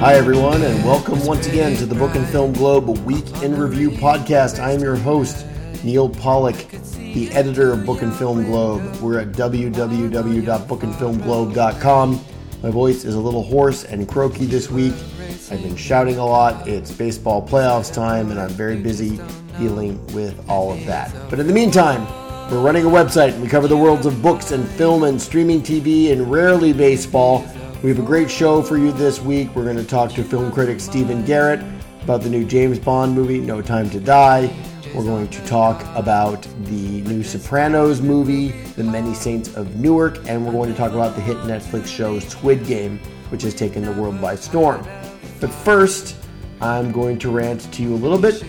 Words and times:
Hi, 0.00 0.14
everyone, 0.14 0.62
and 0.62 0.82
welcome 0.82 1.22
once 1.26 1.46
again 1.46 1.76
to 1.76 1.84
the 1.84 1.94
Book 1.94 2.14
and 2.14 2.26
Film 2.28 2.54
Globe 2.54 2.88
Week 3.04 3.42
in 3.42 3.54
Review 3.54 3.90
podcast. 3.90 4.58
I 4.58 4.72
am 4.72 4.80
your 4.80 4.96
host, 4.96 5.44
Neil 5.84 6.08
Pollock, 6.08 6.56
the 6.96 7.30
editor 7.32 7.74
of 7.74 7.84
Book 7.84 8.00
and 8.00 8.10
Film 8.10 8.44
Globe. 8.44 8.96
We're 9.02 9.18
at 9.18 9.32
www.bookandfilmglobe.com. 9.32 12.24
My 12.62 12.70
voice 12.70 13.04
is 13.04 13.14
a 13.14 13.20
little 13.20 13.42
hoarse 13.42 13.84
and 13.84 14.08
croaky 14.08 14.46
this 14.46 14.70
week. 14.70 14.94
I've 15.50 15.62
been 15.62 15.76
shouting 15.76 16.16
a 16.16 16.24
lot. 16.24 16.66
It's 16.66 16.90
baseball 16.90 17.46
playoffs 17.46 17.92
time, 17.92 18.30
and 18.30 18.40
I'm 18.40 18.48
very 18.48 18.78
busy 18.78 19.20
dealing 19.58 20.02
with 20.14 20.48
all 20.48 20.72
of 20.72 20.82
that. 20.86 21.14
But 21.28 21.40
in 21.40 21.46
the 21.46 21.52
meantime, 21.52 22.06
we're 22.50 22.62
running 22.62 22.86
a 22.86 22.88
website 22.88 23.34
and 23.34 23.42
we 23.42 23.48
cover 23.48 23.68
the 23.68 23.76
worlds 23.76 24.06
of 24.06 24.22
books 24.22 24.52
and 24.52 24.66
film 24.66 25.04
and 25.04 25.20
streaming 25.20 25.60
TV 25.60 26.10
and 26.10 26.32
rarely 26.32 26.72
baseball. 26.72 27.44
We 27.82 27.88
have 27.88 27.98
a 27.98 28.02
great 28.02 28.30
show 28.30 28.60
for 28.60 28.76
you 28.76 28.92
this 28.92 29.22
week. 29.22 29.56
We're 29.56 29.64
going 29.64 29.78
to 29.78 29.86
talk 29.86 30.12
to 30.12 30.22
film 30.22 30.52
critic 30.52 30.80
Stephen 30.80 31.24
Garrett 31.24 31.64
about 32.02 32.20
the 32.20 32.28
new 32.28 32.44
James 32.44 32.78
Bond 32.78 33.14
movie, 33.14 33.40
No 33.40 33.62
Time 33.62 33.88
to 33.88 33.98
Die. 33.98 34.54
We're 34.94 35.02
going 35.02 35.28
to 35.28 35.46
talk 35.46 35.82
about 35.96 36.46
the 36.64 37.00
new 37.00 37.22
Sopranos 37.22 38.02
movie, 38.02 38.48
The 38.76 38.84
Many 38.84 39.14
Saints 39.14 39.56
of 39.56 39.76
Newark, 39.76 40.18
and 40.28 40.44
we're 40.44 40.52
going 40.52 40.70
to 40.70 40.76
talk 40.76 40.92
about 40.92 41.14
the 41.14 41.22
hit 41.22 41.38
Netflix 41.38 41.86
show 41.86 42.18
Squid 42.18 42.66
Game, 42.66 42.98
which 43.30 43.40
has 43.44 43.54
taken 43.54 43.82
the 43.82 43.92
world 43.92 44.20
by 44.20 44.34
storm. 44.34 44.86
But 45.40 45.50
first, 45.50 46.16
I'm 46.60 46.92
going 46.92 47.18
to 47.20 47.30
rant 47.30 47.72
to 47.72 47.82
you 47.82 47.94
a 47.94 47.96
little 47.96 48.18
bit 48.18 48.44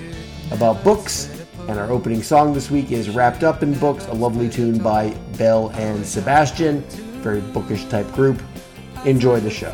about 0.52 0.84
books, 0.84 1.30
and 1.70 1.80
our 1.80 1.89
opening 1.89 2.22
song 2.22 2.53
this 2.53 2.70
week 2.70 2.91
is 2.91 3.09
Wrapped 3.09 3.45
Up 3.45 3.63
in 3.63 3.80
Books, 3.80 4.08
a 4.08 4.13
lovely 4.13 4.50
tune 4.50 4.78
by 4.78 5.11
Belle 5.38 5.69
and 5.69 6.06
Sebastian, 6.06 6.81
very 7.22 7.39
bookish 7.39 7.86
type 7.86 8.11
group. 8.11 8.41
Enjoy 9.05 9.39
the 9.39 9.49
show. 9.49 9.71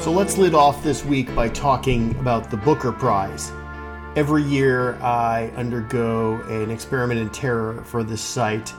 So 0.00 0.10
let's 0.10 0.38
lead 0.38 0.54
off 0.54 0.82
this 0.82 1.04
week 1.04 1.34
by 1.34 1.50
talking 1.50 2.14
about 2.18 2.50
the 2.50 2.56
Booker 2.56 2.92
Prize. 2.92 3.52
Every 4.16 4.42
year 4.42 4.94
I 5.02 5.50
undergo 5.56 6.40
an 6.42 6.70
experiment 6.70 7.20
in 7.20 7.28
terror 7.30 7.82
for 7.84 8.02
this 8.02 8.22
site 8.22 8.70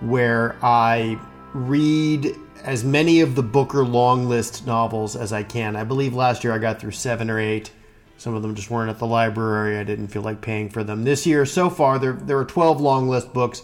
where 0.00 0.56
I 0.62 1.18
read 1.52 2.36
as 2.62 2.84
many 2.84 3.20
of 3.20 3.34
the 3.34 3.42
Booker 3.42 3.84
long 3.84 4.28
list 4.28 4.66
novels 4.66 5.14
as 5.14 5.32
I 5.32 5.42
can. 5.42 5.76
I 5.76 5.84
believe 5.84 6.14
last 6.14 6.42
year 6.42 6.54
I 6.54 6.58
got 6.58 6.80
through 6.80 6.92
seven 6.92 7.28
or 7.28 7.38
eight. 7.38 7.70
Some 8.16 8.34
of 8.34 8.42
them 8.42 8.54
just 8.54 8.70
weren't 8.70 8.90
at 8.90 8.98
the 8.98 9.06
library. 9.06 9.78
I 9.78 9.84
didn't 9.84 10.08
feel 10.08 10.22
like 10.22 10.40
paying 10.40 10.70
for 10.70 10.84
them. 10.84 11.04
This 11.04 11.26
year, 11.26 11.44
so 11.44 11.68
far, 11.68 11.98
there, 11.98 12.12
there 12.12 12.38
are 12.38 12.44
12 12.44 12.80
long 12.80 13.08
list 13.08 13.32
books. 13.32 13.62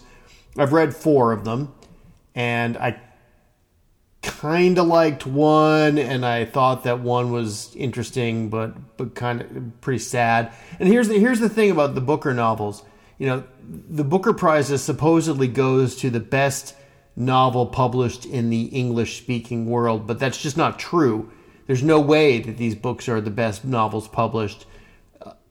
I've 0.57 0.73
read 0.73 0.95
four 0.95 1.31
of 1.31 1.45
them, 1.45 1.73
and 2.35 2.77
I 2.77 2.99
kind 4.21 4.77
of 4.77 4.87
liked 4.87 5.25
one, 5.25 5.97
and 5.97 6.25
I 6.25 6.45
thought 6.45 6.83
that 6.83 6.99
one 6.99 7.31
was 7.31 7.75
interesting, 7.75 8.49
but 8.49 8.97
but 8.97 9.15
kind 9.15 9.41
of 9.41 9.81
pretty 9.81 9.99
sad. 9.99 10.51
And 10.79 10.87
here's 10.87 11.07
the 11.07 11.19
here's 11.19 11.39
the 11.39 11.49
thing 11.49 11.71
about 11.71 11.95
the 11.95 12.01
Booker 12.01 12.33
novels. 12.33 12.83
You 13.17 13.27
know, 13.27 13.43
the 13.67 14.03
Booker 14.03 14.33
Prize 14.33 14.81
supposedly 14.81 15.47
goes 15.47 15.95
to 15.97 16.09
the 16.09 16.19
best 16.19 16.75
novel 17.15 17.67
published 17.67 18.25
in 18.25 18.49
the 18.49 18.63
English 18.65 19.21
speaking 19.21 19.67
world, 19.67 20.07
but 20.07 20.19
that's 20.19 20.41
just 20.41 20.57
not 20.57 20.79
true. 20.79 21.31
There's 21.71 21.83
no 21.83 22.01
way 22.01 22.39
that 22.39 22.57
these 22.57 22.75
books 22.75 23.07
are 23.07 23.21
the 23.21 23.31
best 23.31 23.63
novels 23.63 24.09
published. 24.09 24.65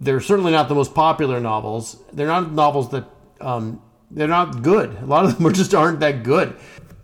They're 0.00 0.20
certainly 0.20 0.52
not 0.52 0.68
the 0.68 0.74
most 0.74 0.94
popular 0.94 1.40
novels. 1.40 1.96
They're 2.12 2.26
not 2.26 2.52
novels 2.52 2.90
that 2.90 3.06
um, 3.40 3.80
they're 4.10 4.28
not 4.28 4.60
good. 4.60 4.98
A 5.00 5.06
lot 5.06 5.24
of 5.24 5.38
them 5.38 5.50
just 5.54 5.74
aren't 5.74 6.00
that 6.00 6.22
good. 6.22 6.54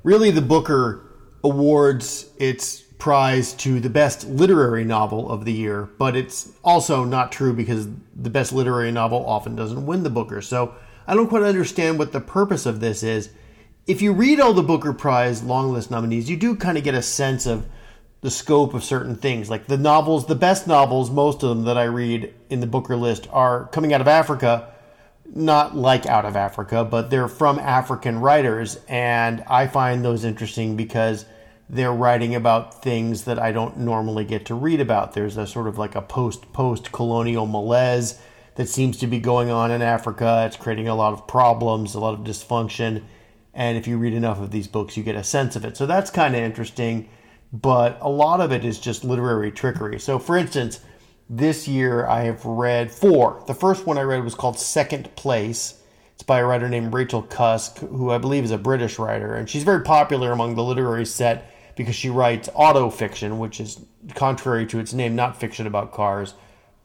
Really, 0.03 0.31
the 0.31 0.43
Booker 0.43 1.03
awards 1.43 2.27
its 2.37 2.83
prize 2.99 3.55
to 3.55 3.81
the 3.81 3.89
best 3.89 4.29
literary 4.29 4.85
novel 4.85 5.31
of 5.31 5.47
the 5.47 5.53
year, 5.55 5.89
but 5.97 6.15
it's 6.15 6.53
also 6.63 7.03
not 7.03 7.33
true 7.33 7.55
because 7.55 7.89
the 8.15 8.29
best 8.29 8.53
literary 8.53 8.93
novel 8.93 9.25
often 9.25 9.57
doesn't 9.57 9.87
win 9.87 10.03
the 10.03 10.11
Booker. 10.11 10.43
So 10.43 10.75
I 11.07 11.15
don't 11.15 11.29
quite 11.29 11.43
understand 11.43 11.99
what 11.99 12.13
the 12.13 12.21
purpose 12.21 12.67
of 12.67 12.81
this 12.81 13.03
is. 13.03 13.31
If 13.87 14.03
you 14.03 14.13
read 14.13 14.41
all 14.41 14.53
the 14.53 14.63
Booker 14.63 14.93
Prize 14.93 15.43
long 15.43 15.73
list 15.73 15.91
nominees, 15.91 16.29
you 16.29 16.37
do 16.37 16.55
kind 16.55 16.77
of 16.77 16.85
get 16.85 16.95
a 16.95 17.01
sense 17.01 17.47
of 17.47 17.67
the 18.27 18.31
scope 18.33 18.75
of 18.75 18.83
certain 18.83 19.15
things. 19.15 19.49
Like 19.49 19.69
the 19.69 19.79
novels, 19.79 20.27
the 20.27 20.35
best 20.35 20.67
novels, 20.67 21.13
most 21.13 21.45
of 21.45 21.49
them 21.51 21.63
that 21.67 21.79
I 21.79 21.85
read 21.85 22.35
in 22.51 22.59
the 22.59 22.67
Booker 22.67 22.97
list 22.97 23.29
are 23.31 23.69
coming 23.69 23.93
out 23.93 24.01
of 24.01 24.09
Africa, 24.09 24.75
not 25.33 25.77
like 25.77 26.07
out 26.07 26.25
of 26.25 26.35
Africa, 26.35 26.85
but 26.85 27.09
they're 27.09 27.29
from 27.29 27.61
African 27.61 28.19
writers. 28.19 28.81
And 28.89 29.45
I 29.47 29.69
find 29.69 30.05
those 30.05 30.25
interesting 30.25 30.75
because 30.75 31.25
they're 31.71 31.93
writing 31.93 32.35
about 32.35 32.83
things 32.83 33.27
that 33.27 33.39
I 33.39 33.53
don't 33.53 33.79
normally 33.79 34.25
get 34.25 34.45
to 34.47 34.57
read 34.57 34.81
about. 34.81 35.13
There's 35.13 35.37
a 35.37 35.47
sort 35.47 35.69
of 35.69 35.79
like 35.79 35.95
a 35.95 36.03
post 36.03 36.53
post 36.53 36.91
colonial 36.91 37.47
malaise 37.47 38.21
that 38.57 38.69
seems 38.69 38.97
to 38.97 39.07
be 39.07 39.21
going 39.21 39.51
on 39.51 39.71
in 39.71 39.83
Africa. 39.83 40.43
It's 40.49 40.57
creating 40.57 40.89
a 40.89 40.97
lot 40.97 41.13
of 41.13 41.29
problems, 41.29 41.95
a 41.95 42.01
lot 42.01 42.15
of 42.15 42.27
dysfunction. 42.27 43.05
And 43.55 43.79
if 43.79 43.87
you 43.87 43.99
read 43.99 44.15
enough 44.15 44.41
of 44.41 44.51
these 44.51 44.67
books, 44.67 44.97
you 44.97 45.05
get 45.05 45.15
a 45.15 45.23
sense 45.23 45.55
of 45.55 45.65
it. 45.65 45.77
So 45.77 45.87
that's 45.87 46.11
kind 46.11 46.35
of 46.35 46.43
interesting. 46.43 47.09
But 47.53 47.99
a 48.01 48.09
lot 48.09 48.41
of 48.41 48.53
it 48.53 48.65
is 48.65 48.79
just 48.79 49.05
literary 49.05 49.51
trickery. 49.51 49.99
So, 50.01 50.19
for 50.19 50.37
instance, 50.37 50.81
this 51.29 51.67
year 51.67 52.07
I 52.07 52.23
have 52.23 52.45
read 52.45 52.91
four. 52.91 53.43
The 53.47 53.55
first 53.55 53.87
one 53.87 53.99
I 53.99 54.03
read 54.03 54.25
was 54.25 54.35
called 54.35 54.59
Second 54.59 55.15
Place. 55.17 55.83
It's 56.15 56.23
by 56.23 56.41
a 56.41 56.47
writer 56.47 56.69
named 56.69 56.95
Rachel 56.95 57.23
Cusk, 57.23 57.79
who 57.79 58.11
I 58.11 58.19
believe 58.19 58.45
is 58.45 58.51
a 58.51 58.59
British 58.59 58.99
writer. 58.99 59.35
And 59.35 59.49
she's 59.49 59.65
very 59.65 59.83
popular 59.83 60.33
among 60.33 60.55
the 60.55 60.65
literary 60.65 61.05
set 61.07 61.53
because 61.77 61.95
she 61.95 62.09
writes 62.09 62.49
auto 62.55 62.91
fiction, 62.91 63.39
which 63.39 63.61
is 63.61 63.81
contrary 64.15 64.67
to 64.67 64.79
its 64.79 64.93
name, 64.93 65.15
not 65.15 65.39
fiction 65.39 65.67
about 65.67 65.93
cars, 65.93 66.35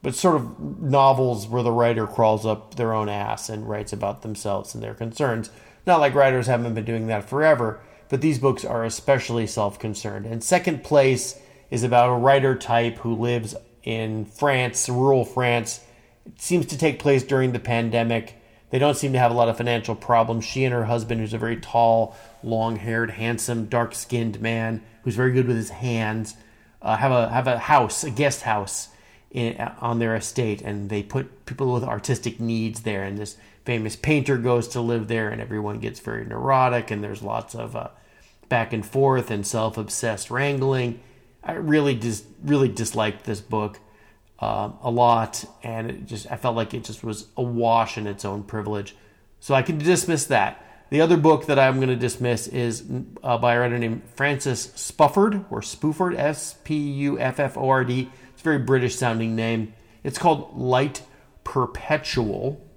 but 0.01 0.15
sort 0.15 0.35
of 0.35 0.59
novels 0.81 1.47
where 1.47 1.63
the 1.63 1.71
writer 1.71 2.05
crawls 2.07 2.45
up 2.45 2.75
their 2.75 2.93
own 2.93 3.07
ass 3.07 3.49
and 3.49 3.69
writes 3.69 3.93
about 3.93 4.21
themselves 4.21 4.73
and 4.75 4.83
their 4.83 4.93
concerns. 4.93 5.49
Not 5.87 5.99
like 5.99 6.13
writers 6.13 6.47
haven't 6.47 6.73
been 6.73 6.85
doing 6.85 7.07
that 7.07 7.29
forever, 7.29 7.79
but 8.11 8.19
these 8.19 8.39
books 8.39 8.65
are 8.65 8.83
especially 8.83 9.47
self 9.47 9.79
concerned. 9.79 10.25
And 10.25 10.43
second 10.43 10.83
place 10.83 11.39
is 11.71 11.81
about 11.81 12.09
a 12.09 12.17
writer 12.17 12.57
type 12.57 12.97
who 12.97 13.15
lives 13.15 13.55
in 13.83 14.25
France, 14.25 14.89
rural 14.89 15.23
France. 15.23 15.79
It 16.25 16.41
seems 16.41 16.65
to 16.67 16.77
take 16.77 16.99
place 16.99 17.23
during 17.23 17.53
the 17.53 17.59
pandemic. 17.59 18.35
They 18.69 18.79
don't 18.79 18.97
seem 18.97 19.13
to 19.13 19.19
have 19.19 19.31
a 19.31 19.33
lot 19.33 19.47
of 19.47 19.55
financial 19.55 19.95
problems. 19.95 20.43
She 20.43 20.65
and 20.65 20.73
her 20.73 20.83
husband, 20.83 21.21
who's 21.21 21.33
a 21.33 21.37
very 21.37 21.55
tall, 21.55 22.13
long 22.43 22.75
haired, 22.75 23.11
handsome, 23.11 23.67
dark 23.67 23.95
skinned 23.95 24.41
man 24.41 24.83
who's 25.03 25.15
very 25.15 25.31
good 25.31 25.47
with 25.47 25.55
his 25.55 25.69
hands, 25.69 26.35
uh, 26.81 26.97
have 26.97 27.13
a 27.13 27.29
have 27.29 27.47
a 27.47 27.59
house, 27.59 28.03
a 28.03 28.11
guest 28.11 28.41
house 28.41 28.89
in, 29.31 29.57
on 29.79 29.99
their 29.99 30.17
estate, 30.17 30.61
and 30.61 30.89
they 30.89 31.01
put 31.01 31.45
people 31.45 31.73
with 31.73 31.85
artistic 31.85 32.41
needs 32.41 32.81
there. 32.81 33.03
And 33.03 33.17
this 33.17 33.37
famous 33.63 33.95
painter 33.95 34.37
goes 34.37 34.67
to 34.69 34.81
live 34.81 35.07
there, 35.07 35.29
and 35.29 35.39
everyone 35.39 35.79
gets 35.79 36.01
very 36.01 36.25
neurotic, 36.25 36.91
and 36.91 37.01
there's 37.01 37.23
lots 37.23 37.55
of 37.55 37.73
uh, 37.73 37.87
back 38.51 38.73
and 38.73 38.85
forth 38.85 39.31
and 39.31 39.47
self 39.47 39.77
obsessed 39.77 40.29
wrangling. 40.29 40.99
I 41.41 41.53
really 41.53 41.95
just 41.95 42.25
really 42.43 42.67
disliked 42.67 43.23
this 43.23 43.39
book 43.39 43.79
uh, 44.39 44.71
a 44.83 44.91
lot, 44.91 45.45
and 45.63 45.89
it 45.89 46.05
just 46.05 46.29
I 46.29 46.35
felt 46.35 46.57
like 46.57 46.73
it 46.73 46.83
just 46.83 47.01
was 47.01 47.27
awash 47.37 47.97
in 47.97 48.05
its 48.05 48.25
own 48.25 48.43
privilege. 48.43 48.93
So 49.39 49.55
I 49.55 49.61
can 49.61 49.77
dismiss 49.77 50.25
that. 50.25 50.63
The 50.89 50.99
other 50.99 51.15
book 51.15 51.45
that 51.45 51.57
I'm 51.57 51.77
going 51.77 51.87
to 51.87 51.95
dismiss 51.95 52.47
is 52.47 52.83
uh, 53.23 53.37
by 53.37 53.53
a 53.53 53.59
writer 53.61 53.79
named 53.79 54.01
Francis 54.15 54.67
Spufford 54.67 55.45
or 55.49 55.61
Spooford, 55.61 56.17
S 56.19 56.57
P 56.65 56.75
U 56.75 57.17
F 57.17 57.39
F 57.39 57.57
O 57.57 57.69
R 57.69 57.85
D. 57.85 58.11
It's 58.33 58.41
a 58.41 58.43
very 58.43 58.59
British 58.59 58.97
sounding 58.97 59.33
name. 59.33 59.73
It's 60.03 60.19
called 60.19 60.57
Light 60.57 61.03
Perpetual, 61.45 62.69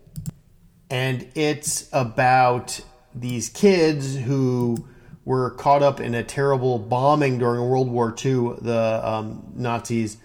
and 0.89 1.29
it's 1.35 1.89
about 1.93 2.81
these 3.13 3.49
kids 3.49 4.17
who 4.17 4.87
were 5.25 5.51
caught 5.51 5.83
up 5.83 6.01
in 6.01 6.15
a 6.15 6.23
terrible 6.23 6.79
bombing 6.79 7.39
during 7.39 7.69
World 7.69 7.89
War 7.89 8.11
II. 8.11 8.57
The 8.61 9.01
um, 9.03 9.53
Nazis 9.55 10.19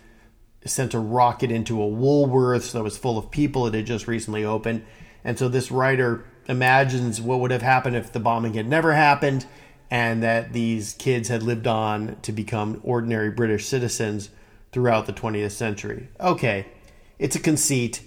sent 0.65 0.93
a 0.93 0.99
rocket 0.99 1.51
into 1.51 1.81
a 1.81 1.85
Woolworths 1.85 2.73
that 2.73 2.83
was 2.83 2.97
full 2.97 3.17
of 3.17 3.31
people. 3.31 3.67
It 3.67 3.73
had 3.73 3.85
just 3.85 4.07
recently 4.07 4.43
opened. 4.43 4.85
And 5.23 5.39
so 5.39 5.47
this 5.47 5.71
writer 5.71 6.25
imagines 6.47 7.21
what 7.21 7.39
would 7.39 7.51
have 7.51 7.61
happened 7.61 7.95
if 7.95 8.11
the 8.11 8.19
bombing 8.19 8.55
had 8.55 8.67
never 8.67 8.93
happened 8.93 9.45
and 9.91 10.21
that 10.21 10.53
these 10.53 10.93
kids 10.93 11.29
had 11.29 11.43
lived 11.43 11.67
on 11.67 12.17
to 12.21 12.31
become 12.31 12.79
ordinary 12.83 13.29
British 13.31 13.65
citizens 13.65 14.29
throughout 14.71 15.05
the 15.05 15.13
20th 15.13 15.51
century. 15.51 16.09
Okay, 16.19 16.67
it's 17.17 17.35
a 17.35 17.39
conceit. 17.39 18.01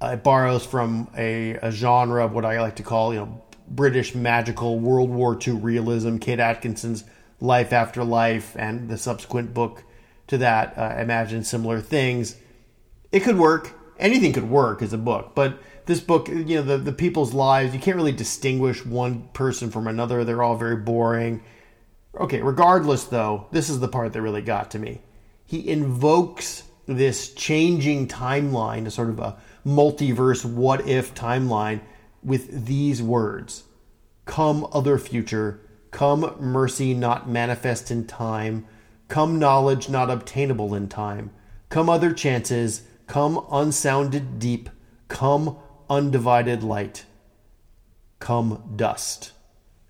Uh, 0.00 0.12
it 0.14 0.22
borrows 0.22 0.64
from 0.64 1.08
a, 1.16 1.54
a, 1.54 1.70
genre 1.70 2.24
of 2.24 2.32
what 2.32 2.44
I 2.44 2.60
like 2.60 2.76
to 2.76 2.82
call, 2.82 3.12
you 3.12 3.20
know, 3.20 3.42
British 3.70 4.14
magical 4.14 4.78
World 4.78 5.10
War 5.10 5.38
II 5.46 5.54
realism. 5.54 6.18
Kate 6.18 6.40
Atkinson's 6.40 7.04
Life 7.40 7.72
After 7.72 8.04
Life 8.04 8.56
and 8.58 8.88
the 8.88 8.98
subsequent 8.98 9.54
book 9.54 9.84
to 10.28 10.38
that 10.38 10.76
uh, 10.76 10.96
imagine 10.98 11.44
similar 11.44 11.80
things. 11.80 12.36
It 13.12 13.20
could 13.20 13.38
work. 13.38 13.74
anything 13.98 14.32
could 14.32 14.48
work 14.48 14.82
as 14.82 14.92
a 14.92 14.98
book, 14.98 15.32
but 15.34 15.58
this 15.86 16.00
book, 16.00 16.28
you 16.28 16.56
know, 16.56 16.62
the, 16.62 16.76
the 16.76 16.92
people's 16.92 17.32
lives, 17.32 17.74
you 17.74 17.80
can't 17.80 17.96
really 17.96 18.12
distinguish 18.12 18.84
one 18.84 19.28
person 19.32 19.70
from 19.70 19.86
another. 19.86 20.22
They're 20.22 20.42
all 20.42 20.56
very 20.56 20.76
boring. 20.76 21.42
Okay, 22.20 22.42
regardless, 22.42 23.04
though, 23.04 23.46
this 23.52 23.70
is 23.70 23.80
the 23.80 23.88
part 23.88 24.12
that 24.12 24.20
really 24.20 24.42
got 24.42 24.70
to 24.72 24.78
me. 24.78 25.00
He 25.46 25.66
invokes 25.68 26.64
this 26.86 27.32
changing 27.32 28.08
timeline, 28.08 28.86
a 28.86 28.90
sort 28.90 29.08
of 29.08 29.18
a 29.18 29.38
multiverse 29.64 30.44
what 30.44 30.86
if 30.86 31.14
timeline, 31.14 31.80
with 32.22 32.66
these 32.66 33.02
words 33.02 33.64
Come, 34.24 34.66
other 34.72 34.98
future, 34.98 35.60
come, 35.90 36.34
mercy 36.38 36.92
not 36.92 37.28
manifest 37.28 37.90
in 37.90 38.06
time, 38.06 38.66
come, 39.08 39.38
knowledge 39.38 39.88
not 39.88 40.10
obtainable 40.10 40.74
in 40.74 40.88
time, 40.88 41.30
come, 41.70 41.88
other 41.88 42.12
chances, 42.12 42.82
come, 43.06 43.44
unsounded 43.50 44.38
deep, 44.38 44.68
come, 45.08 45.56
undivided 45.88 46.62
light, 46.62 47.06
come, 48.18 48.72
dust. 48.76 49.32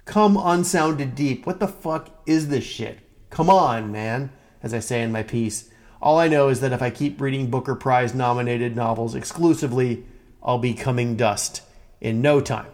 Come 0.04 0.38
unsounded 0.38 1.14
deep. 1.14 1.44
What 1.44 1.60
the 1.60 1.68
fuck 1.68 2.08
is 2.24 2.48
this 2.48 2.64
shit? 2.64 3.00
Come 3.28 3.50
on, 3.50 3.92
man, 3.92 4.30
as 4.62 4.72
I 4.72 4.78
say 4.78 5.02
in 5.02 5.12
my 5.12 5.22
piece. 5.22 5.68
All 6.00 6.18
I 6.18 6.28
know 6.28 6.48
is 6.48 6.60
that 6.60 6.72
if 6.72 6.80
I 6.80 6.88
keep 6.88 7.20
reading 7.20 7.50
Booker 7.50 7.74
Prize 7.74 8.14
nominated 8.14 8.74
novels 8.74 9.14
exclusively, 9.14 10.06
I'll 10.42 10.58
be 10.58 10.72
coming 10.72 11.16
dust 11.16 11.60
in 12.00 12.22
no 12.22 12.40
time. 12.40 12.70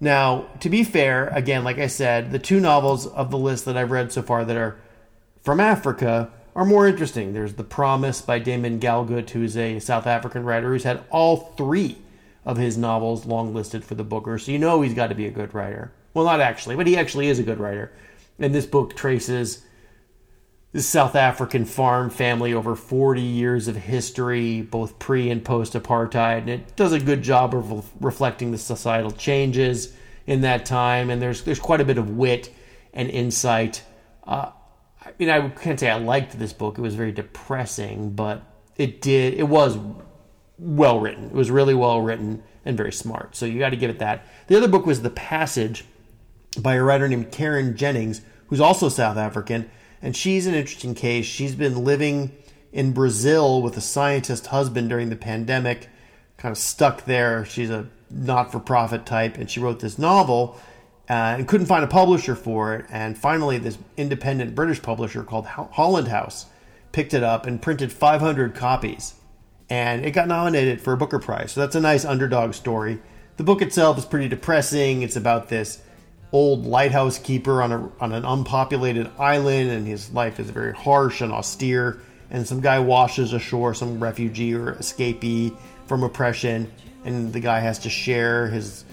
Now, 0.00 0.46
to 0.60 0.68
be 0.68 0.84
fair, 0.84 1.28
again, 1.28 1.64
like 1.64 1.78
I 1.78 1.86
said, 1.86 2.30
the 2.30 2.38
two 2.38 2.60
novels 2.60 3.06
of 3.06 3.30
the 3.30 3.38
list 3.38 3.64
that 3.64 3.76
I've 3.76 3.90
read 3.90 4.12
so 4.12 4.22
far 4.22 4.44
that 4.44 4.56
are 4.56 4.76
from 5.42 5.60
Africa 5.60 6.30
are 6.54 6.64
more 6.64 6.86
interesting. 6.86 7.32
There's 7.32 7.54
The 7.54 7.64
Promise 7.64 8.20
by 8.22 8.38
Damon 8.38 8.80
Galgut, 8.80 9.30
who's 9.30 9.56
a 9.56 9.78
South 9.80 10.06
African 10.06 10.44
writer 10.44 10.72
who's 10.72 10.84
had 10.84 11.04
all 11.10 11.52
three 11.56 11.98
of 12.44 12.56
his 12.56 12.76
novels 12.76 13.24
long 13.24 13.54
listed 13.54 13.84
for 13.84 13.94
the 13.94 14.04
Booker, 14.04 14.38
so 14.38 14.52
you 14.52 14.58
know 14.58 14.82
he's 14.82 14.94
got 14.94 15.08
to 15.08 15.14
be 15.14 15.26
a 15.26 15.30
good 15.30 15.54
writer. 15.54 15.92
Well, 16.12 16.26
not 16.26 16.40
actually, 16.40 16.76
but 16.76 16.86
he 16.86 16.96
actually 16.96 17.28
is 17.28 17.38
a 17.38 17.42
good 17.42 17.58
writer. 17.58 17.90
And 18.38 18.54
this 18.54 18.66
book 18.66 18.94
traces 18.94 19.64
this 20.74 20.88
South 20.88 21.14
African 21.14 21.64
farm 21.64 22.10
family 22.10 22.52
over 22.52 22.74
40 22.74 23.22
years 23.22 23.68
of 23.68 23.76
history, 23.76 24.60
both 24.60 24.98
pre 24.98 25.30
and 25.30 25.42
post 25.42 25.74
apartheid. 25.74 26.38
And 26.38 26.50
it 26.50 26.74
does 26.74 26.92
a 26.92 26.98
good 26.98 27.22
job 27.22 27.54
of 27.54 27.92
reflecting 28.04 28.50
the 28.50 28.58
societal 28.58 29.12
changes 29.12 29.94
in 30.26 30.40
that 30.40 30.66
time. 30.66 31.10
And 31.10 31.22
there's, 31.22 31.44
there's 31.44 31.60
quite 31.60 31.80
a 31.80 31.84
bit 31.84 31.96
of 31.96 32.10
wit 32.10 32.52
and 32.92 33.08
insight. 33.08 33.84
Uh, 34.26 34.50
I 35.00 35.12
mean, 35.16 35.30
I 35.30 35.48
can't 35.50 35.78
say 35.78 35.88
I 35.88 35.96
liked 35.96 36.36
this 36.40 36.52
book. 36.52 36.76
It 36.76 36.80
was 36.80 36.96
very 36.96 37.12
depressing, 37.12 38.10
but 38.10 38.42
it 38.76 39.00
did, 39.00 39.34
it 39.34 39.46
was 39.48 39.78
well 40.58 40.98
written. 40.98 41.26
It 41.26 41.34
was 41.34 41.52
really 41.52 41.74
well 41.74 42.00
written 42.00 42.42
and 42.64 42.76
very 42.76 42.92
smart. 42.92 43.36
So 43.36 43.46
you 43.46 43.60
got 43.60 43.70
to 43.70 43.76
give 43.76 43.90
it 43.90 44.00
that. 44.00 44.26
The 44.48 44.56
other 44.56 44.68
book 44.68 44.86
was 44.86 45.02
The 45.02 45.10
Passage 45.10 45.84
by 46.58 46.74
a 46.74 46.82
writer 46.82 47.06
named 47.06 47.30
Karen 47.30 47.76
Jennings, 47.76 48.22
who's 48.48 48.60
also 48.60 48.88
South 48.88 49.16
African. 49.16 49.70
And 50.04 50.14
she's 50.14 50.46
an 50.46 50.54
interesting 50.54 50.94
case. 50.94 51.24
She's 51.24 51.54
been 51.54 51.82
living 51.82 52.30
in 52.74 52.92
Brazil 52.92 53.62
with 53.62 53.74
a 53.78 53.80
scientist 53.80 54.48
husband 54.48 54.90
during 54.90 55.08
the 55.08 55.16
pandemic, 55.16 55.88
kind 56.36 56.52
of 56.52 56.58
stuck 56.58 57.06
there. 57.06 57.46
She's 57.46 57.70
a 57.70 57.88
not 58.10 58.52
for 58.52 58.60
profit 58.60 59.06
type, 59.06 59.38
and 59.38 59.50
she 59.50 59.60
wrote 59.60 59.80
this 59.80 59.98
novel 59.98 60.60
uh, 61.08 61.12
and 61.38 61.48
couldn't 61.48 61.68
find 61.68 61.82
a 61.82 61.88
publisher 61.88 62.36
for 62.36 62.74
it. 62.74 62.84
And 62.90 63.16
finally, 63.16 63.56
this 63.56 63.78
independent 63.96 64.54
British 64.54 64.82
publisher 64.82 65.24
called 65.24 65.46
Holland 65.46 66.08
House 66.08 66.46
picked 66.92 67.14
it 67.14 67.22
up 67.22 67.46
and 67.46 67.62
printed 67.62 67.90
500 67.90 68.54
copies. 68.54 69.14
And 69.70 70.04
it 70.04 70.10
got 70.10 70.28
nominated 70.28 70.82
for 70.82 70.92
a 70.92 70.98
Booker 70.98 71.18
Prize. 71.18 71.52
So 71.52 71.60
that's 71.60 71.76
a 71.76 71.80
nice 71.80 72.04
underdog 72.04 72.52
story. 72.52 73.00
The 73.38 73.44
book 73.44 73.62
itself 73.62 73.96
is 73.96 74.04
pretty 74.04 74.28
depressing. 74.28 75.00
It's 75.00 75.16
about 75.16 75.48
this 75.48 75.80
old 76.34 76.66
lighthouse 76.66 77.16
keeper 77.16 77.62
on 77.62 77.70
a 77.70 77.90
on 78.00 78.12
an 78.12 78.24
unpopulated 78.24 79.08
island, 79.18 79.70
and 79.70 79.86
his 79.86 80.10
life 80.12 80.40
is 80.40 80.50
very 80.50 80.74
harsh 80.74 81.20
and 81.20 81.32
austere. 81.32 82.00
And 82.30 82.46
some 82.46 82.60
guy 82.60 82.80
washes 82.80 83.32
ashore, 83.32 83.72
some 83.72 84.02
refugee 84.02 84.52
or 84.52 84.74
escapee 84.74 85.56
from 85.86 86.02
oppression, 86.02 86.72
and 87.04 87.32
the 87.32 87.38
guy 87.38 87.60
has 87.60 87.78
to 87.80 87.88
share 87.88 88.48
his 88.48 88.84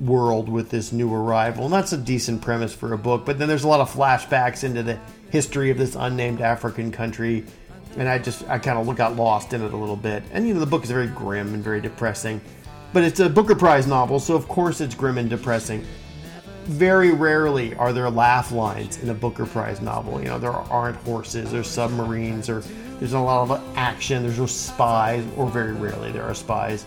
world 0.00 0.48
with 0.48 0.70
this 0.70 0.90
new 0.90 1.12
arrival. 1.12 1.64
And 1.64 1.74
that's 1.74 1.92
a 1.92 1.98
decent 1.98 2.40
premise 2.40 2.72
for 2.72 2.94
a 2.94 2.98
book. 2.98 3.26
But 3.26 3.38
then 3.38 3.48
there's 3.48 3.64
a 3.64 3.68
lot 3.68 3.80
of 3.80 3.92
flashbacks 3.92 4.64
into 4.64 4.82
the 4.82 4.98
history 5.30 5.70
of 5.70 5.76
this 5.76 5.94
unnamed 5.94 6.40
African 6.40 6.90
country. 6.90 7.44
And 7.98 8.08
I 8.08 8.18
just, 8.18 8.48
I 8.48 8.58
kind 8.58 8.78
of 8.78 8.96
got 8.96 9.16
lost 9.16 9.52
in 9.52 9.62
it 9.62 9.74
a 9.74 9.76
little 9.76 9.96
bit. 9.96 10.22
And, 10.32 10.46
you 10.46 10.54
know, 10.54 10.60
the 10.60 10.66
book 10.66 10.84
is 10.84 10.90
very 10.90 11.08
grim 11.08 11.52
and 11.52 11.62
very 11.62 11.80
depressing. 11.80 12.40
But 12.92 13.02
it's 13.02 13.20
a 13.20 13.28
Booker 13.28 13.56
Prize 13.56 13.86
novel, 13.86 14.20
so 14.20 14.34
of 14.34 14.48
course 14.48 14.80
it's 14.80 14.94
grim 14.94 15.18
and 15.18 15.28
depressing 15.28 15.84
very 16.68 17.12
rarely 17.12 17.74
are 17.76 17.92
there 17.92 18.10
laugh 18.10 18.52
lines 18.52 18.98
in 19.02 19.08
a 19.08 19.14
Booker 19.14 19.46
Prize 19.46 19.80
novel. 19.80 20.20
You 20.20 20.26
know, 20.26 20.38
there 20.38 20.52
aren't 20.52 20.96
horses 20.98 21.54
or 21.54 21.64
submarines 21.64 22.48
or 22.48 22.62
there's 22.98 23.12
a 23.12 23.18
lot 23.18 23.48
of 23.48 23.76
action. 23.76 24.22
There's 24.22 24.38
no 24.38 24.46
spies, 24.46 25.24
or 25.36 25.48
very 25.48 25.72
rarely 25.72 26.10
there 26.10 26.24
are 26.24 26.34
spies. 26.34 26.84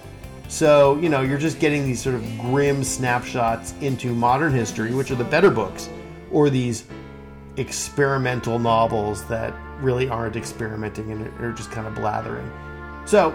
So, 0.50 0.98
you 1.00 1.08
know, 1.08 1.22
you're 1.22 1.38
just 1.38 1.60
getting 1.60 1.86
these 1.86 2.02
sort 2.02 2.16
of 2.16 2.40
grim 2.40 2.84
snapshots 2.84 3.74
into 3.80 4.14
modern 4.14 4.52
history, 4.52 4.94
which 4.94 5.10
are 5.12 5.16
the 5.16 5.24
better 5.24 5.50
books, 5.50 5.90
or 6.30 6.50
these 6.50 6.84
experimental 7.56 8.60
novels 8.60 9.26
that 9.28 9.54
really 9.80 10.10
aren't 10.10 10.36
experimenting 10.36 11.12
and 11.12 11.28
are 11.42 11.54
just 11.54 11.72
kind 11.72 11.88
of 11.88 11.96
blathering. 11.96 12.52
So, 13.06 13.34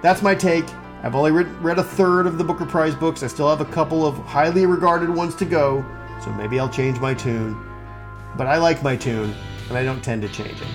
that's 0.00 0.22
my 0.22 0.34
take. 0.34 0.64
I've 1.04 1.14
only 1.14 1.32
read, 1.32 1.48
read 1.62 1.78
a 1.78 1.84
third 1.84 2.26
of 2.26 2.38
the 2.38 2.44
Booker 2.44 2.64
Prize 2.64 2.94
books. 2.94 3.22
I 3.22 3.26
still 3.26 3.50
have 3.50 3.60
a 3.60 3.70
couple 3.70 4.06
of 4.06 4.16
highly 4.20 4.64
regarded 4.64 5.10
ones 5.10 5.34
to 5.34 5.44
go, 5.44 5.84
so 6.24 6.32
maybe 6.32 6.58
I'll 6.58 6.66
change 6.66 6.98
my 6.98 7.12
tune. 7.12 7.62
But 8.38 8.46
I 8.46 8.56
like 8.56 8.82
my 8.82 8.96
tune, 8.96 9.34
and 9.68 9.76
I 9.76 9.84
don't 9.84 10.02
tend 10.02 10.22
to 10.22 10.28
change 10.28 10.58
it. 10.58 10.66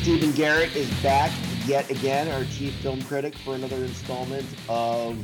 Stephen 0.00 0.32
Garrett 0.32 0.74
is 0.74 0.90
back 1.02 1.30
yet 1.66 1.90
again, 1.90 2.28
our 2.28 2.44
chief 2.44 2.72
film 2.76 3.02
critic, 3.02 3.36
for 3.36 3.54
another 3.54 3.76
installment 3.76 4.46
of 4.70 5.18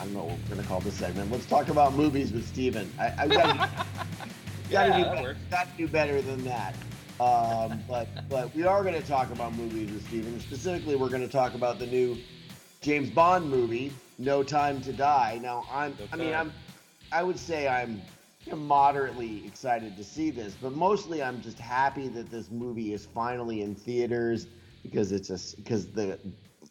I 0.00 0.04
don't 0.04 0.14
know 0.14 0.24
what 0.24 0.38
we're 0.48 0.56
gonna 0.56 0.66
call 0.66 0.80
this 0.80 0.94
segment. 0.94 1.30
Let's 1.30 1.44
talk 1.44 1.68
about 1.68 1.92
movies 1.92 2.32
with 2.32 2.48
Steven. 2.48 2.90
I, 2.98 3.12
I 3.18 3.28
gotta, 3.28 3.52
do 3.52 4.70
better, 4.70 5.36
gotta 5.50 5.70
do 5.76 5.86
better 5.86 6.22
than 6.22 6.42
that. 6.44 6.74
Um, 7.20 7.82
but 7.86 8.08
but 8.30 8.54
we 8.54 8.64
are 8.64 8.82
gonna 8.82 9.02
talk 9.02 9.30
about 9.30 9.54
movies 9.54 9.92
with 9.92 10.06
Steven. 10.06 10.40
Specifically, 10.40 10.96
we're 10.96 11.10
gonna 11.10 11.28
talk 11.28 11.52
about 11.52 11.78
the 11.78 11.86
new 11.86 12.16
James 12.80 13.10
Bond 13.10 13.50
movie, 13.50 13.92
No 14.16 14.42
Time 14.42 14.80
to 14.82 14.92
Die. 14.94 15.38
Now 15.42 15.66
I'm 15.70 15.94
I 16.10 16.16
mean 16.16 16.32
I'm 16.32 16.50
I 17.12 17.22
would 17.22 17.38
say 17.38 17.68
I'm 17.68 18.00
moderately 18.56 19.46
excited 19.46 19.98
to 19.98 20.04
see 20.04 20.30
this, 20.30 20.56
but 20.62 20.72
mostly 20.72 21.22
I'm 21.22 21.42
just 21.42 21.58
happy 21.58 22.08
that 22.08 22.30
this 22.30 22.50
movie 22.50 22.94
is 22.94 23.04
finally 23.04 23.60
in 23.60 23.74
theaters 23.74 24.46
because 24.82 25.12
it's 25.12 25.28
a 25.28 25.56
because 25.56 25.88
the 25.88 26.18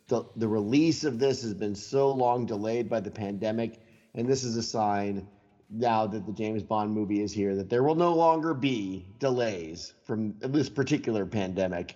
the, 0.10 0.24
the 0.36 0.48
release 0.48 1.04
of 1.04 1.20
this 1.20 1.42
has 1.44 1.54
been 1.54 1.76
so 1.76 2.12
long 2.12 2.46
delayed 2.46 2.90
by 2.90 3.00
the 3.00 3.12
pandemic, 3.12 3.80
and 4.16 4.28
this 4.28 4.44
is 4.44 4.58
a 4.58 4.64
sign 4.64 5.28
now 5.70 6.08
that 6.08 6.26
the 6.26 6.34
James 6.34 6.64
Bond 6.64 6.92
movie 6.92 7.22
is 7.22 7.32
here 7.32 7.56
that 7.56 7.70
there 7.70 7.84
will 7.84 7.96
no 7.96 8.14
longer 8.14 8.54
be 8.56 9.06
delays 9.20 9.94
from 10.04 10.34
this 10.40 10.68
particular 10.68 11.26
pandemic. 11.26 11.96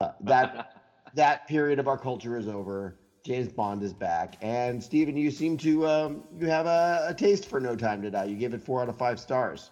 Uh, 0.00 0.12
that 0.20 0.72
that 1.14 1.46
period 1.48 1.78
of 1.78 1.88
our 1.88 1.98
culture 1.98 2.38
is 2.38 2.46
over. 2.46 2.96
James 3.26 3.52
Bond 3.52 3.82
is 3.82 3.92
back, 3.92 4.36
and 4.40 4.82
Stephen, 4.82 5.16
you 5.16 5.30
seem 5.30 5.56
to 5.58 5.86
um, 5.86 6.22
you 6.38 6.46
have 6.46 6.66
a, 6.66 7.06
a 7.08 7.14
taste 7.14 7.46
for 7.46 7.60
No 7.60 7.74
Time 7.74 8.00
to 8.02 8.10
Die. 8.10 8.24
You 8.24 8.36
give 8.36 8.54
it 8.54 8.62
four 8.62 8.80
out 8.80 8.88
of 8.88 8.96
five 8.96 9.18
stars. 9.18 9.70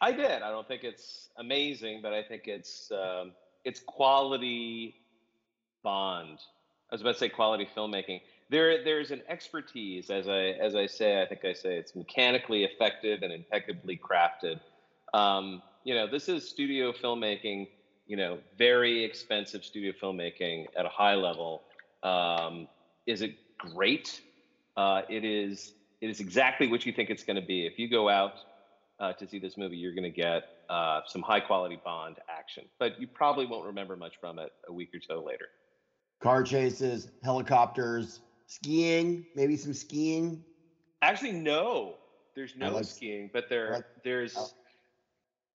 I 0.00 0.12
did. 0.12 0.42
I 0.42 0.50
don't 0.50 0.66
think 0.66 0.84
it's 0.84 1.28
amazing, 1.38 2.00
but 2.02 2.12
I 2.12 2.22
think 2.22 2.48
it's 2.48 2.90
um, 2.90 3.32
it's 3.64 3.80
quality 3.80 4.96
Bond. 5.84 6.40
I 6.90 6.94
was 6.94 7.02
about 7.02 7.12
to 7.14 7.18
say 7.18 7.28
quality 7.28 7.68
filmmaking. 7.76 8.22
There, 8.50 8.82
there's 8.82 9.10
an 9.10 9.20
expertise, 9.28 10.08
as 10.08 10.26
I 10.26 10.56
as 10.60 10.74
I 10.74 10.86
say. 10.86 11.20
I 11.22 11.26
think 11.26 11.44
I 11.44 11.52
say 11.52 11.76
it's 11.76 11.94
mechanically 11.94 12.64
effective 12.64 13.22
and 13.22 13.32
impeccably 13.32 13.98
crafted. 13.98 14.60
Um, 15.12 15.62
you 15.84 15.94
know, 15.94 16.06
this 16.06 16.28
is 16.28 16.48
studio 16.48 16.92
filmmaking. 16.92 17.68
You 18.06 18.16
know, 18.16 18.38
very 18.56 19.04
expensive 19.04 19.64
studio 19.64 19.92
filmmaking 19.92 20.66
at 20.78 20.86
a 20.86 20.88
high 20.88 21.14
level. 21.14 21.62
Um, 22.02 22.68
is 23.06 23.20
it 23.20 23.34
great? 23.58 24.22
Uh, 24.76 25.02
it 25.10 25.24
is. 25.24 25.74
It 26.00 26.08
is 26.08 26.20
exactly 26.20 26.68
what 26.68 26.86
you 26.86 26.92
think 26.92 27.10
it's 27.10 27.24
going 27.24 27.40
to 27.40 27.46
be. 27.46 27.66
If 27.66 27.78
you 27.78 27.88
go 27.88 28.08
out 28.08 28.34
uh, 28.98 29.12
to 29.14 29.28
see 29.28 29.38
this 29.38 29.58
movie, 29.58 29.76
you're 29.76 29.94
going 29.94 30.04
to 30.04 30.16
get 30.16 30.44
uh, 30.70 31.00
some 31.06 31.20
high 31.20 31.40
quality 31.40 31.78
Bond 31.84 32.16
action, 32.30 32.64
but 32.78 32.98
you 32.98 33.06
probably 33.08 33.44
won't 33.44 33.66
remember 33.66 33.96
much 33.96 34.14
from 34.20 34.38
it 34.38 34.52
a 34.68 34.72
week 34.72 34.94
or 34.94 35.00
so 35.06 35.22
later 35.22 35.48
car 36.20 36.42
chases, 36.42 37.08
helicopters, 37.22 38.20
skiing, 38.46 39.26
maybe 39.34 39.56
some 39.56 39.74
skiing. 39.74 40.44
Actually, 41.02 41.32
no. 41.32 41.94
There's 42.34 42.54
no 42.56 42.74
like, 42.74 42.84
skiing, 42.84 43.30
but 43.32 43.48
there 43.48 43.72
like, 43.72 43.84
there's 44.04 44.36
oh. 44.36 44.48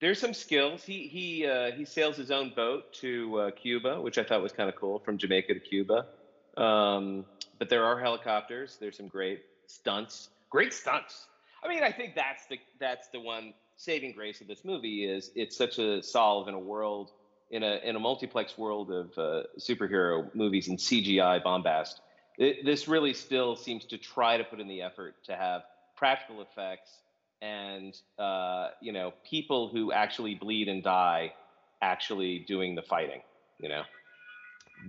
there's 0.01 0.19
some 0.19 0.33
skills. 0.33 0.83
He 0.83 1.07
he 1.07 1.47
uh, 1.47 1.71
he 1.71 1.85
sails 1.85 2.17
his 2.17 2.29
own 2.29 2.51
boat 2.53 2.91
to 2.95 3.39
uh, 3.39 3.51
Cuba, 3.51 4.01
which 4.01 4.17
I 4.17 4.23
thought 4.23 4.41
was 4.41 4.51
kind 4.51 4.67
of 4.67 4.75
cool, 4.75 4.99
from 4.99 5.17
Jamaica 5.17 5.53
to 5.53 5.59
Cuba. 5.61 6.07
Um, 6.57 7.25
but 7.57 7.69
there 7.69 7.85
are 7.85 7.97
helicopters. 7.97 8.77
There's 8.81 8.97
some 8.97 9.07
great 9.07 9.43
stunts. 9.67 10.29
Great 10.49 10.73
stunts. 10.73 11.27
I 11.63 11.69
mean, 11.69 11.83
I 11.83 11.91
think 11.91 12.15
that's 12.15 12.45
the 12.47 12.59
that's 12.81 13.07
the 13.07 13.21
one 13.21 13.53
saving 13.77 14.11
grace 14.11 14.41
of 14.41 14.47
this 14.47 14.65
movie 14.65 15.05
is 15.05 15.31
it's 15.35 15.55
such 15.55 15.79
a 15.79 16.03
solve 16.03 16.49
in 16.49 16.53
a 16.53 16.59
world 16.59 17.11
in 17.53 17.61
a 17.61 17.79
in 17.83 17.95
a 17.95 17.99
multiplex 17.99 18.57
world 18.57 18.91
of 18.91 19.15
uh, 19.15 19.43
superhero 19.59 20.33
movies 20.33 20.67
and 20.67 20.77
CGI 20.77 21.41
bombast. 21.43 22.01
It, 22.39 22.65
this 22.65 22.87
really 22.87 23.13
still 23.13 23.55
seems 23.55 23.85
to 23.85 23.97
try 23.99 24.37
to 24.37 24.43
put 24.43 24.59
in 24.59 24.67
the 24.67 24.81
effort 24.81 25.23
to 25.25 25.35
have 25.35 25.61
practical 25.95 26.41
effects 26.41 26.89
and 27.43 27.95
uh, 28.17 28.69
you 28.81 28.91
know 28.91 29.13
people 29.23 29.69
who 29.69 29.91
actually 29.91 30.33
bleed 30.33 30.67
and 30.67 30.83
die 30.83 31.33
actually 31.81 32.39
doing 32.39 32.73
the 32.73 32.81
fighting. 32.81 33.21
You 33.59 33.69
know. 33.69 33.83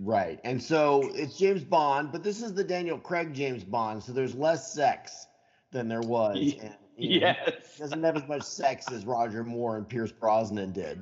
Right. 0.01 0.39
And 0.43 0.61
so 0.61 1.09
it's 1.13 1.37
James 1.37 1.63
Bond, 1.63 2.11
but 2.11 2.21
this 2.21 2.41
is 2.41 2.53
the 2.53 2.63
Daniel 2.63 2.97
Craig 2.97 3.33
James 3.33 3.63
Bond, 3.63 4.03
so 4.03 4.11
there's 4.11 4.35
less 4.35 4.73
sex 4.73 5.27
than 5.71 5.87
there 5.87 6.01
was. 6.01 6.35
And, 6.35 6.75
yes. 6.97 7.37
Know, 7.47 7.85
doesn't 7.85 8.03
have 8.03 8.17
as 8.17 8.27
much 8.27 8.41
sex 8.41 8.91
as 8.91 9.05
Roger 9.05 9.45
Moore 9.45 9.77
and 9.77 9.87
Pierce 9.87 10.11
Brosnan 10.11 10.73
did. 10.73 11.01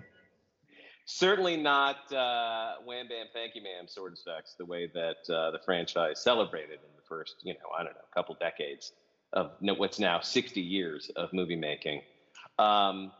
Certainly 1.05 1.57
not 1.57 2.12
uh, 2.13 2.75
wham 2.86 3.07
bam 3.07 3.25
thank 3.33 3.55
you 3.55 3.62
ma'am 3.62 3.86
of 3.86 4.17
sex 4.17 4.55
the 4.57 4.65
way 4.65 4.89
that 4.93 5.33
uh, 5.33 5.51
the 5.51 5.60
franchise 5.65 6.22
celebrated 6.22 6.79
in 6.79 6.95
the 6.95 7.01
first, 7.07 7.36
you 7.43 7.53
know, 7.53 7.69
I 7.77 7.83
don't 7.83 7.93
know, 7.93 8.01
couple 8.13 8.36
decades 8.39 8.93
of 9.33 9.51
what's 9.60 10.00
now 10.00 10.22
60 10.22 10.62
years 10.62 11.12
of 11.15 11.33
movie 11.33 11.55
making. 11.55 12.01
Um, 12.57 13.12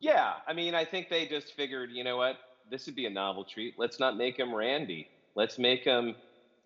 yeah, 0.00 0.34
I 0.46 0.54
mean, 0.54 0.74
I 0.74 0.84
think 0.84 1.08
they 1.08 1.26
just 1.26 1.54
figured, 1.54 1.90
you 1.92 2.02
know 2.02 2.16
what, 2.16 2.36
this 2.70 2.86
would 2.86 2.96
be 2.96 3.06
a 3.06 3.10
novel 3.10 3.44
treat. 3.44 3.74
Let's 3.78 4.00
not 4.00 4.16
make 4.16 4.38
him 4.38 4.54
Randy. 4.54 5.08
Let's 5.34 5.58
make 5.58 5.84
him 5.84 6.16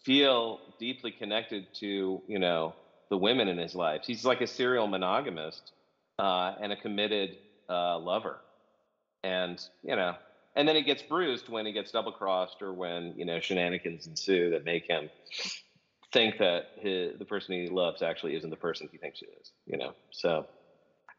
feel 0.02 0.60
deeply 0.78 1.10
connected 1.10 1.66
to, 1.80 2.22
you 2.26 2.38
know, 2.38 2.74
the 3.10 3.16
women 3.16 3.48
in 3.48 3.58
his 3.58 3.74
life. 3.74 4.02
He's 4.06 4.24
like 4.24 4.40
a 4.40 4.46
serial 4.46 4.86
monogamist 4.86 5.72
uh, 6.18 6.54
and 6.60 6.72
a 6.72 6.76
committed 6.76 7.36
uh, 7.68 7.98
lover. 7.98 8.38
And, 9.22 9.60
you 9.82 9.96
know, 9.96 10.14
and 10.56 10.66
then 10.68 10.76
he 10.76 10.82
gets 10.82 11.02
bruised 11.02 11.48
when 11.48 11.66
he 11.66 11.72
gets 11.72 11.90
double 11.90 12.12
crossed 12.12 12.62
or 12.62 12.72
when, 12.72 13.12
you 13.16 13.24
know, 13.24 13.40
shenanigans 13.40 14.06
ensue 14.06 14.50
that 14.50 14.64
make 14.64 14.86
him 14.86 15.10
think 16.12 16.38
that 16.38 16.66
his, 16.76 17.18
the 17.18 17.24
person 17.24 17.54
he 17.54 17.68
loves 17.68 18.02
actually 18.02 18.36
isn't 18.36 18.50
the 18.50 18.56
person 18.56 18.88
he 18.90 18.98
thinks 18.98 19.18
he 19.18 19.26
is, 19.40 19.52
you 19.66 19.76
know? 19.76 19.92
So, 20.10 20.46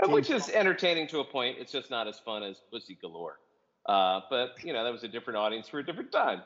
which 0.07 0.29
is 0.29 0.49
entertaining 0.49 1.07
to 1.07 1.19
a 1.19 1.25
point. 1.25 1.57
It's 1.59 1.71
just 1.71 1.89
not 1.89 2.07
as 2.07 2.19
fun 2.19 2.43
as 2.43 2.61
Pussy 2.71 2.97
Galore. 3.01 3.39
Uh, 3.85 4.21
but, 4.29 4.55
you 4.63 4.73
know, 4.73 4.83
that 4.83 4.91
was 4.91 5.03
a 5.03 5.07
different 5.07 5.37
audience 5.37 5.67
for 5.67 5.79
a 5.79 5.85
different 5.85 6.11
time. 6.11 6.41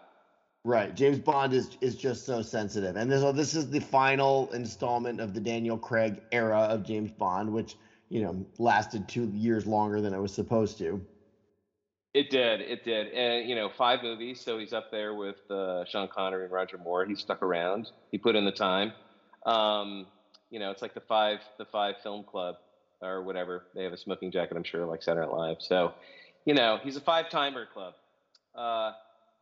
Right. 0.65 0.93
James 0.93 1.19
Bond 1.19 1.53
is 1.53 1.77
is 1.79 1.96
just 1.96 2.25
so 2.25 2.41
sensitive. 2.41 2.98
And 2.98 3.10
this, 3.10 3.22
so 3.22 3.31
this 3.31 3.55
is 3.55 3.69
the 3.69 3.79
final 3.79 4.51
installment 4.51 5.22
of 5.22 5.34
the 5.34 5.39
Daniel 5.39 5.77
Craig 5.77 6.22
era 6.34 6.60
of 6.60 6.84
James 6.84 7.12
Bond, 7.12 7.53
which, 7.53 7.77
you 8.10 8.22
know, 8.22 8.46
lasted 8.58 9.08
two 9.08 9.31
years 9.34 9.65
longer 9.65 10.01
than 10.01 10.13
it 10.13 10.19
was 10.19 10.34
supposed 10.34 10.77
to. 10.79 11.01
It 12.13 12.30
did. 12.30 12.62
It 12.62 12.84
did. 12.84 13.08
And, 13.10 13.48
you 13.48 13.56
know, 13.56 13.70
five 13.70 14.01
movies. 14.01 14.42
So 14.42 14.58
he's 14.58 14.74
up 14.74 14.89
there 14.92 15.13
with 15.13 15.38
uh, 15.51 15.86
Sean 15.86 16.08
Connery 16.08 16.46
and 16.46 16.51
Roger 16.51 16.78
Moore. 16.78 17.06
He 17.06 17.16
stuck 17.16 17.44
around. 17.44 17.92
He 18.12 18.18
put 18.18 18.36
in 18.36 18.46
the 18.46 18.51
time. 18.51 18.94
Um, 19.46 20.08
you 20.50 20.60
know, 20.60 20.72
it's 20.72 20.82
like 20.82 20.96
the 20.96 21.01
five, 21.01 21.39
the 21.58 21.66
five 21.66 21.96
film 22.01 22.24
club 22.24 22.56
or 23.01 23.24
whatever. 23.24 23.66
They 23.75 23.84
have 23.84 23.94
a 23.94 23.98
smoking 23.98 24.32
jacket, 24.32 24.58
I'm 24.58 24.63
sure, 24.63 24.86
like 24.86 25.04
Saturday 25.04 25.28
Night 25.28 25.36
Live. 25.36 25.58
So, 25.60 25.94
you 26.46 26.56
know, 26.56 26.80
he's 26.82 26.96
a 26.96 27.01
five 27.01 27.30
timer 27.30 27.68
club. 27.72 27.94
Uh, 28.56 28.94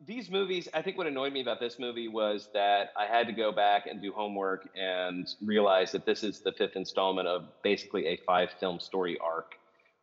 these 0.06 0.30
movies, 0.30 0.68
I 0.74 0.82
think 0.82 0.96
what 0.96 1.06
annoyed 1.06 1.32
me 1.32 1.40
about 1.40 1.58
this 1.58 1.78
movie 1.78 2.06
was 2.06 2.48
that 2.54 2.92
I 2.96 3.06
had 3.06 3.26
to 3.26 3.32
go 3.32 3.50
back 3.50 3.86
and 3.86 4.00
do 4.00 4.12
homework 4.12 4.68
and 4.76 5.26
realize 5.42 5.90
that 5.92 6.06
this 6.06 6.22
is 6.22 6.40
the 6.40 6.52
fifth 6.52 6.76
installment 6.76 7.26
of 7.26 7.46
basically 7.62 8.06
a 8.06 8.18
five 8.24 8.50
film 8.60 8.78
story 8.78 9.18
arc 9.18 9.57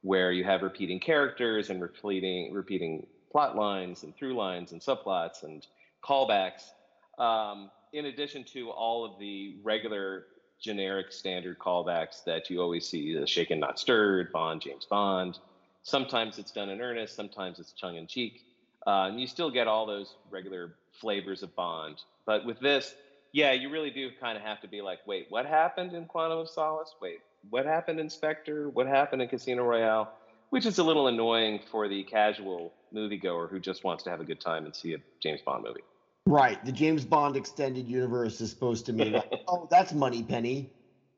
where 0.05 0.31
you 0.31 0.43
have 0.43 0.61
repeating 0.61 0.99
characters 0.99 1.69
and 1.69 1.81
repeating 1.81 2.53
repeating 2.53 3.05
plot 3.31 3.55
lines 3.55 4.03
and 4.03 4.15
through 4.15 4.35
lines 4.35 4.71
and 4.71 4.81
subplots 4.81 5.43
and 5.43 5.67
callbacks. 6.03 6.71
Um, 7.17 7.71
in 7.93 8.05
addition 8.05 8.43
to 8.53 8.69
all 8.69 9.03
of 9.05 9.19
the 9.19 9.57
regular 9.63 10.25
generic 10.59 11.11
standard 11.11 11.59
callbacks 11.59 12.23
that 12.23 12.49
you 12.49 12.61
always 12.61 12.87
see 12.87 13.17
the 13.17 13.27
shaken 13.27 13.59
not 13.59 13.77
stirred 13.77 14.31
bond 14.31 14.61
james 14.61 14.85
bond 14.85 15.37
sometimes 15.83 16.39
it's 16.39 16.51
done 16.51 16.69
in 16.69 16.79
earnest 16.79 17.13
sometimes 17.13 17.59
it's 17.59 17.73
tongue 17.73 17.97
in 17.97 18.07
cheek 18.07 18.45
uh, 18.87 19.07
and 19.09 19.19
you 19.19 19.27
still 19.27 19.49
get 19.49 19.67
all 19.67 19.85
those 19.85 20.15
regular 20.29 20.75
flavors 20.91 21.43
of 21.43 21.55
Bond. 21.55 22.01
But 22.25 22.45
with 22.45 22.59
this, 22.59 22.93
yeah, 23.31 23.51
you 23.51 23.69
really 23.69 23.89
do 23.89 24.09
kind 24.19 24.37
of 24.37 24.43
have 24.43 24.61
to 24.61 24.67
be 24.67 24.81
like, 24.81 24.99
wait, 25.05 25.27
what 25.29 25.45
happened 25.45 25.93
in 25.93 26.05
Quantum 26.05 26.39
of 26.39 26.49
Solace? 26.49 26.93
Wait, 27.01 27.19
what 27.49 27.65
happened 27.65 27.99
in 27.99 28.09
Spectre? 28.09 28.69
What 28.69 28.87
happened 28.87 29.21
in 29.21 29.27
Casino 29.27 29.63
Royale? 29.63 30.11
Which 30.49 30.65
is 30.65 30.77
a 30.77 30.83
little 30.83 31.07
annoying 31.07 31.59
for 31.71 31.87
the 31.87 32.03
casual 32.03 32.73
moviegoer 32.93 33.49
who 33.49 33.59
just 33.59 33.83
wants 33.83 34.03
to 34.03 34.09
have 34.09 34.21
a 34.21 34.23
good 34.23 34.39
time 34.39 34.65
and 34.65 34.75
see 34.75 34.93
a 34.93 34.97
James 35.21 35.41
Bond 35.41 35.63
movie. 35.63 35.81
Right. 36.27 36.63
The 36.63 36.71
James 36.71 37.03
Bond 37.03 37.35
extended 37.35 37.87
universe 37.87 38.39
is 38.41 38.49
supposed 38.49 38.85
to 38.87 38.93
mean, 38.93 39.13
like, 39.13 39.31
oh, 39.47 39.67
that's 39.69 39.93
Moneypenny, 39.93 40.69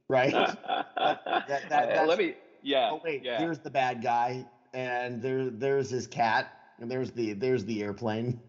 right? 0.09 0.31
that, 0.33 0.57
that, 1.47 1.69
that, 1.69 2.07
Let 2.07 2.17
me, 2.17 2.35
yeah. 2.63 2.89
Oh, 2.91 3.01
wait, 3.03 3.23
yeah. 3.23 3.37
here's 3.37 3.59
the 3.59 3.69
bad 3.69 4.01
guy, 4.01 4.45
and 4.73 5.21
there, 5.21 5.49
there's 5.49 5.89
his 5.89 6.07
cat 6.07 6.57
and 6.79 6.89
there's 6.89 7.11
the 7.11 7.33
there's 7.33 7.65
the 7.65 7.83
airplane. 7.83 8.39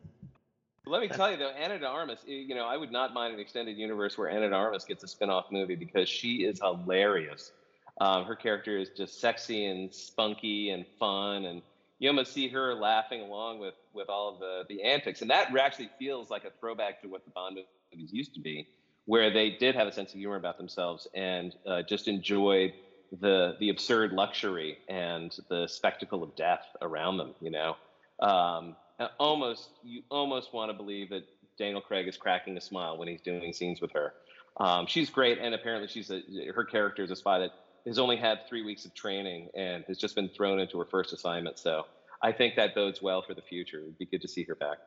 Let 0.86 1.02
me 1.02 1.08
tell 1.08 1.30
you 1.30 1.36
though, 1.36 1.50
Ana 1.50 1.78
de 1.78 1.86
Armas, 1.86 2.20
eh, 2.26 2.32
you 2.32 2.54
know, 2.54 2.66
I 2.66 2.76
would 2.76 2.90
not 2.90 3.12
mind 3.12 3.34
an 3.34 3.40
extended 3.40 3.76
universe 3.76 4.16
where 4.16 4.30
Ana 4.30 4.48
de 4.48 4.54
Armas 4.54 4.84
gets 4.84 5.04
a 5.04 5.08
spin-off 5.08 5.46
movie 5.50 5.76
because 5.76 6.08
she 6.08 6.44
is 6.44 6.60
hilarious. 6.60 7.52
Um, 8.00 8.24
her 8.24 8.36
character 8.36 8.78
is 8.78 8.90
just 8.90 9.20
sexy 9.20 9.66
and 9.66 9.92
spunky 9.92 10.70
and 10.70 10.86
fun, 10.98 11.44
and 11.44 11.62
you 11.98 12.08
almost 12.08 12.32
see 12.32 12.48
her 12.48 12.74
laughing 12.74 13.22
along 13.22 13.58
with 13.58 13.74
with 13.92 14.08
all 14.08 14.32
of 14.34 14.38
the 14.38 14.64
the 14.68 14.82
antics, 14.82 15.20
and 15.20 15.30
that 15.30 15.54
actually 15.58 15.90
feels 15.98 16.30
like 16.30 16.44
a 16.44 16.50
throwback 16.60 17.02
to 17.02 17.08
what 17.08 17.24
the 17.24 17.30
Bond 17.30 17.58
movies 17.92 18.12
used 18.12 18.34
to 18.34 18.40
be, 18.40 18.68
where 19.06 19.32
they 19.32 19.50
did 19.50 19.74
have 19.74 19.88
a 19.88 19.92
sense 19.92 20.12
of 20.12 20.18
humor 20.18 20.36
about 20.36 20.58
themselves 20.58 21.08
and 21.14 21.54
uh, 21.66 21.82
just 21.82 22.06
enjoyed 22.06 22.72
the 23.20 23.56
the 23.58 23.70
absurd 23.70 24.12
luxury 24.12 24.78
and 24.88 25.36
the 25.48 25.66
spectacle 25.66 26.22
of 26.22 26.36
death 26.36 26.64
around 26.82 27.16
them. 27.16 27.34
You 27.40 27.50
know, 27.50 27.76
um, 28.20 28.76
almost 29.18 29.70
you 29.82 30.02
almost 30.10 30.52
want 30.52 30.70
to 30.70 30.76
believe 30.76 31.10
that 31.10 31.24
Daniel 31.58 31.80
Craig 31.80 32.06
is 32.06 32.16
cracking 32.16 32.56
a 32.56 32.60
smile 32.60 32.96
when 32.96 33.08
he's 33.08 33.20
doing 33.20 33.52
scenes 33.52 33.80
with 33.80 33.92
her. 33.92 34.14
Um, 34.58 34.86
she's 34.86 35.10
great, 35.10 35.38
and 35.38 35.54
apparently 35.54 35.88
she's 35.88 36.10
a, 36.10 36.20
her 36.54 36.64
character 36.64 37.02
is 37.02 37.10
a 37.10 37.16
spy 37.16 37.40
that 37.40 37.50
has 37.88 37.98
only 37.98 38.16
had 38.16 38.46
three 38.48 38.64
weeks 38.64 38.84
of 38.84 38.94
training 38.94 39.48
and 39.54 39.84
has 39.88 39.98
just 39.98 40.14
been 40.14 40.28
thrown 40.28 40.60
into 40.60 40.78
her 40.78 40.84
first 40.84 41.12
assignment. 41.12 41.58
So 41.58 41.86
I 42.22 42.32
think 42.32 42.54
that 42.56 42.74
bodes 42.74 43.02
well 43.02 43.22
for 43.22 43.34
the 43.34 43.42
future. 43.42 43.80
It'd 43.80 43.98
be 43.98 44.06
good 44.06 44.22
to 44.22 44.28
see 44.28 44.44
her 44.44 44.54
back. 44.54 44.78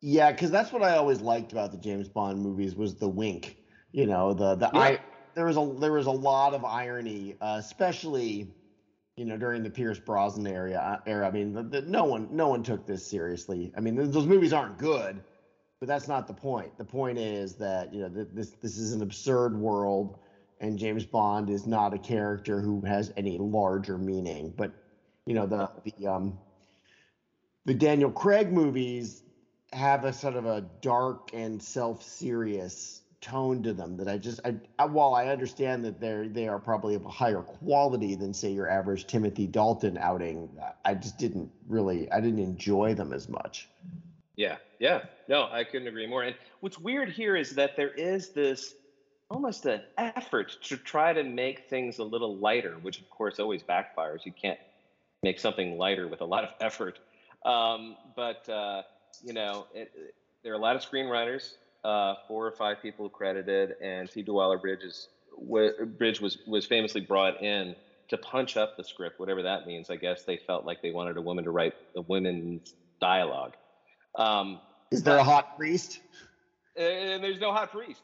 Yeah, 0.00 0.30
because 0.30 0.50
that's 0.50 0.72
what 0.72 0.82
I 0.82 0.96
always 0.96 1.20
liked 1.20 1.52
about 1.52 1.72
the 1.72 1.78
James 1.78 2.08
Bond 2.08 2.40
movies 2.40 2.74
was 2.74 2.94
the 2.94 3.08
wink. 3.08 3.56
You 3.92 4.06
know, 4.06 4.32
the 4.32 4.54
the 4.54 4.70
yeah. 4.72 4.80
I 4.80 5.00
there 5.34 5.46
was 5.46 5.56
a 5.56 5.74
there 5.78 5.92
was 5.92 6.06
a 6.06 6.12
lot 6.12 6.54
of 6.54 6.64
irony, 6.64 7.36
uh, 7.40 7.56
especially 7.58 8.54
you 9.18 9.24
know, 9.24 9.36
during 9.36 9.64
the 9.64 9.70
Pierce 9.70 9.98
Brosnan 9.98 10.46
era. 10.46 10.72
Uh, 10.74 11.10
era 11.10 11.26
I 11.26 11.32
mean, 11.32 11.52
the, 11.52 11.64
the, 11.64 11.82
no 11.82 12.04
one 12.04 12.28
no 12.30 12.48
one 12.48 12.62
took 12.62 12.86
this 12.86 13.04
seriously. 13.04 13.72
I 13.76 13.80
mean, 13.80 13.96
those 13.96 14.26
movies 14.26 14.52
aren't 14.52 14.78
good, 14.78 15.20
but 15.80 15.88
that's 15.88 16.06
not 16.06 16.28
the 16.28 16.34
point. 16.34 16.78
The 16.78 16.84
point 16.84 17.18
is 17.18 17.56
that 17.56 17.92
you 17.92 18.00
know 18.02 18.08
this 18.08 18.50
this 18.62 18.78
is 18.78 18.92
an 18.92 19.02
absurd 19.02 19.58
world, 19.58 20.20
and 20.60 20.78
James 20.78 21.04
Bond 21.04 21.50
is 21.50 21.66
not 21.66 21.94
a 21.94 21.98
character 21.98 22.60
who 22.60 22.80
has 22.82 23.12
any 23.16 23.38
larger 23.38 23.98
meaning. 23.98 24.52
But 24.56 24.72
you 25.26 25.34
know 25.34 25.46
the 25.46 25.68
the 25.84 26.06
um 26.06 26.38
the 27.64 27.74
Daniel 27.74 28.10
Craig 28.10 28.52
movies 28.52 29.22
have 29.72 30.04
a 30.04 30.12
sort 30.12 30.36
of 30.36 30.46
a 30.46 30.62
dark 30.80 31.30
and 31.34 31.62
self-serious 31.62 33.02
tone 33.20 33.62
to 33.64 33.72
them 33.72 33.96
that 33.96 34.08
I 34.08 34.16
just 34.16 34.40
I, 34.44 34.54
I, 34.78 34.86
while 34.86 35.14
I 35.14 35.26
understand 35.26 35.84
that 35.84 36.00
they're 36.00 36.28
they 36.28 36.48
are 36.48 36.58
probably 36.58 36.94
of 36.94 37.04
a 37.04 37.10
higher 37.10 37.42
quality 37.42 38.14
than 38.14 38.32
say 38.32 38.50
your 38.50 38.68
average 38.68 39.06
Timothy 39.06 39.46
Dalton 39.46 39.98
outing, 39.98 40.48
I 40.84 40.94
just 40.94 41.18
didn't 41.18 41.50
really 41.66 42.10
I 42.12 42.20
didn't 42.20 42.38
enjoy 42.38 42.94
them 42.94 43.12
as 43.12 43.28
much. 43.28 43.68
Yeah, 44.36 44.56
yeah, 44.78 45.00
no, 45.26 45.48
I 45.50 45.64
couldn't 45.64 45.88
agree 45.88 46.06
more. 46.06 46.22
And 46.22 46.36
what's 46.60 46.78
weird 46.78 47.10
here 47.10 47.34
is 47.34 47.50
that 47.56 47.76
there 47.76 47.90
is 47.90 48.30
this 48.30 48.74
almost 49.30 49.66
an 49.66 49.82
effort 49.96 50.56
to 50.62 50.76
try 50.76 51.12
to 51.12 51.22
make 51.22 51.68
things 51.68 51.98
a 51.98 52.04
little 52.04 52.36
lighter, 52.36 52.76
which 52.82 53.00
of 53.00 53.08
course 53.10 53.38
always 53.38 53.62
backfires. 53.62 54.24
You 54.24 54.32
can't 54.32 54.58
make 55.22 55.38
something 55.38 55.76
lighter 55.76 56.08
with 56.08 56.20
a 56.20 56.24
lot 56.24 56.44
of 56.44 56.50
effort. 56.60 56.98
Um, 57.44 57.96
but 58.16 58.48
uh, 58.48 58.82
you 59.22 59.32
know, 59.32 59.66
it, 59.74 59.92
there 60.42 60.52
are 60.52 60.56
a 60.56 60.60
lot 60.60 60.76
of 60.76 60.82
screenwriters 60.82 61.54
uh, 61.84 62.14
four 62.26 62.46
or 62.46 62.52
five 62.52 62.82
people 62.82 63.08
credited, 63.08 63.74
and 63.82 64.10
Phoebe 64.10 64.32
Waller-Bridge 64.32 64.82
is 64.82 65.08
Bridge 65.98 66.20
was 66.20 66.38
was 66.46 66.66
famously 66.66 67.00
brought 67.00 67.42
in 67.42 67.76
to 68.08 68.18
punch 68.18 68.56
up 68.56 68.76
the 68.76 68.84
script, 68.84 69.20
whatever 69.20 69.42
that 69.42 69.66
means. 69.66 69.90
I 69.90 69.96
guess 69.96 70.24
they 70.24 70.38
felt 70.46 70.64
like 70.64 70.82
they 70.82 70.90
wanted 70.90 71.16
a 71.16 71.20
woman 71.20 71.44
to 71.44 71.50
write 71.50 71.74
the 71.94 72.02
women's 72.02 72.74
dialogue. 73.00 73.54
Um, 74.16 74.60
Is 74.90 75.02
there 75.02 75.18
a 75.18 75.22
hot 75.22 75.56
priest? 75.56 76.00
And 76.76 77.22
there's 77.22 77.40
no 77.40 77.52
hot 77.52 77.70
priest. 77.70 78.02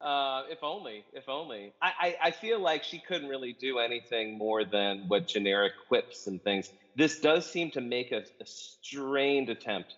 Uh, 0.00 0.44
if 0.48 0.62
only, 0.62 1.04
if 1.12 1.28
only. 1.28 1.74
I, 1.82 1.92
I, 2.00 2.16
I, 2.28 2.30
feel 2.30 2.58
like 2.58 2.84
she 2.84 3.00
couldn't 3.06 3.28
really 3.28 3.52
do 3.52 3.78
anything 3.78 4.38
more 4.38 4.64
than 4.64 5.04
what 5.08 5.26
generic 5.26 5.74
quips 5.88 6.26
and 6.26 6.42
things. 6.42 6.70
This 6.96 7.20
does 7.20 7.44
seem 7.44 7.70
to 7.72 7.82
make 7.82 8.10
a, 8.10 8.24
a 8.40 8.46
strained 8.46 9.50
attempt 9.50 9.96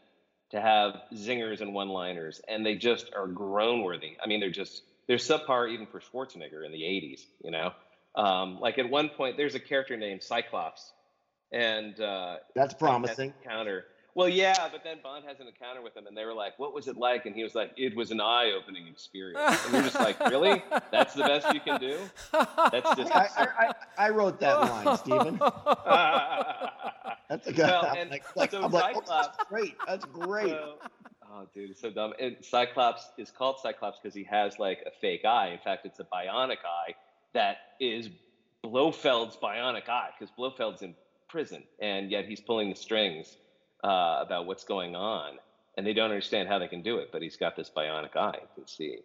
to 0.50 0.60
have 0.60 1.02
zingers 1.14 1.60
and 1.60 1.72
one-liners, 1.72 2.40
and 2.48 2.66
they 2.66 2.74
just 2.74 3.12
are 3.14 3.28
groan 3.28 3.82
worthy. 3.82 4.16
I 4.22 4.26
mean, 4.26 4.40
they're 4.40 4.50
just 4.50 4.82
they're 5.06 5.18
subpar 5.18 5.70
even 5.70 5.86
for 5.86 6.00
Schwarzenegger 6.00 6.64
in 6.64 6.72
the 6.72 6.82
'80s. 6.82 7.20
You 7.44 7.52
know, 7.52 7.72
um, 8.16 8.58
like 8.60 8.78
at 8.78 8.88
one 8.88 9.08
point, 9.08 9.36
there's 9.36 9.54
a 9.54 9.60
character 9.60 9.96
named 9.96 10.22
Cyclops, 10.22 10.92
and 11.52 11.98
uh, 12.00 12.36
that's 12.56 12.74
promising. 12.74 13.34
Counter. 13.44 13.84
Well, 14.14 14.28
yeah, 14.28 14.68
but 14.70 14.84
then 14.84 14.98
Bond 15.02 15.24
has 15.26 15.40
an 15.40 15.46
encounter 15.46 15.80
with 15.80 15.96
him, 15.96 16.06
and 16.06 16.14
they 16.14 16.26
were 16.26 16.34
like, 16.34 16.58
"What 16.58 16.74
was 16.74 16.86
it 16.86 16.98
like?" 16.98 17.24
And 17.24 17.34
he 17.34 17.42
was 17.42 17.54
like, 17.54 17.72
"It 17.78 17.96
was 17.96 18.10
an 18.10 18.20
eye-opening 18.20 18.86
experience." 18.86 19.64
And 19.64 19.72
you're 19.72 19.82
just 19.84 19.94
like, 19.94 20.20
"Really? 20.28 20.62
That's 20.90 21.14
the 21.14 21.22
best 21.22 21.52
you 21.54 21.60
can 21.60 21.80
do?" 21.80 21.98
That's 22.32 22.94
just. 22.94 23.14
I, 23.14 23.28
I, 23.38 23.72
I, 23.96 24.10
wrote 24.10 24.38
that 24.40 24.60
line, 24.60 24.98
Stephen. 24.98 25.38
that's 27.28 27.46
a 27.46 27.52
good. 27.52 27.64
Well, 27.64 27.86
I'm 27.86 28.10
like, 28.10 28.36
like, 28.36 28.50
so 28.50 28.62
I'm 28.62 28.70
like 28.70 28.96
oh, 28.96 29.02
that's 29.08 29.48
great. 29.48 29.76
That's 29.86 30.04
great. 30.04 30.52
oh, 30.52 31.48
dude, 31.54 31.70
it's 31.70 31.80
so 31.80 31.90
dumb. 31.90 32.12
And 32.20 32.36
Cyclops 32.42 33.12
is 33.16 33.30
called 33.30 33.60
Cyclops 33.60 33.98
because 33.98 34.14
he 34.14 34.24
has 34.24 34.58
like 34.58 34.80
a 34.86 34.90
fake 35.00 35.24
eye. 35.24 35.48
In 35.48 35.58
fact, 35.58 35.86
it's 35.86 36.00
a 36.00 36.04
bionic 36.04 36.58
eye 36.66 36.94
that 37.32 37.56
is 37.80 38.10
Blofeld's 38.62 39.38
bionic 39.42 39.88
eye 39.88 40.10
because 40.18 40.30
Blofeld's 40.38 40.82
in 40.82 40.94
prison, 41.28 41.62
and 41.80 42.10
yet 42.10 42.26
he's 42.26 42.40
pulling 42.40 42.68
the 42.68 42.76
strings 42.76 43.38
uh, 43.82 44.18
about 44.20 44.46
what's 44.46 44.64
going 44.64 44.94
on, 44.94 45.38
and 45.76 45.86
they 45.86 45.92
don't 45.92 46.10
understand 46.10 46.48
how 46.48 46.58
they 46.58 46.68
can 46.68 46.82
do 46.82 46.98
it. 46.98 47.08
But 47.12 47.22
he's 47.22 47.36
got 47.36 47.56
this 47.56 47.70
bionic 47.74 48.16
eye, 48.16 48.38
you 48.40 48.48
can 48.54 48.66
see. 48.66 48.98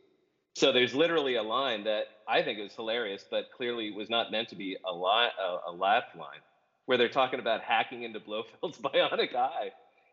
So 0.56 0.72
there's 0.72 0.96
literally 0.96 1.36
a 1.36 1.44
line 1.44 1.84
that 1.84 2.06
I 2.28 2.42
think 2.42 2.60
is 2.60 2.74
hilarious, 2.74 3.24
but 3.30 3.52
clearly 3.56 3.92
was 3.92 4.10
not 4.10 4.32
meant 4.32 4.50
to 4.50 4.56
be 4.56 4.76
a, 4.86 4.90
a, 4.90 5.60
a 5.68 5.72
laugh 5.72 6.06
line, 6.16 6.42
where 6.88 6.98
they're 6.98 7.10
talking 7.10 7.40
about 7.40 7.62
hacking 7.62 8.04
into 8.04 8.20
Blofeld's 8.20 8.78
bionic 8.82 9.36
eye. 9.36 9.70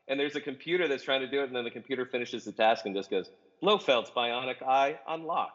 And 0.06 0.21
there's 0.21 0.37
a 0.37 0.42
computer 0.42 0.87
that's 0.87 1.02
trying 1.02 1.21
to 1.21 1.26
do 1.26 1.40
it, 1.40 1.44
and 1.44 1.56
then 1.56 1.64
the 1.64 1.71
computer 1.71 2.04
finishes 2.04 2.44
the 2.44 2.52
task 2.52 2.85
and 2.85 2.94
just 2.94 3.11
goes, 3.11 3.30
Blofeld's 3.62 4.11
bionic 4.11 4.62
eye 4.62 4.99
unlocked. 5.09 5.52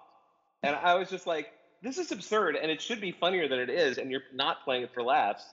And 0.63 0.75
I 0.75 0.95
was 0.95 1.09
just 1.09 1.27
like, 1.27 1.47
this 1.81 1.97
is 1.97 2.11
absurd, 2.11 2.55
and 2.55 2.71
it 2.71 2.81
should 2.81 2.99
be 2.99 3.11
funnier 3.11 3.47
than 3.47 3.59
it 3.59 3.69
is, 3.69 3.99
and 3.99 4.09
you're 4.11 4.23
not 4.33 4.63
playing 4.63 4.83
it 4.83 4.93
for 4.93 5.03
laughs. 5.03 5.43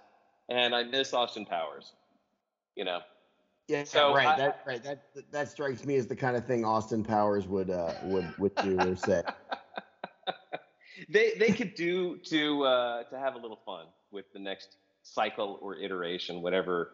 And 0.49 0.75
I 0.75 0.85
miss 0.85 1.13
Austin 1.13 1.45
Powers, 1.45 1.93
you 2.75 2.85
know. 2.85 3.01
Yeah, 3.69 3.83
so 3.85 4.15
right. 4.15 4.29
I, 4.29 4.37
that 4.37 4.61
right. 4.65 4.83
That 4.83 5.01
that 5.33 5.49
strikes 5.49 5.85
me 5.85 5.97
as 5.97 6.07
the 6.07 6.15
kind 6.15 6.37
of 6.37 6.45
thing 6.45 6.65
Austin 6.65 7.03
Powers 7.03 7.49
would 7.49 7.71
uh, 7.71 7.93
would 8.05 8.33
would 8.39 8.55
do 8.57 8.79
or 8.79 8.95
say. 8.95 9.23
they 11.09 11.33
they 11.39 11.51
could 11.51 11.75
do 11.75 12.17
to 12.27 12.63
uh, 12.65 13.03
to 13.05 13.19
have 13.19 13.35
a 13.35 13.39
little 13.39 13.61
fun 13.67 13.87
with 14.13 14.27
the 14.33 14.39
next 14.39 14.77
cycle 15.03 15.59
or 15.61 15.77
iteration, 15.77 16.43
whatever 16.43 16.91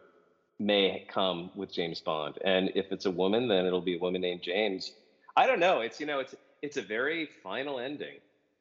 may 0.59 1.05
come 1.09 1.51
with 1.55 1.71
James 1.71 1.99
Bond. 1.99 2.37
And 2.43 2.71
if 2.75 2.91
it's 2.91 3.05
a 3.05 3.11
woman, 3.11 3.47
then 3.47 3.65
it'll 3.65 3.81
be 3.81 3.95
a 3.95 3.99
woman 3.99 4.21
named 4.21 4.41
James. 4.43 4.93
I 5.35 5.45
don't 5.45 5.59
know. 5.59 5.81
It's 5.81 5.99
you 5.99 6.07
know 6.07 6.19
it's 6.19 6.33
it's 6.63 6.77
a 6.77 6.81
very 6.81 7.29
final 7.43 7.79
ending. 7.79 8.17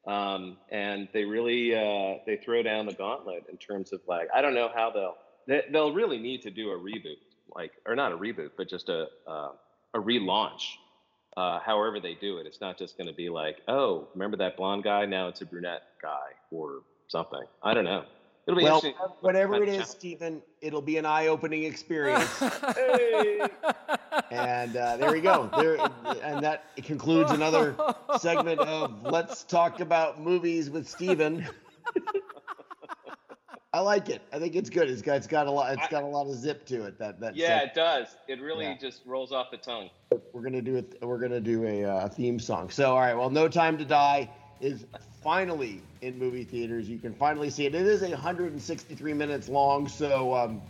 Um, 0.07 0.59
and 0.71 1.09
they 1.15 1.25
really 1.25 1.75
uh, 1.75 2.19
they 2.27 2.37
throw 2.37 2.63
down 2.63 2.87
the 2.87 2.93
gauntlet 2.93 3.45
in 3.51 3.57
terms 3.57 3.93
of 3.93 4.01
like 4.07 4.29
I 4.35 4.43
don't 4.43 4.55
know 4.55 4.69
how 4.75 4.91
they'll 4.91 5.15
they, 5.47 5.55
will 5.55 5.63
they 5.73 5.79
will 5.79 5.95
really 5.95 6.19
need 6.19 6.43
to 6.43 6.51
do 6.51 6.71
a 6.73 6.77
reboot 6.77 7.17
like 7.55 7.73
or 7.87 7.95
not 7.95 8.13
a 8.13 8.17
reboot, 8.17 8.51
but 8.57 8.69
just 8.69 8.89
a 8.89 9.09
uh, 9.27 9.51
a 9.95 9.99
relaunch. 9.99 10.77
Uh, 11.37 11.59
however 11.61 11.99
they 11.99 12.15
do 12.15 12.37
it, 12.39 12.47
it's 12.47 12.61
not 12.61 12.77
just 12.77 12.99
going 12.99 13.07
to 13.07 13.15
be 13.15 13.31
like, 13.31 13.63
oh, 13.67 14.07
remember 14.15 14.37
that 14.37 14.55
blonde 14.57 14.85
guy? 14.85 15.07
Now 15.07 15.29
it's 15.29 15.41
a 15.41 15.47
brunette 15.47 15.85
guy 16.03 16.33
or 16.51 16.83
something. 17.09 17.43
I 17.63 17.73
don't 17.73 17.85
know. 17.85 18.05
It'll 18.47 18.59
be 18.59 18.65
well, 18.65 18.83
whatever 19.21 19.63
it 19.63 19.69
is, 19.69 19.89
Stephen, 19.89 20.43
it'll 20.61 20.83
be 20.83 20.97
an 20.97 21.07
eye-opening 21.07 21.63
experience. 21.63 22.39
hey. 22.75 23.47
And 24.33 24.77
uh, 24.77 24.97
there 24.97 25.13
we 25.13 25.21
go. 25.21 25.49
There, 25.57 25.79
and 26.25 26.43
that 26.43 26.65
concludes 26.77 27.31
another 27.31 27.77
segment 28.19 28.59
of 28.59 29.05
Let's 29.05 29.45
Talk 29.45 29.79
About 29.79 30.21
Movies 30.21 30.71
with 30.71 30.89
Stephen. 30.89 31.47
I 33.75 33.81
like 33.81 34.11
it. 34.11 34.21
I 34.31 34.39
think 34.39 34.55
it's 34.55 34.69
good. 34.69 34.91
It's 34.91 35.01
got 35.01 35.17
it's 35.17 35.27
got 35.27 35.47
a 35.47 35.51
lot. 35.51 35.73
It's 35.73 35.89
got 35.89 36.03
a 36.03 36.07
lot 36.07 36.27
of 36.27 36.35
zip 36.35 36.67
to 36.67 36.85
it. 36.85 36.99
That 36.99 37.19
that. 37.21 37.35
Yeah, 37.35 37.63
it 37.63 37.73
does. 37.73 38.17
It 38.29 38.39
really 38.43 38.67
yeah. 38.67 38.77
just 38.77 39.01
rolls 39.07 39.33
off 39.33 39.51
the 39.51 39.57
tongue. 39.57 39.89
We're 40.35 40.43
gonna 40.43 40.61
do 40.61 40.77
it. 40.77 40.99
We're 41.01 41.19
gonna 41.19 41.41
do 41.41 41.65
a 41.65 41.85
uh, 41.85 42.09
theme 42.09 42.39
song. 42.39 42.69
So 42.69 42.93
all 42.93 43.01
right. 43.01 43.15
Well, 43.15 43.31
No 43.31 43.49
Time 43.49 43.79
to 43.79 43.85
Die 43.87 44.29
is 44.61 44.85
finally 45.23 45.81
in 46.03 46.19
movie 46.19 46.45
theaters. 46.45 46.87
You 46.87 46.99
can 46.99 47.15
finally 47.15 47.49
see 47.49 47.65
it. 47.65 47.75
It 47.75 47.87
is 47.87 48.03
163 48.03 49.15
minutes 49.15 49.49
long. 49.49 49.89
So 49.89 50.35
um, 50.35 50.61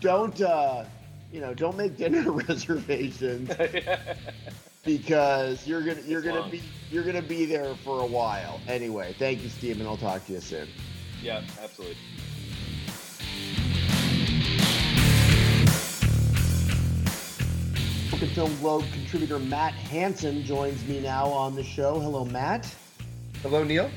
don't 0.00 0.40
uh, 0.40 0.86
you 1.32 1.40
know? 1.40 1.54
Don't 1.54 1.76
make 1.76 1.96
dinner 1.96 2.32
reservations. 2.48 3.48
because 4.84 5.66
you're 5.68 5.82
gonna 5.82 6.00
you're 6.04 6.18
it's 6.18 6.26
gonna 6.26 6.40
long. 6.40 6.50
be 6.50 6.62
you're 6.90 7.04
gonna 7.04 7.22
be 7.22 7.44
there 7.44 7.76
for 7.76 8.00
a 8.00 8.06
while. 8.06 8.60
Anyway, 8.66 9.14
thank 9.20 9.44
you, 9.44 9.48
Stephen. 9.48 9.86
I'll 9.86 9.96
talk 9.96 10.26
to 10.26 10.32
you 10.32 10.40
soon. 10.40 10.66
Yeah, 11.22 11.42
absolutely. 11.62 11.96
Film 18.34 18.56
Globe 18.58 18.84
contributor 18.92 19.40
Matt 19.40 19.74
Hanson 19.74 20.44
joins 20.44 20.86
me 20.86 21.00
now 21.00 21.26
on 21.26 21.56
the 21.56 21.64
show. 21.64 21.98
Hello, 21.98 22.24
Matt. 22.24 22.72
Hello, 23.42 23.64
Neil. 23.64 23.90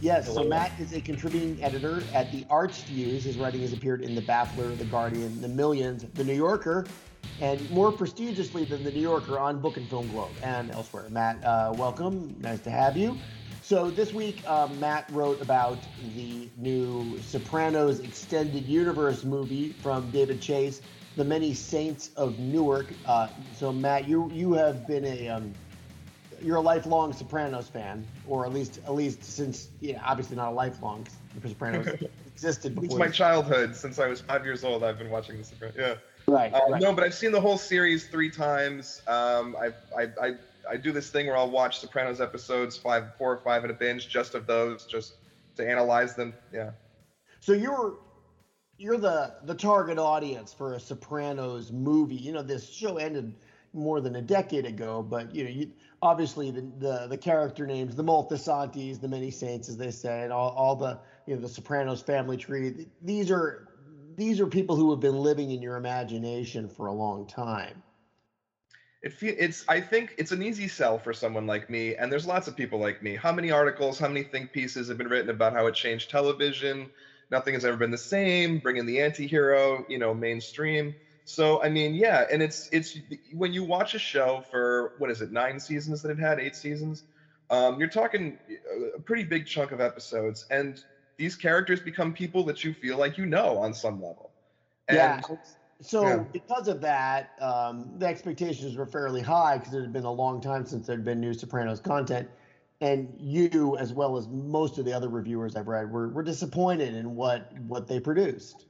Yes, 0.00 0.26
Hello. 0.26 0.42
so 0.44 0.48
Matt 0.48 0.78
is 0.78 0.92
a 0.92 1.00
contributing 1.00 1.60
editor 1.64 2.00
at 2.14 2.30
the 2.30 2.46
Arts 2.48 2.80
Fuse. 2.82 3.24
His 3.24 3.38
writing 3.38 3.60
has 3.62 3.72
appeared 3.72 4.00
in 4.02 4.14
The 4.14 4.22
Baffler, 4.22 4.78
The 4.78 4.84
Guardian, 4.84 5.40
The 5.40 5.48
Millions, 5.48 6.04
The 6.14 6.22
New 6.22 6.34
Yorker, 6.34 6.86
and 7.40 7.68
more 7.72 7.90
prestigiously 7.90 8.64
than 8.64 8.84
The 8.84 8.92
New 8.92 9.00
Yorker 9.00 9.36
on 9.40 9.60
Book 9.60 9.76
and 9.76 9.88
Film 9.88 10.08
Globe 10.12 10.30
and 10.44 10.70
elsewhere. 10.70 11.08
Matt, 11.10 11.44
uh, 11.44 11.74
welcome. 11.76 12.36
Nice 12.38 12.60
to 12.60 12.70
have 12.70 12.96
you. 12.96 13.18
So 13.62 13.90
this 13.90 14.12
week, 14.12 14.42
uh, 14.46 14.68
Matt 14.78 15.10
wrote 15.10 15.40
about 15.42 15.78
the 16.14 16.48
new 16.56 17.18
Sopranos 17.20 17.98
Extended 17.98 18.64
Universe 18.66 19.24
movie 19.24 19.72
from 19.72 20.08
David 20.12 20.40
Chase 20.40 20.82
the 21.16 21.24
many 21.24 21.54
saints 21.54 22.10
of 22.16 22.38
Newark. 22.38 22.86
Uh, 23.06 23.28
so 23.56 23.72
Matt, 23.72 24.08
you 24.08 24.30
you 24.32 24.52
have 24.54 24.86
been 24.86 25.04
a 25.04 25.28
um, 25.28 25.52
you're 26.40 26.56
a 26.56 26.60
lifelong 26.60 27.12
Sopranos 27.12 27.68
fan, 27.68 28.06
or 28.26 28.44
at 28.44 28.52
least 28.52 28.80
at 28.84 28.94
least 28.94 29.24
since 29.24 29.68
yeah, 29.80 30.00
obviously 30.04 30.36
not 30.36 30.52
a 30.52 30.54
lifelong 30.54 31.06
because 31.34 31.52
Sopranos 31.52 31.86
existed 32.26 32.74
before. 32.74 32.86
It's 32.86 32.94
my 32.96 33.08
childhood. 33.08 33.76
Since 33.76 33.98
I 33.98 34.06
was 34.06 34.20
five 34.20 34.44
years 34.44 34.64
old, 34.64 34.84
I've 34.84 34.98
been 34.98 35.10
watching 35.10 35.38
the 35.38 35.44
Sopranos. 35.44 35.76
Yeah. 35.78 35.94
Right, 36.28 36.54
uh, 36.54 36.60
right, 36.70 36.80
No, 36.80 36.92
but 36.92 37.04
I've 37.04 37.14
seen 37.14 37.32
the 37.32 37.40
whole 37.40 37.58
series 37.58 38.06
three 38.06 38.30
times. 38.30 39.02
Um, 39.08 39.56
I, 39.60 39.72
I, 39.98 40.08
I, 40.22 40.34
I 40.70 40.76
do 40.76 40.92
this 40.92 41.10
thing 41.10 41.26
where 41.26 41.36
I'll 41.36 41.50
watch 41.50 41.80
Sopranos 41.80 42.20
episodes, 42.20 42.76
five, 42.76 43.16
four 43.18 43.32
or 43.32 43.38
five 43.38 43.64
in 43.64 43.70
a 43.70 43.74
binge, 43.74 44.08
just 44.08 44.36
of 44.36 44.46
those, 44.46 44.86
just 44.86 45.14
to 45.56 45.68
analyze 45.68 46.14
them. 46.14 46.32
Yeah. 46.52 46.70
So 47.40 47.52
you're 47.52 47.96
you're 48.82 48.98
the 48.98 49.32
the 49.42 49.54
target 49.54 49.98
audience 49.98 50.52
for 50.52 50.74
a 50.74 50.80
Sopranos 50.80 51.70
movie. 51.72 52.16
You 52.16 52.32
know, 52.32 52.42
this 52.42 52.64
show 52.64 52.96
ended 52.98 53.34
more 53.72 54.00
than 54.00 54.16
a 54.16 54.22
decade 54.22 54.66
ago, 54.66 55.02
but 55.02 55.32
you 55.32 55.44
know, 55.44 55.48
you, 55.50 55.66
obviously 56.02 56.50
the, 56.50 56.62
the 56.78 57.06
the 57.08 57.18
character 57.18 57.66
names, 57.66 57.94
the 57.96 58.02
Moltisantis, 58.04 59.00
the 59.00 59.08
many 59.08 59.30
saints, 59.30 59.68
as 59.68 59.76
they 59.76 59.90
say, 59.90 60.22
and 60.24 60.32
all, 60.32 60.50
all 60.50 60.74
the 60.74 60.98
you 61.26 61.34
know 61.34 61.40
the 61.40 61.48
Sopranos 61.48 62.02
family 62.02 62.36
tree. 62.36 62.72
These 63.00 63.30
are 63.30 63.64
these 64.16 64.40
are 64.40 64.48
people 64.48 64.76
who 64.76 64.90
have 64.90 65.00
been 65.00 65.16
living 65.16 65.50
in 65.50 65.62
your 65.62 65.76
imagination 65.76 66.68
for 66.68 66.86
a 66.86 66.92
long 66.92 67.26
time. 67.26 67.84
It 69.02 69.12
fe- 69.12 69.34
it's 69.36 69.64
I 69.68 69.80
think 69.80 70.14
it's 70.16 70.30
an 70.32 70.42
easy 70.42 70.68
sell 70.68 70.98
for 70.98 71.12
someone 71.12 71.46
like 71.46 71.68
me, 71.68 71.94
and 71.96 72.10
there's 72.10 72.26
lots 72.26 72.46
of 72.46 72.54
people 72.56 72.78
like 72.78 73.02
me. 73.02 73.16
How 73.16 73.32
many 73.32 73.50
articles, 73.50 73.98
how 73.98 74.08
many 74.08 74.22
think 74.22 74.52
pieces 74.52 74.88
have 74.88 74.96
been 74.96 75.08
written 75.08 75.28
about 75.30 75.52
how 75.52 75.66
it 75.66 75.74
changed 75.74 76.08
television? 76.10 76.88
Nothing 77.32 77.54
has 77.54 77.64
ever 77.64 77.76
been 77.76 77.90
the 77.90 77.98
same 77.98 78.60
bringing 78.60 78.86
the 78.86 79.00
anti-hero 79.00 79.84
you 79.88 79.98
know 79.98 80.14
mainstream. 80.14 80.94
So 81.24 81.62
i 81.62 81.68
mean 81.68 81.94
yeah 81.94 82.24
and 82.30 82.42
it's 82.42 82.68
it's 82.72 82.96
when 83.32 83.52
you 83.52 83.64
watch 83.64 83.94
a 83.94 83.98
show 83.98 84.42
for 84.50 84.92
what 84.96 85.10
is 85.10 85.20
it 85.20 85.32
nine 85.32 85.58
seasons 85.58 86.02
that 86.02 86.10
it 86.10 86.18
had 86.18 86.38
eight 86.38 86.56
seasons 86.56 87.04
um, 87.50 87.78
you're 87.78 87.88
talking 87.88 88.38
a 88.96 89.00
pretty 89.00 89.24
big 89.24 89.46
chunk 89.46 89.72
of 89.72 89.80
episodes 89.80 90.46
and 90.50 90.80
these 91.18 91.36
characters 91.36 91.80
become 91.80 92.12
people 92.12 92.44
that 92.44 92.64
you 92.64 92.72
feel 92.72 92.96
like 92.96 93.18
you 93.18 93.26
know 93.26 93.58
on 93.58 93.74
some 93.74 94.00
level. 94.02 94.32
And, 94.88 94.96
yeah 94.96 95.20
so 95.82 96.06
yeah. 96.06 96.24
because 96.32 96.68
of 96.68 96.80
that 96.80 97.30
um, 97.40 97.90
the 97.98 98.06
expectations 98.06 98.76
were 98.76 98.86
fairly 98.86 99.20
high 99.20 99.58
because 99.58 99.74
it 99.74 99.82
had 99.82 99.92
been 99.92 100.04
a 100.04 100.12
long 100.12 100.40
time 100.40 100.64
since 100.64 100.86
there 100.86 100.96
had 100.96 101.04
been 101.04 101.20
new 101.20 101.34
sopranos 101.34 101.80
content 101.80 102.28
and 102.82 103.14
you, 103.16 103.76
as 103.78 103.92
well 103.92 104.16
as 104.16 104.28
most 104.28 104.76
of 104.76 104.84
the 104.84 104.92
other 104.92 105.08
reviewers 105.08 105.54
I've 105.54 105.68
read, 105.68 105.88
were, 105.88 106.08
were 106.08 106.24
disappointed 106.24 106.94
in 106.94 107.14
what 107.14 107.46
what 107.66 107.86
they 107.86 108.00
produced. 108.00 108.66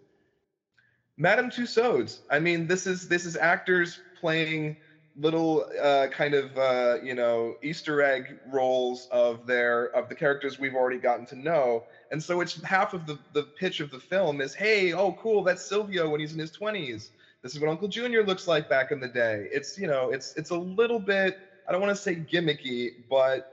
Madame 1.16 1.48
Tussauds. 1.48 2.20
I 2.30 2.38
mean, 2.38 2.66
this 2.66 2.86
is 2.86 3.08
this 3.08 3.24
is 3.24 3.36
actors 3.36 4.00
playing 4.20 4.76
little 5.16 5.64
uh, 5.80 6.08
kind 6.08 6.34
of 6.34 6.56
uh, 6.58 6.96
you 7.02 7.14
know 7.14 7.54
Easter 7.62 8.02
egg 8.02 8.36
roles 8.44 9.08
of 9.10 9.46
their 9.46 9.86
of 9.96 10.10
the 10.10 10.14
characters 10.14 10.58
we've 10.58 10.74
already 10.74 10.98
gotten 10.98 11.24
to 11.26 11.36
know, 11.36 11.86
and 12.10 12.22
so 12.22 12.42
it's 12.42 12.62
half 12.64 12.92
of 12.92 13.06
the 13.06 13.18
the 13.32 13.44
pitch 13.56 13.80
of 13.80 13.90
the 13.90 13.98
film 13.98 14.42
is, 14.42 14.52
hey, 14.54 14.92
oh 14.92 15.14
cool, 15.14 15.42
that's 15.42 15.66
Silvio 15.66 16.10
when 16.10 16.20
he's 16.20 16.34
in 16.34 16.38
his 16.38 16.50
twenties. 16.50 17.12
This 17.42 17.54
is 17.54 17.60
what 17.60 17.70
Uncle 17.70 17.88
Junior 17.88 18.22
looks 18.22 18.46
like 18.46 18.68
back 18.68 18.90
in 18.90 19.00
the 19.00 19.08
day. 19.08 19.48
It's 19.50 19.78
you 19.78 19.86
know 19.86 20.10
it's 20.10 20.34
it's 20.36 20.50
a 20.50 20.56
little 20.58 21.00
bit 21.00 21.38
I 21.66 21.72
don't 21.72 21.80
want 21.80 21.96
to 21.96 22.02
say 22.02 22.16
gimmicky, 22.16 22.90
but 23.08 23.44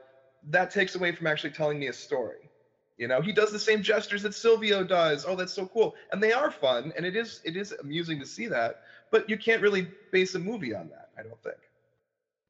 that 0.49 0.71
takes 0.71 0.95
away 0.95 1.11
from 1.11 1.27
actually 1.27 1.51
telling 1.51 1.79
me 1.79 1.87
a 1.87 1.93
story. 1.93 2.49
You 2.97 3.07
know, 3.07 3.21
he 3.21 3.31
does 3.31 3.51
the 3.51 3.59
same 3.59 3.81
gestures 3.81 4.23
that 4.23 4.33
Silvio 4.33 4.83
does. 4.83 5.25
Oh, 5.25 5.35
that's 5.35 5.53
so 5.53 5.65
cool. 5.67 5.95
And 6.11 6.21
they 6.21 6.33
are 6.33 6.51
fun, 6.51 6.91
and 6.97 7.05
it 7.05 7.15
is 7.15 7.39
it 7.45 7.55
is 7.55 7.71
amusing 7.81 8.19
to 8.19 8.25
see 8.25 8.47
that. 8.47 8.81
But 9.09 9.29
you 9.29 9.37
can't 9.37 9.61
really 9.61 9.87
base 10.11 10.35
a 10.35 10.39
movie 10.39 10.75
on 10.75 10.89
that, 10.89 11.09
I 11.17 11.23
don't 11.23 11.41
think. 11.41 11.55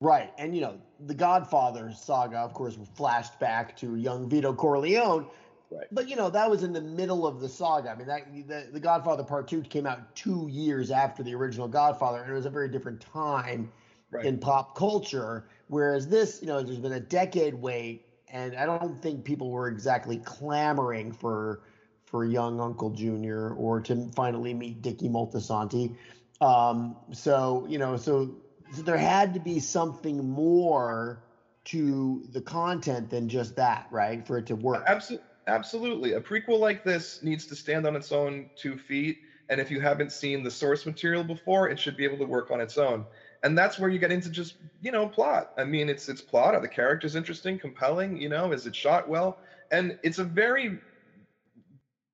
Right. 0.01 0.33
And 0.37 0.55
you 0.55 0.61
know, 0.61 0.79
the 1.05 1.13
Godfather 1.13 1.91
saga, 1.91 2.37
of 2.37 2.53
course, 2.53 2.77
flashed 2.95 3.39
back 3.39 3.77
to 3.77 3.95
young 3.95 4.27
Vito 4.27 4.53
Corleone. 4.53 5.27
Right. 5.69 5.85
But 5.91 6.09
you 6.09 6.15
know, 6.15 6.31
that 6.31 6.49
was 6.49 6.63
in 6.63 6.73
the 6.73 6.81
middle 6.81 7.27
of 7.27 7.41
the 7.41 7.49
saga. 7.49 7.91
I 7.91 7.95
mean, 7.95 8.07
that 8.07 8.47
the, 8.47 8.69
the 8.71 8.79
Godfather 8.79 9.23
Part 9.23 9.47
Two 9.47 9.61
came 9.61 9.85
out 9.85 10.15
two 10.15 10.47
years 10.49 10.89
after 10.89 11.21
the 11.21 11.35
original 11.35 11.67
Godfather, 11.67 12.23
and 12.23 12.31
it 12.31 12.33
was 12.33 12.47
a 12.47 12.49
very 12.49 12.69
different 12.69 13.01
time 13.01 13.71
Right. 14.11 14.25
in 14.25 14.39
pop 14.39 14.73
culture. 14.73 15.43
Whereas 15.67 16.07
this, 16.07 16.39
you 16.41 16.47
know, 16.47 16.63
there's 16.63 16.79
been 16.79 16.93
a 16.93 16.99
decade 16.99 17.53
wait, 17.53 18.01
and 18.27 18.55
I 18.55 18.65
don't 18.65 18.99
think 18.99 19.23
people 19.23 19.51
were 19.51 19.67
exactly 19.67 20.17
clamoring 20.17 21.11
for 21.11 21.59
for 22.05 22.25
young 22.25 22.59
Uncle 22.59 22.89
Junior 22.89 23.51
or 23.51 23.81
to 23.81 24.09
finally 24.15 24.53
meet 24.53 24.81
Dicky 24.81 25.09
Moltisanti. 25.09 25.93
Um, 26.41 26.95
so 27.11 27.65
you 27.67 27.77
know, 27.77 27.97
so, 27.97 28.35
so 28.71 28.81
there 28.81 28.97
had 28.97 29.33
to 29.35 29.39
be 29.39 29.59
something 29.59 30.27
more 30.27 31.21
to 31.65 32.23
the 32.29 32.41
content 32.41 33.09
than 33.11 33.29
just 33.29 33.55
that, 33.57 33.85
right? 33.91 34.25
For 34.25 34.37
it 34.39 34.47
to 34.47 34.55
work. 34.55 34.83
Absolutely. 34.87 35.25
Absolutely. 35.47 36.13
A 36.13 36.21
prequel 36.21 36.59
like 36.59 36.83
this 36.83 37.23
needs 37.23 37.47
to 37.47 37.55
stand 37.55 37.87
on 37.87 37.95
its 37.95 38.11
own 38.11 38.49
two 38.55 38.77
feet. 38.77 39.17
And 39.49 39.59
if 39.59 39.71
you 39.71 39.79
haven't 39.79 40.11
seen 40.11 40.43
the 40.43 40.51
source 40.51 40.85
material 40.85 41.23
before, 41.23 41.69
it 41.69 41.79
should 41.79 41.95
be 41.95 42.03
able 42.03 42.19
to 42.19 42.25
work 42.25 42.51
on 42.51 42.61
its 42.61 42.77
own. 42.77 43.05
And 43.43 43.57
that's 43.57 43.79
where 43.79 43.89
you 43.89 43.99
get 43.99 44.11
into 44.11 44.29
just, 44.29 44.57
you 44.81 44.91
know, 44.91 45.07
plot. 45.07 45.51
I 45.57 45.63
mean, 45.63 45.89
it's 45.89 46.09
it's 46.09 46.21
plot. 46.21 46.55
Are 46.55 46.61
the 46.61 46.67
characters 46.67 47.15
interesting, 47.15 47.57
compelling? 47.57 48.17
You 48.17 48.29
know, 48.29 48.51
is 48.51 48.65
it 48.65 48.75
shot 48.75 49.07
well? 49.07 49.39
And 49.71 49.97
it's 50.03 50.19
a 50.19 50.25
very 50.25 50.81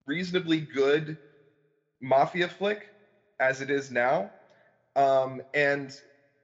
reasonably 0.06 0.62
good 0.62 1.18
mafia 2.02 2.48
flick 2.48 2.92
as 3.40 3.62
it 3.62 3.70
is 3.72 3.90
now. 3.92 4.34
Um, 4.96 5.42
and 5.54 5.92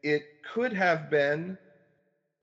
it 0.04 0.24
could 0.44 0.74
have 0.74 1.10
been 1.10 1.58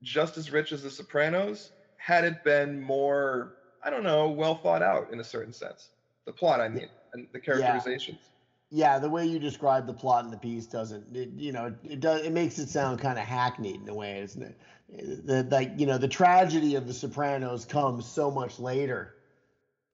just 0.01 0.37
as 0.37 0.51
rich 0.51 0.71
as 0.71 0.81
The 0.83 0.91
Sopranos 0.91 1.71
had 1.97 2.23
it 2.23 2.43
been 2.43 2.79
more, 2.79 3.53
I 3.83 3.89
don't 3.89 4.03
know, 4.03 4.29
well 4.29 4.55
thought 4.55 4.81
out 4.81 5.11
in 5.11 5.19
a 5.19 5.23
certain 5.23 5.53
sense. 5.53 5.91
The 6.25 6.33
plot, 6.33 6.61
I 6.61 6.69
mean, 6.69 6.89
and 7.13 7.27
the 7.33 7.39
characterizations. 7.39 8.28
Yeah, 8.71 8.99
the 8.99 9.09
way 9.09 9.25
you 9.25 9.39
describe 9.39 9.87
the 9.87 9.93
plot 9.93 10.25
in 10.25 10.31
the 10.31 10.37
piece 10.37 10.67
doesn't, 10.67 11.15
it, 11.15 11.29
you 11.35 11.51
know, 11.51 11.73
it 11.83 11.99
does. 11.99 12.21
It 12.21 12.31
makes 12.31 12.59
it 12.59 12.69
sound 12.69 12.99
kind 12.99 13.17
of 13.17 13.25
hackneyed 13.25 13.81
in 13.81 13.89
a 13.89 13.95
way, 13.95 14.19
isn't 14.19 14.43
it? 14.43 15.25
The, 15.25 15.47
like, 15.49 15.71
you 15.75 15.87
know, 15.87 15.97
the 15.97 16.07
tragedy 16.07 16.75
of 16.75 16.85
The 16.85 16.93
Sopranos 16.93 17.65
comes 17.65 18.05
so 18.07 18.29
much 18.29 18.59
later, 18.59 19.15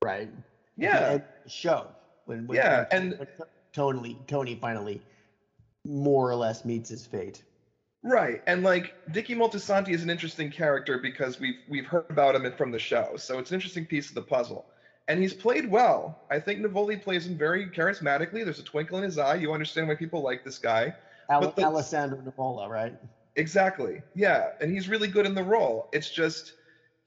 right? 0.04 0.30
Yeah. 0.76 1.18
The 1.46 1.50
show 1.50 1.96
when, 2.26 2.48
when 2.48 2.58
Yeah, 2.58 2.86
when, 2.92 3.02
and- 3.04 3.18
when 3.18 3.28
Tony 3.74 4.20
Tony 4.28 4.56
finally 4.56 5.02
more 5.86 6.30
or 6.30 6.36
less 6.36 6.66
meets 6.66 6.90
his 6.90 7.06
fate. 7.06 7.44
Right, 8.04 8.42
and 8.46 8.62
like 8.62 8.94
Dicky 9.10 9.34
Moltisanti 9.36 9.90
is 9.90 10.04
an 10.04 10.10
interesting 10.12 10.52
character 10.52 11.00
because 11.00 11.40
we've 11.40 11.56
we've 11.68 11.88
heard 11.88 12.06
about 12.10 12.36
him 12.36 12.52
from 12.54 12.72
the 12.72 12.80
show, 12.80 13.16
so 13.18 13.40
it's 13.40 13.50
an 13.50 13.56
interesting 13.56 13.86
piece 13.86 14.10
of 14.10 14.16
the 14.16 14.22
puzzle. 14.22 14.68
And 15.08 15.20
he's 15.22 15.34
played 15.34 15.70
well. 15.70 16.18
I 16.32 16.40
think 16.40 16.62
Navoli 16.62 17.02
plays 17.02 17.28
him 17.28 17.38
very 17.38 17.68
charismatically. 17.68 18.44
There's 18.44 18.60
a 18.60 18.64
twinkle 18.64 18.98
in 18.98 19.04
his 19.04 19.18
eye. 19.18 19.36
You 19.36 19.54
understand 19.54 19.88
why 19.88 19.96
people 19.96 20.24
like 20.24 20.44
this 20.44 20.58
guy. 20.58 20.94
Al- 21.30 21.52
the- 21.52 21.64
Alessandro 21.64 22.20
Nivola, 22.22 22.68
right? 22.68 22.94
Exactly. 23.36 24.02
Yeah, 24.14 24.48
and 24.62 24.72
he's 24.72 24.90
really 24.90 25.08
good 25.08 25.26
in 25.26 25.36
the 25.36 25.44
role. 25.44 25.90
It's 25.92 26.10
just 26.10 26.54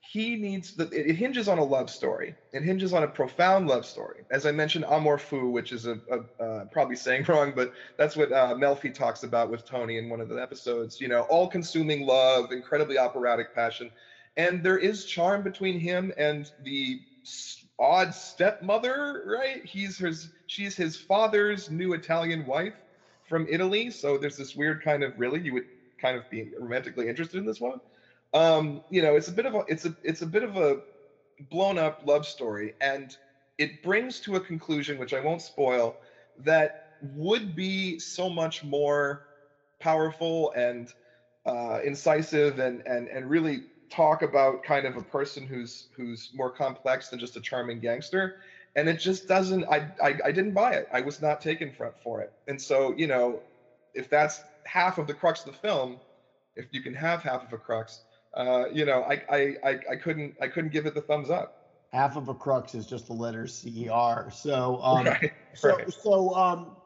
he 0.01 0.37
needs 0.37 0.75
the. 0.75 0.85
It, 0.85 1.11
it 1.11 1.17
hinges 1.17 1.49
on 1.49 1.59
a 1.59 1.65
love 1.65 1.91
story. 1.91 2.37
It 2.53 2.63
hinges 2.63 2.93
on 2.93 3.03
a 3.03 3.09
profound 3.09 3.67
love 3.67 3.85
story. 3.85 4.25
As 4.31 4.47
I 4.47 4.53
mentioned, 4.53 4.85
amour 4.89 5.19
fou, 5.19 5.49
which 5.51 5.73
is 5.73 5.87
a, 5.87 5.99
a 6.11 6.43
uh, 6.43 6.65
probably 6.67 6.97
saying 6.97 7.25
wrong, 7.29 7.53
but 7.55 7.73
that's 7.97 8.17
what 8.17 8.31
uh, 8.33 8.55
Melfi 8.55 8.93
talks 8.95 9.23
about 9.23 9.51
with 9.51 9.65
Tony 9.65 9.99
in 9.99 10.09
one 10.09 10.21
of 10.21 10.29
the 10.29 10.41
episodes. 10.41 11.01
You 11.01 11.09
know, 11.09 11.23
all-consuming 11.23 12.07
love, 12.07 12.53
incredibly 12.53 12.99
operatic 12.99 13.53
passion, 13.55 13.91
and 14.37 14.63
there 14.63 14.79
is 14.79 15.05
charm 15.05 15.43
between 15.43 15.81
him 15.81 16.13
and 16.17 16.51
the 16.63 17.01
odd 17.79 18.15
stepmother. 18.15 19.23
Right? 19.27 19.61
He's 19.65 19.99
his. 19.99 20.31
She's 20.47 20.77
his 20.77 20.97
father's 20.97 21.71
new 21.71 21.93
Italian 21.95 22.47
wife 22.47 22.75
from 23.25 23.47
Italy. 23.49 23.91
So 23.91 24.17
there's 24.19 24.37
this 24.37 24.55
weird 24.57 24.83
kind 24.83 25.03
of 25.03 25.19
really 25.19 25.41
you 25.41 25.53
would 25.55 25.65
kind 26.01 26.17
of 26.17 26.29
be 26.31 26.49
romantically 26.59 27.09
interested 27.09 27.39
in 27.39 27.47
this 27.47 27.61
one. 27.61 27.81
Um, 28.35 28.83
you 28.91 29.03
know, 29.03 29.17
it's 29.17 29.29
a 29.29 29.33
bit 29.33 29.47
of 29.47 29.55
a 29.55 29.63
it's 29.69 29.85
a 29.85 29.95
it's 30.03 30.23
a 30.23 30.27
bit 30.27 30.43
of 30.43 30.57
a 30.57 30.77
blown 31.51 31.79
up 31.79 32.01
love 32.05 32.27
story, 32.27 32.75
and 32.81 33.17
it 33.59 33.83
brings 33.83 34.21
to 34.21 34.37
a 34.37 34.41
conclusion, 34.41 34.99
which 34.99 35.15
I 35.15 35.21
won't 35.21 35.43
spoil, 35.43 35.99
that 36.39 36.73
would 37.01 37.55
be 37.55 37.99
so 37.99 38.29
much 38.29 38.63
more 38.65 39.23
powerful 39.81 40.53
and 40.57 40.93
uh, 41.47 41.81
incisive 41.85 42.59
and 42.59 42.83
and 42.87 43.09
and 43.09 43.29
really 43.29 43.65
talk 43.91 44.23
about 44.23 44.63
kind 44.63 44.87
of 44.87 44.97
a 44.97 45.03
person 45.03 45.47
who's 45.47 45.89
who's 45.97 46.31
more 46.35 46.51
complex 46.51 47.09
than 47.09 47.19
just 47.19 47.37
a 47.37 47.41
charming 47.41 47.81
gangster. 47.81 48.37
And 48.77 48.89
it 48.89 48.99
just 48.99 49.27
doesn't 49.29 49.65
I, 49.71 49.89
I 50.03 50.15
i 50.25 50.33
didn't 50.33 50.53
buy 50.53 50.73
it. 50.75 50.87
I 50.93 51.01
was 51.01 51.21
not 51.21 51.41
taken 51.41 51.73
for, 51.73 51.93
for 52.03 52.21
it. 52.21 52.33
And 52.47 52.61
so 52.61 52.95
you 52.97 53.07
know 53.07 53.43
if 53.95 54.09
that's 54.11 54.45
half 54.67 54.99
of 54.99 55.07
the 55.07 55.15
crux 55.15 55.45
of 55.47 55.53
the 55.53 55.59
film 55.59 56.01
if 56.57 56.67
you 56.73 56.83
can 56.83 56.95
have 56.95 57.23
half 57.23 57.43
of 57.45 57.53
a 57.53 57.59
crux 57.59 58.03
uh 58.35 58.65
you 58.73 58.85
know 58.85 59.03
i 59.05 59.23
i 59.31 59.55
i, 59.65 59.79
I 59.91 59.97
couldn't 59.97 60.35
i 60.41 60.49
couldn't 60.49 60.71
give 60.71 60.87
it 60.87 60.95
the 60.95 61.01
thumbs 61.03 61.31
up. 61.31 61.55
Half 61.93 62.17
of 62.17 62.29
a 62.29 62.35
crux 62.35 62.75
is 62.75 62.87
just 62.87 63.07
the 63.07 63.15
letter 63.15 63.47
CER. 63.47 64.31
So, 64.31 64.83
um, 64.83 65.07
right 65.07 65.33
So, 65.55 65.71
right. 65.71 65.93
so 65.93 66.35
um, 66.35 66.77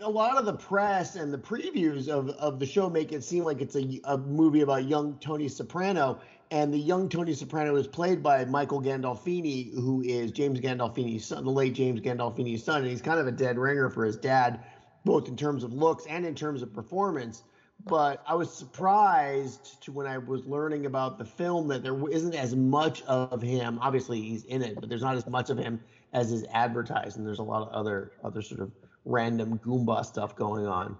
a 0.00 0.08
lot 0.08 0.38
of 0.38 0.44
the 0.44 0.54
press 0.54 1.16
and 1.16 1.32
the 1.32 1.38
previews 1.38 2.08
of, 2.08 2.28
of 2.30 2.58
the 2.58 2.66
show 2.66 2.88
make 2.88 3.12
it 3.12 3.22
seem 3.22 3.44
like 3.44 3.60
it's 3.60 3.76
a, 3.76 4.00
a 4.04 4.18
movie 4.18 4.60
about 4.60 4.84
young 4.84 5.16
Tony 5.20 5.48
Soprano, 5.48 6.18
and 6.50 6.72
the 6.72 6.78
young 6.78 7.08
Tony 7.08 7.34
Soprano 7.34 7.76
is 7.76 7.86
played 7.86 8.22
by 8.22 8.44
Michael 8.44 8.80
Gandolfini, 8.80 9.72
who 9.74 10.02
is 10.02 10.30
James 10.30 10.60
Gandolfini's 10.60 11.24
son, 11.24 11.44
the 11.44 11.50
late 11.50 11.74
James 11.74 12.00
Gandolfini's 12.00 12.64
son, 12.64 12.82
and 12.82 12.90
he's 12.90 13.02
kind 13.02 13.20
of 13.20 13.26
a 13.26 13.32
dead 13.32 13.58
ringer 13.58 13.90
for 13.90 14.04
his 14.04 14.16
dad, 14.16 14.64
both 15.04 15.28
in 15.28 15.36
terms 15.36 15.64
of 15.64 15.72
looks 15.72 16.06
and 16.06 16.24
in 16.24 16.34
terms 16.34 16.62
of 16.62 16.72
performance. 16.72 17.42
But 17.84 18.22
I 18.26 18.34
was 18.34 18.52
surprised 18.52 19.82
to 19.84 19.92
when 19.92 20.06
I 20.06 20.18
was 20.18 20.44
learning 20.46 20.86
about 20.86 21.16
the 21.16 21.24
film 21.24 21.68
that 21.68 21.82
there 21.82 21.96
isn't 22.08 22.34
as 22.34 22.56
much 22.56 23.02
of 23.02 23.40
him. 23.40 23.78
Obviously, 23.80 24.20
he's 24.20 24.44
in 24.44 24.62
it, 24.62 24.74
but 24.80 24.88
there's 24.88 25.02
not 25.02 25.16
as 25.16 25.26
much 25.28 25.48
of 25.48 25.58
him 25.58 25.80
as 26.12 26.32
is 26.32 26.44
advertised, 26.52 27.18
and 27.18 27.26
there's 27.26 27.38
a 27.38 27.44
lot 27.44 27.62
of 27.62 27.68
other 27.68 28.12
other 28.24 28.42
sort 28.42 28.60
of 28.60 28.72
random 29.04 29.58
Goomba 29.58 30.04
stuff 30.04 30.34
going 30.34 30.66
on. 30.66 30.98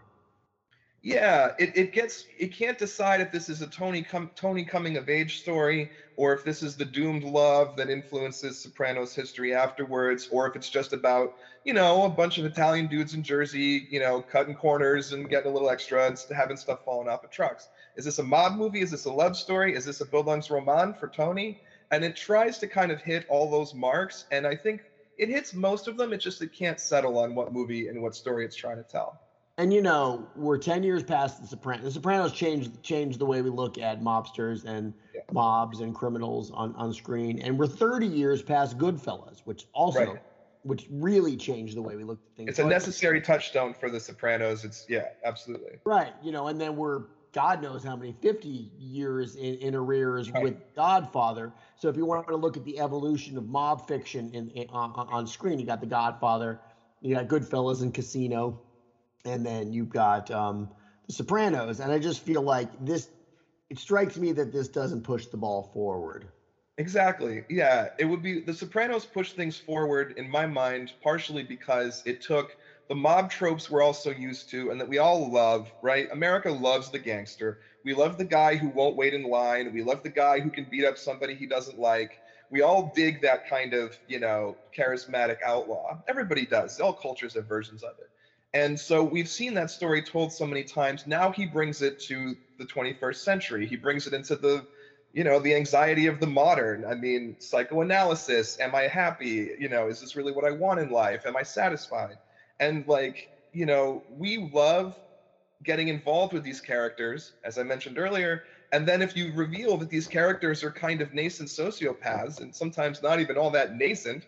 Yeah, 1.03 1.53
it, 1.59 1.77
it 1.77 1.93
gets 1.93 2.27
it 2.37 2.53
can't 2.53 2.77
decide 2.77 3.21
if 3.21 3.31
this 3.31 3.49
is 3.49 3.63
a 3.63 3.69
Tony 3.69 4.03
com, 4.03 4.31
Tony 4.35 4.65
coming 4.65 4.97
of 4.97 5.09
age 5.09 5.39
story 5.39 5.91
or 6.17 6.33
if 6.33 6.43
this 6.43 6.61
is 6.61 6.77
the 6.77 6.85
doomed 6.85 7.23
love 7.23 7.77
that 7.77 7.89
influences 7.89 8.61
Sopranos 8.61 9.15
history 9.15 9.55
afterwards, 9.55 10.27
or 10.33 10.49
if 10.49 10.57
it's 10.57 10.69
just 10.69 10.93
about 10.93 11.35
you 11.65 11.73
know 11.73 12.03
a 12.03 12.11
bunch 12.11 12.39
of 12.39 12.45
Italian 12.45 12.89
dudes 12.89 13.15
in 13.15 13.23
Jersey, 13.23 13.87
you 13.89 14.01
know, 14.01 14.21
cutting 14.21 14.55
corners 14.55 15.13
and 15.13 15.31
getting 15.31 15.49
a 15.49 15.55
little 15.55 15.71
extra 15.71 16.09
and 16.09 16.19
having 16.37 16.57
stuff 16.57 16.81
falling 16.85 17.09
off 17.09 17.23
of 17.23 17.31
trucks. 17.31 17.69
Is 17.97 18.05
this 18.05 18.19
a 18.19 18.25
mob 18.25 18.57
movie? 18.57 18.81
Is 18.81 18.91
this 18.91 19.05
a 19.05 19.13
love 19.13 19.37
story? 19.37 19.77
Is 19.77 19.85
this 19.85 20.01
a 20.01 20.07
Bildungsroman 20.07 20.99
for 20.99 21.09
Tony? 21.09 21.61
And 21.93 22.05
it 22.05 22.17
tries 22.17 22.59
to 22.59 22.67
kind 22.67 22.91
of 22.91 23.01
hit 23.01 23.25
all 23.29 23.49
those 23.49 23.73
marks, 23.73 24.25
and 24.33 24.47
I 24.47 24.57
think 24.57 24.83
it 25.19 25.29
hits 25.29 25.53
most 25.55 25.89
of 25.89 25.97
them. 25.97 26.13
It 26.13 26.19
just 26.19 26.41
it 26.43 26.53
can't 26.53 26.81
settle 26.81 27.19
on 27.19 27.35
what 27.35 27.53
movie 27.53 27.89
and 27.89 28.01
what 28.03 28.15
story 28.15 28.45
it's 28.45 28.57
trying 28.57 28.77
to 28.79 28.85
tell. 28.85 29.21
And 29.57 29.73
you 29.73 29.83
know, 29.83 30.31
we're 30.35 30.59
ten 30.59 30.83
years 30.85 31.03
past 31.03 31.41
the 31.41 31.47
Sopranos. 31.47 31.85
The 31.85 31.91
Sopranos 31.91 32.33
changed 32.33 32.81
changed 32.83 33.19
the 33.19 33.27
way 33.27 33.43
we 33.43 33.51
look 33.51 33.77
at 33.77 34.01
mobsters 34.01 34.65
and 34.65 34.95
Yeah. 35.13 35.23
mobs 35.33 35.81
and 35.81 35.95
criminals 35.95 36.51
on, 36.53 36.75
on 36.77 36.93
screen. 36.93 37.41
And 37.41 37.59
we're 37.59 37.67
thirty 37.67 38.07
years 38.07 38.43
past 38.43 38.79
Goodfellas, 38.79 39.41
which 39.45 39.67
also 39.73 39.99
Right. 40.13 40.23
which 40.63 40.87
really 40.91 41.37
changed 41.37 41.77
the 41.77 41.83
way 41.83 41.97
we 41.97 42.05
looked 42.05 42.25
at 42.27 42.33
things. 42.37 42.51
It's 42.51 42.59
a 42.61 42.65
necessary 42.65 43.21
touchstone 43.21 43.75
for 43.75 43.91
The 43.91 43.99
Sopranos. 44.01 44.65
It's 44.65 44.85
yeah, 44.89 45.09
absolutely. 45.25 45.81
Right. 45.85 46.15
You 46.21 46.31
know, 46.33 46.47
and 46.47 46.61
then 46.61 46.77
we're 46.77 47.01
God 47.39 47.61
knows 47.61 47.85
how 47.85 47.95
many 47.95 48.11
50 48.21 48.73
years 48.77 49.37
in, 49.37 49.55
in 49.55 49.73
arrears 49.77 50.29
right. 50.29 50.43
with 50.43 50.57
Godfather. 50.75 51.55
So 51.77 51.89
if 51.89 51.97
you 51.97 52.05
want 52.05 52.27
to 52.27 52.35
look 52.35 52.57
at 52.57 52.65
the 52.65 52.81
evolution 52.81 53.39
of 53.39 53.47
mob 53.47 53.81
fiction 53.87 54.29
in, 54.35 54.51
in 54.51 54.67
on, 54.71 54.91
on 54.97 55.25
screen, 55.29 55.61
you 55.61 55.65
got 55.65 55.81
The 55.81 55.87
Godfather, 55.87 56.59
you 57.01 57.15
got 57.15 57.29
Goodfellas 57.29 57.81
and 57.81 57.95
Casino, 57.95 58.59
and 59.25 59.47
then 59.47 59.73
you've 59.73 59.89
got 59.89 60.29
um, 60.33 60.69
The 61.07 61.13
Sopranos. 61.13 61.79
And 61.79 61.93
I 61.93 62.01
just 62.01 62.25
feel 62.25 62.43
like 62.43 62.71
this. 62.81 63.09
It 63.71 63.79
strikes 63.79 64.17
me 64.19 64.33
that 64.33 64.51
this 64.51 64.67
doesn't 64.67 65.03
push 65.03 65.27
the 65.27 65.37
ball 65.37 65.63
forward. 65.63 66.33
Exactly. 66.77 67.45
Yeah, 67.49 67.91
it 67.99 68.07
would 68.07 68.23
be 68.23 68.41
The 68.41 68.55
Sopranos 68.55 69.07
pushed 69.07 69.37
things 69.37 69.57
forward 69.57 70.13
in 70.17 70.29
my 70.29 70.47
mind 70.47 70.95
partially 71.01 71.45
because 71.45 72.03
it 72.05 72.21
took 72.21 72.57
the 72.89 72.95
mob 72.95 73.31
tropes 73.31 73.69
we're 73.69 73.83
all 73.83 73.93
so 73.93 74.11
used 74.11 74.51
to 74.51 74.71
and 74.71 74.81
that 74.81 74.89
we 74.89 74.99
all 74.99 75.31
love, 75.31 75.71
right? 75.83 76.09
America 76.11 76.51
loves 76.51 76.91
the 76.91 76.99
gangster. 76.99 77.59
We 77.85 77.95
love 77.95 78.17
the 78.17 78.25
guy 78.25 78.57
who 78.57 78.69
won't 78.69 78.97
wait 78.97 79.15
in 79.15 79.23
line. 79.25 79.73
We 79.73 79.83
love 79.83 80.03
the 80.03 80.11
guy 80.11 80.41
who 80.41 80.51
can 80.51 80.65
beat 80.65 80.85
up 80.85 80.99
somebody 80.99 81.35
he 81.35 81.47
doesn't 81.47 81.79
like. 81.79 82.19
We 82.51 82.63
all 82.63 82.91
dig 82.95 83.21
that 83.23 83.45
kind 83.45 83.75
of, 83.75 83.99
you 84.07 84.19
know, 84.19 84.59
charismatic 84.77 85.37
outlaw. 85.45 85.99
Everybody 86.09 86.47
does. 86.47 86.79
All 86.81 86.95
cultures 86.95 87.35
have 87.35 87.47
versions 87.47 87.83
of 87.83 87.93
it. 87.99 88.09
And 88.55 88.81
so 88.81 89.05
we've 89.05 89.29
seen 89.29 89.55
that 89.55 89.71
story 89.71 90.03
told 90.03 90.33
so 90.33 90.47
many 90.47 90.65
times. 90.65 91.07
Now 91.07 91.31
he 91.31 91.45
brings 91.45 91.83
it 91.83 91.99
to 92.09 92.37
the 92.59 92.65
21st 92.65 93.17
century. 93.17 93.67
He 93.67 93.77
brings 93.77 94.07
it 94.07 94.15
into 94.15 94.37
the, 94.37 94.65
you 95.13 95.25
know, 95.25 95.39
the 95.39 95.55
anxiety 95.55 96.07
of 96.07 96.21
the 96.21 96.27
modern. 96.27 96.85
I 96.87 96.95
mean, 96.95 97.37
psychoanalysis. 97.39 98.59
Am 98.59 98.75
I 98.75 98.83
happy? 98.85 99.51
You 99.59 99.69
know, 99.69 99.89
is 99.89 100.01
this 100.01 100.17
really 100.17 100.33
what 100.33 100.47
I 100.47 100.53
want 100.53 100.81
in 100.81 100.89
life? 100.89 101.27
Am 101.27 101.37
I 101.37 101.43
satisfied? 101.43 102.17
And 102.61 102.87
like 102.87 103.29
you 103.53 103.67
know 103.67 104.05
we 104.09 104.39
love 104.53 104.97
getting 105.65 105.89
involved 105.89 106.33
with 106.33 106.45
these 106.45 106.61
characters 106.61 107.33
as 107.45 107.59
i 107.59 107.63
mentioned 107.63 107.99
earlier. 107.99 108.43
And 108.71 108.87
then 108.87 109.01
if 109.01 109.17
you 109.17 109.33
reveal 109.33 109.79
that 109.79 109.89
these 109.89 110.07
characters 110.07 110.63
are 110.63 110.71
kind 110.71 111.01
of 111.01 111.15
nascent 111.15 111.49
sociopaths 111.49 112.41
and 112.43 112.55
sometimes 112.55 113.03
not 113.03 113.19
even 113.19 113.39
all 113.39 113.51
that 113.51 113.75
nascent 113.75 114.27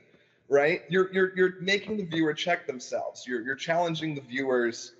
right 0.48 0.80
you're 0.88 1.10
you're 1.12 1.32
you're 1.36 1.54
making 1.60 1.96
the 1.98 2.04
viewer 2.04 2.32
check 2.32 2.66
themselves. 2.66 3.26
You're 3.26 3.42
you're 3.42 3.54
challenging 3.54 4.14
the 4.14 4.22
viewers 4.22 4.92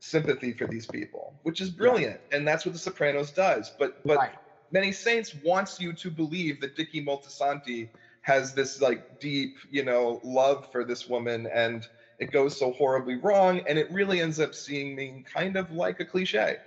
sympathy 0.00 0.52
for 0.52 0.66
these 0.66 0.86
people 0.86 1.34
which 1.42 1.60
is 1.60 1.70
brilliant. 1.70 2.20
And 2.32 2.48
that's 2.48 2.64
what 2.64 2.72
the 2.72 2.80
sopranos 2.80 3.30
does. 3.32 3.72
But 3.78 3.92
but 4.04 4.16
right. 4.18 4.32
many 4.72 4.92
saints 4.92 5.34
wants 5.44 5.78
you 5.78 5.92
to 5.92 6.10
believe 6.10 6.60
that 6.60 6.74
dicky 6.74 7.04
moltisanti 7.04 7.90
has 8.22 8.54
this 8.54 8.80
like 8.80 9.04
deep 9.20 9.54
you 9.70 9.84
know 9.84 10.20
love 10.24 10.66
for 10.72 10.84
this 10.84 11.06
woman. 11.06 11.46
And 11.52 11.86
it 12.18 12.30
goes 12.30 12.56
so 12.58 12.72
horribly 12.72 13.16
wrong, 13.16 13.60
and 13.66 13.78
it 13.78 13.90
really 13.90 14.20
ends 14.20 14.40
up 14.40 14.54
seeming 14.54 15.22
kind 15.24 15.56
of 15.56 15.70
like 15.70 16.00
a 16.00 16.04
cliche. 16.04 16.58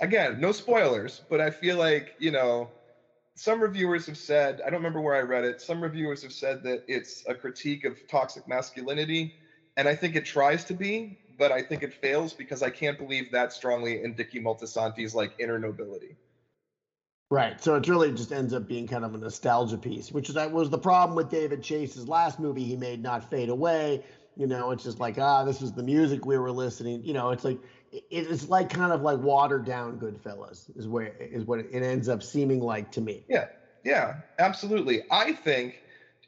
Again, 0.00 0.40
no 0.40 0.52
spoilers, 0.52 1.22
but 1.28 1.40
I 1.40 1.50
feel 1.50 1.76
like, 1.76 2.14
you 2.18 2.30
know, 2.30 2.72
some 3.36 3.62
reviewers 3.62 4.06
have 4.06 4.18
said, 4.18 4.60
I 4.60 4.70
don't 4.70 4.80
remember 4.80 5.00
where 5.00 5.16
I 5.16 5.22
read 5.22 5.44
it, 5.44 5.60
some 5.60 5.82
reviewers 5.82 6.22
have 6.22 6.32
said 6.32 6.62
that 6.64 6.82
it's 6.86 7.22
a 7.26 7.34
critique 7.34 7.84
of 7.84 8.06
toxic 8.08 8.46
masculinity, 8.46 9.34
and 9.76 9.88
I 9.88 9.94
think 9.94 10.16
it 10.16 10.24
tries 10.24 10.64
to 10.64 10.74
be, 10.74 11.16
but 11.38 11.52
I 11.52 11.62
think 11.62 11.82
it 11.82 11.92
fails 11.94 12.34
because 12.34 12.62
I 12.62 12.70
can't 12.70 12.98
believe 12.98 13.30
that 13.30 13.52
strongly 13.52 14.02
in 14.02 14.14
Dicky 14.14 14.40
Moltisanti's 14.40 15.14
like 15.14 15.34
inner 15.38 15.58
nobility. 15.58 16.18
Right. 17.30 17.62
So 17.62 17.76
it 17.76 17.86
really 17.86 18.10
just 18.10 18.32
ends 18.32 18.52
up 18.52 18.66
being 18.66 18.88
kind 18.88 19.04
of 19.04 19.14
a 19.14 19.18
nostalgia 19.18 19.78
piece, 19.78 20.10
which 20.10 20.28
is 20.28 20.34
that 20.34 20.50
was 20.50 20.68
the 20.68 20.78
problem 20.78 21.14
with 21.14 21.28
David 21.28 21.62
Chase's 21.62 22.08
last 22.08 22.40
movie 22.40 22.64
he 22.64 22.74
made, 22.76 23.00
Not 23.02 23.22
Fade 23.22 23.48
Away, 23.48 24.00
you 24.40 24.46
know, 24.46 24.70
it's 24.70 24.82
just 24.82 24.98
like, 24.98 25.18
ah, 25.18 25.44
this 25.44 25.60
is 25.60 25.72
the 25.72 25.82
music 25.82 26.24
we 26.24 26.38
were 26.38 26.50
listening. 26.50 27.04
You 27.04 27.12
know, 27.12 27.28
it's 27.28 27.44
like 27.44 27.58
it's 27.92 28.48
like 28.48 28.70
kind 28.70 28.90
of 28.90 29.02
like 29.02 29.18
watered 29.18 29.66
down 29.66 29.98
Goodfellas 29.98 30.74
is 30.76 30.88
where 30.88 31.12
is 31.20 31.44
what 31.44 31.58
it 31.58 31.82
ends 31.82 32.08
up 32.08 32.22
seeming 32.22 32.60
like 32.60 32.90
to 32.92 33.02
me. 33.02 33.22
Yeah, 33.28 33.48
yeah, 33.84 34.14
absolutely. 34.38 35.02
I 35.10 35.34
think 35.34 35.74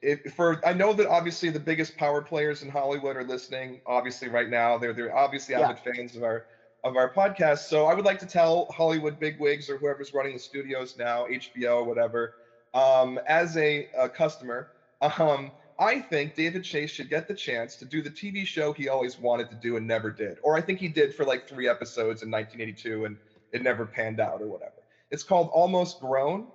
if 0.03 0.21
for 0.35 0.61
I 0.63 0.75
know 0.75 0.93
that 0.93 1.07
obviously 1.07 1.49
the 1.49 1.59
biggest 1.59 1.97
power 1.97 2.21
players 2.21 2.63
in 2.63 2.69
Hollywood 2.69 3.17
are 3.17 3.25
listening. 3.25 3.81
Obviously, 3.87 4.29
right 4.29 4.51
now 4.51 4.77
they're 4.77 4.93
they're 4.93 5.17
obviously 5.17 5.55
avid 5.55 5.79
yeah. 5.83 5.93
fans 5.95 6.15
of 6.15 6.23
our 6.23 6.45
of 6.85 6.97
our 6.97 7.11
podcast. 7.11 7.61
So 7.61 7.87
I 7.87 7.95
would 7.95 8.05
like 8.05 8.19
to 8.19 8.27
tell 8.27 8.67
Hollywood 8.71 9.19
bigwigs 9.19 9.71
or 9.71 9.79
whoever's 9.79 10.13
running 10.13 10.35
the 10.35 10.39
studios 10.39 10.99
now, 10.99 11.25
HBO 11.25 11.77
or 11.77 11.85
whatever, 11.85 12.35
um, 12.75 13.19
as 13.27 13.57
a, 13.57 13.89
a 13.99 14.09
customer. 14.09 14.69
Um, 15.19 15.51
I 15.79 16.01
think 16.01 16.35
David 16.35 16.65
Chase 16.65 16.91
should 16.91 17.09
get 17.11 17.29
the 17.29 17.35
chance 17.35 17.77
to 17.79 17.85
do 17.87 18.03
the 18.03 18.11
TV 18.11 18.47
show 18.47 18.73
he 18.73 18.89
always 18.89 19.19
wanted 19.19 19.51
to 19.51 19.57
do 19.57 19.77
and 19.77 19.87
never 19.87 20.11
did. 20.11 20.39
Or 20.43 20.57
I 20.57 20.61
think 20.63 20.79
he 20.81 20.89
did 20.89 21.15
for 21.15 21.25
like 21.25 21.47
three 21.47 21.69
episodes 21.69 22.23
in 22.23 22.31
1982 22.31 23.05
and 23.07 23.19
it 23.53 23.63
never 23.63 23.87
panned 23.87 24.21
out 24.21 24.41
or 24.43 24.49
whatever. 24.49 24.85
It's 25.11 25.25
called 25.25 25.51
Almost 25.53 25.99
Grown. 26.01 26.49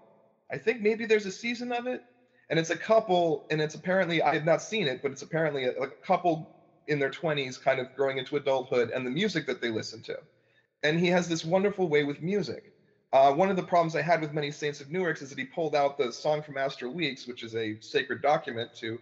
I 0.52 0.58
think 0.58 0.82
maybe 0.82 1.06
there's 1.06 1.26
a 1.26 1.32
season 1.32 1.72
of 1.72 1.88
it. 1.88 2.02
And 2.50 2.58
it's 2.60 2.70
a 2.70 2.78
couple, 2.78 3.46
and 3.50 3.62
it's 3.62 3.76
apparently, 3.76 4.22
I 4.22 4.34
have 4.34 4.46
not 4.46 4.62
seen 4.62 4.88
it, 4.88 5.02
but 5.02 5.12
it's 5.12 5.22
apparently 5.22 5.66
a, 5.66 5.72
a 5.72 5.88
couple 6.06 6.50
in 6.88 7.00
their 7.00 7.10
20s 7.10 7.60
kind 7.62 7.80
of 7.80 7.94
growing 7.94 8.18
into 8.18 8.38
adulthood 8.38 8.90
and 8.92 9.06
the 9.06 9.12
music 9.12 9.46
that 9.48 9.62
they 9.62 9.70
listen 9.70 10.02
to. 10.04 10.18
And 10.84 11.00
he 11.00 11.08
has 11.08 11.28
this 11.28 11.44
wonderful 11.44 11.90
way 11.90 12.04
with 12.06 12.22
music. 12.22 12.64
Uh, 13.14 13.32
one 13.32 13.50
of 13.50 13.56
the 13.56 13.64
problems 13.64 13.96
I 13.96 14.02
had 14.02 14.22
with 14.22 14.34
many 14.34 14.52
Saints 14.52 14.82
of 14.82 14.92
Newark 14.92 15.22
is 15.22 15.30
that 15.30 15.40
he 15.40 15.46
pulled 15.46 15.76
out 15.76 15.98
the 15.98 16.12
song 16.12 16.42
from 16.42 16.58
Astral 16.58 16.94
Weeks, 16.94 17.26
which 17.26 17.44
is 17.44 17.56
a 17.56 17.78
sacred 17.80 18.22
document 18.22 18.74
to 18.76 19.00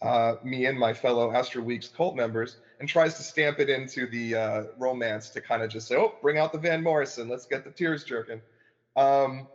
uh, 0.00 0.34
me 0.42 0.66
and 0.66 0.78
my 0.78 0.92
fellow 0.92 1.32
Astral 1.32 1.64
Weeks 1.64 1.88
cult 1.88 2.14
members 2.14 2.56
and 2.78 2.88
tries 2.88 3.14
to 3.16 3.22
stamp 3.22 3.58
it 3.58 3.68
into 3.68 4.06
the 4.06 4.34
uh, 4.34 4.62
romance 4.76 5.30
to 5.30 5.40
kind 5.40 5.62
of 5.62 5.70
just 5.70 5.88
say, 5.88 5.96
oh, 5.96 6.14
bring 6.22 6.38
out 6.38 6.52
the 6.52 6.58
Van 6.58 6.82
Morrison, 6.82 7.28
let's 7.28 7.46
get 7.46 7.64
the 7.64 7.70
tears 7.70 8.04
jerking. 8.04 8.40
Um, 8.94 9.48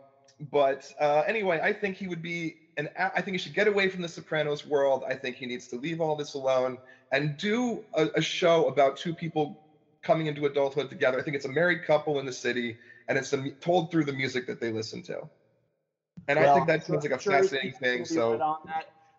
but 0.50 0.90
uh, 1.00 1.22
anyway, 1.26 1.60
I 1.62 1.72
think 1.72 1.96
he 1.96 2.06
would 2.06 2.22
be 2.22 2.56
an. 2.76 2.88
I 2.96 3.22
think 3.22 3.34
he 3.34 3.38
should 3.38 3.54
get 3.54 3.68
away 3.68 3.88
from 3.88 4.02
the 4.02 4.08
Sopranos 4.08 4.66
world. 4.66 5.04
I 5.08 5.14
think 5.14 5.36
he 5.36 5.46
needs 5.46 5.68
to 5.68 5.76
leave 5.76 6.00
all 6.00 6.16
this 6.16 6.34
alone 6.34 6.78
and 7.12 7.36
do 7.36 7.84
a, 7.94 8.08
a 8.16 8.20
show 8.20 8.66
about 8.66 8.96
two 8.96 9.14
people 9.14 9.56
coming 10.02 10.26
into 10.26 10.44
adulthood 10.46 10.90
together. 10.90 11.18
I 11.18 11.22
think 11.22 11.36
it's 11.36 11.44
a 11.44 11.50
married 11.50 11.84
couple 11.84 12.18
in 12.18 12.26
the 12.26 12.32
city, 12.32 12.76
and 13.08 13.18
it's 13.18 13.32
a, 13.32 13.50
told 13.60 13.90
through 13.90 14.04
the 14.04 14.12
music 14.12 14.46
that 14.46 14.60
they 14.60 14.72
listen 14.72 15.02
to. 15.02 15.28
And 16.28 16.38
well, 16.38 16.52
I 16.52 16.54
think 16.54 16.66
that 16.68 16.84
seems 16.84 17.02
like 17.02 17.12
a 17.12 17.20
sure 17.20 17.32
fascinating 17.32 17.72
thing. 17.72 18.04
So 18.04 18.58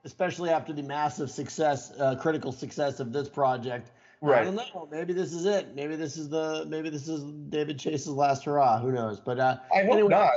especially 0.05 0.51
after 0.51 0.71
the 0.71 0.83
massive 0.83 1.29
success, 1.29 1.91
uh, 1.99 2.15
critical 2.15 2.51
success 2.51 2.99
of 2.99 3.11
this 3.11 3.27
project. 3.27 3.91
Right. 4.21 4.41
I 4.41 4.43
don't 4.45 4.55
know. 4.55 4.87
Maybe 4.89 5.13
this 5.13 5.33
is 5.33 5.45
it. 5.45 5.75
Maybe 5.75 5.95
this 5.95 6.17
is 6.17 6.29
the. 6.29 6.65
Maybe 6.67 6.89
this 6.89 7.07
is 7.07 7.23
David 7.49 7.77
Chase's 7.77 8.07
last 8.07 8.45
hurrah. 8.45 8.79
Who 8.79 8.91
knows? 8.91 9.19
But 9.19 9.39
uh, 9.39 9.57
I 9.73 9.83
hope 9.83 9.93
anyway, 9.93 10.09
not. 10.09 10.31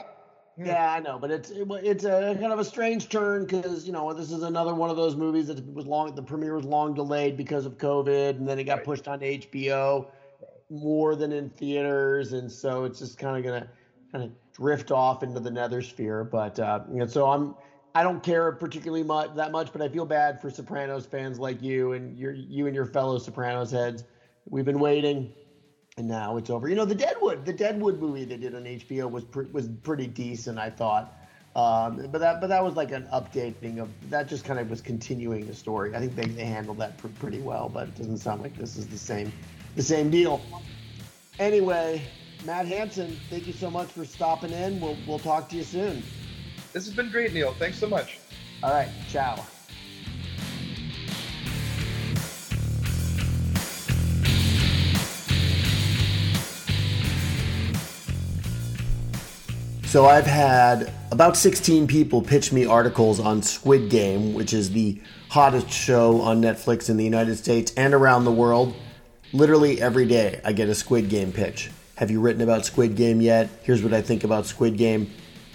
Yeah, 0.57 0.93
I 0.93 0.99
know, 0.99 1.21
but 1.21 1.31
it's 1.31 1.51
it, 1.51 1.69
it's 1.85 2.05
a 2.05 2.37
kind 2.41 2.53
of 2.53 2.59
a 2.59 2.65
strange 2.65 3.09
turn 3.09 3.47
because 3.47 3.87
you 3.87 3.93
know 3.93 4.13
this 4.13 4.33
is 4.33 4.43
another 4.43 4.75
one 4.75 4.91
of 4.91 4.97
those 4.97 5.15
movies 5.15 5.47
that 5.47 5.65
was 5.73 5.87
long. 5.87 6.13
The 6.15 6.23
premiere 6.23 6.57
was 6.57 6.65
long 6.65 6.95
delayed 6.95 7.37
because 7.37 7.65
of 7.65 7.79
COVID, 7.79 8.31
and 8.31 8.49
then 8.49 8.59
it 8.59 8.65
got 8.65 8.79
right. 8.79 8.85
pushed 8.85 9.07
on 9.07 9.21
HBO 9.21 10.07
more 10.71 11.17
than 11.17 11.33
in 11.33 11.51
theaters, 11.51 12.33
and 12.33 12.51
so 12.51 12.85
it's 12.85 12.99
just 12.99 13.19
kind 13.19 13.37
of 13.37 13.45
gonna 13.45 13.69
kind 14.13 14.25
of 14.25 14.31
drift 14.53 14.91
off 14.91 15.23
into 15.23 15.41
the 15.41 15.51
nether 15.51 15.83
sphere. 15.83 16.25
But 16.25 16.59
uh, 16.59 16.81
you 16.89 16.99
know, 16.99 17.07
so 17.07 17.29
I'm 17.29 17.55
I 17.95 18.03
don't 18.03 18.23
care 18.23 18.53
particularly 18.53 19.03
much 19.03 19.35
that 19.35 19.51
much, 19.51 19.73
but 19.73 19.83
I 19.83 19.89
feel 19.89 20.05
bad 20.05 20.41
for 20.41 20.51
Sopranos 20.51 21.07
fans 21.07 21.39
like 21.39 21.63
you 21.63 21.93
and 21.93 22.17
your 22.19 22.33
you 22.33 22.67
and 22.67 22.75
your 22.75 22.87
fellow 22.87 23.19
Sopranos 23.19 23.71
heads. 23.71 24.05
We've 24.51 24.65
been 24.65 24.79
waiting, 24.79 25.31
and 25.97 26.09
now 26.09 26.37
it's 26.37 26.51
over. 26.51 26.69
You 26.69 26.75
know, 26.75 26.85
the 26.85 26.95
Deadwood, 26.95 27.45
the 27.45 27.53
Deadwood 27.53 27.99
movie 27.99 28.25
they 28.25 28.37
did 28.37 28.55
on 28.55 28.65
HBO 28.65 29.11
was 29.11 29.25
pre- 29.25 29.47
was 29.53 29.69
pretty 29.83 30.07
decent, 30.07 30.59
I 30.59 30.71
thought. 30.71 31.13
Um, 31.57 31.97
but 32.11 32.19
that 32.19 32.41
but 32.41 32.49
that 32.49 32.63
was 32.63 32.77
like 32.77 32.93
an 32.93 33.09
updating 33.13 33.79
of 33.79 33.91
that. 34.11 34.29
Just 34.29 34.45
kind 34.45 34.61
of 34.61 34.71
was 34.71 34.81
continuing 34.81 35.47
the 35.47 35.55
story. 35.55 35.95
I 35.95 35.99
think 35.99 36.15
they, 36.15 36.27
they 36.27 36.45
handled 36.45 36.79
that 36.79 36.97
pr- 36.99 37.09
pretty 37.09 37.41
well, 37.41 37.69
but 37.69 37.89
it 37.89 37.95
doesn't 37.97 38.19
sound 38.19 38.43
like 38.43 38.55
this 38.55 38.77
is 38.77 38.87
the 38.87 38.99
same 38.99 39.33
the 39.79 39.85
same 39.85 40.11
deal. 40.11 40.41
Anyway, 41.39 42.03
Matt 42.45 42.67
Hanson, 42.67 43.17
thank 43.31 43.47
you 43.47 43.53
so 43.53 43.71
much 43.71 43.87
for 43.87 44.05
stopping 44.05 44.51
in. 44.51 44.81
We'll 44.81 44.97
we'll 45.07 45.21
talk 45.21 45.49
to 45.51 45.57
you 45.57 45.63
soon. 45.63 46.03
This 46.73 46.85
has 46.85 46.95
been 46.95 47.13
great, 47.13 47.33
Neil. 47.33 47.55
Thanks 47.61 47.79
so 47.79 47.89
much. 47.89 48.19
All 48.65 48.73
right. 48.73 48.89
Ciao. 49.09 49.37
So 59.85 60.07
I've 60.07 60.27
had 60.27 60.93
about 61.13 61.37
16 61.37 61.87
people 61.87 62.21
pitch 62.21 62.53
me 62.53 62.67
articles 62.67 63.21
on 63.21 63.43
Squid 63.43 63.89
Game, 63.91 64.35
which 64.35 64.53
is 64.53 64.73
the 64.73 65.01
hottest 65.29 65.71
show 65.71 66.21
on 66.21 66.43
Netflix 66.43 66.91
in 66.91 66.97
the 66.97 67.05
United 67.05 67.37
States 67.37 67.73
and 67.77 67.95
around 67.95 68.25
the 68.25 68.33
world. 68.33 68.75
Literally 69.33 69.81
every 69.81 70.07
day 70.07 70.41
I 70.45 70.53
get 70.53 70.69
a 70.69 70.75
Squid 70.75 71.09
Game 71.09 71.33
pitch. 71.33 71.71
Have 71.97 72.11
you 72.11 72.21
written 72.21 72.43
about 72.43 72.65
Squid 72.65 72.97
Game 72.97 73.21
yet? 73.21 73.49
Here's 73.63 73.83
what 73.83 73.93
I 73.93 74.03
think 74.03 74.25
about 74.25 74.47
Squid 74.47 74.77
Game 74.77 75.11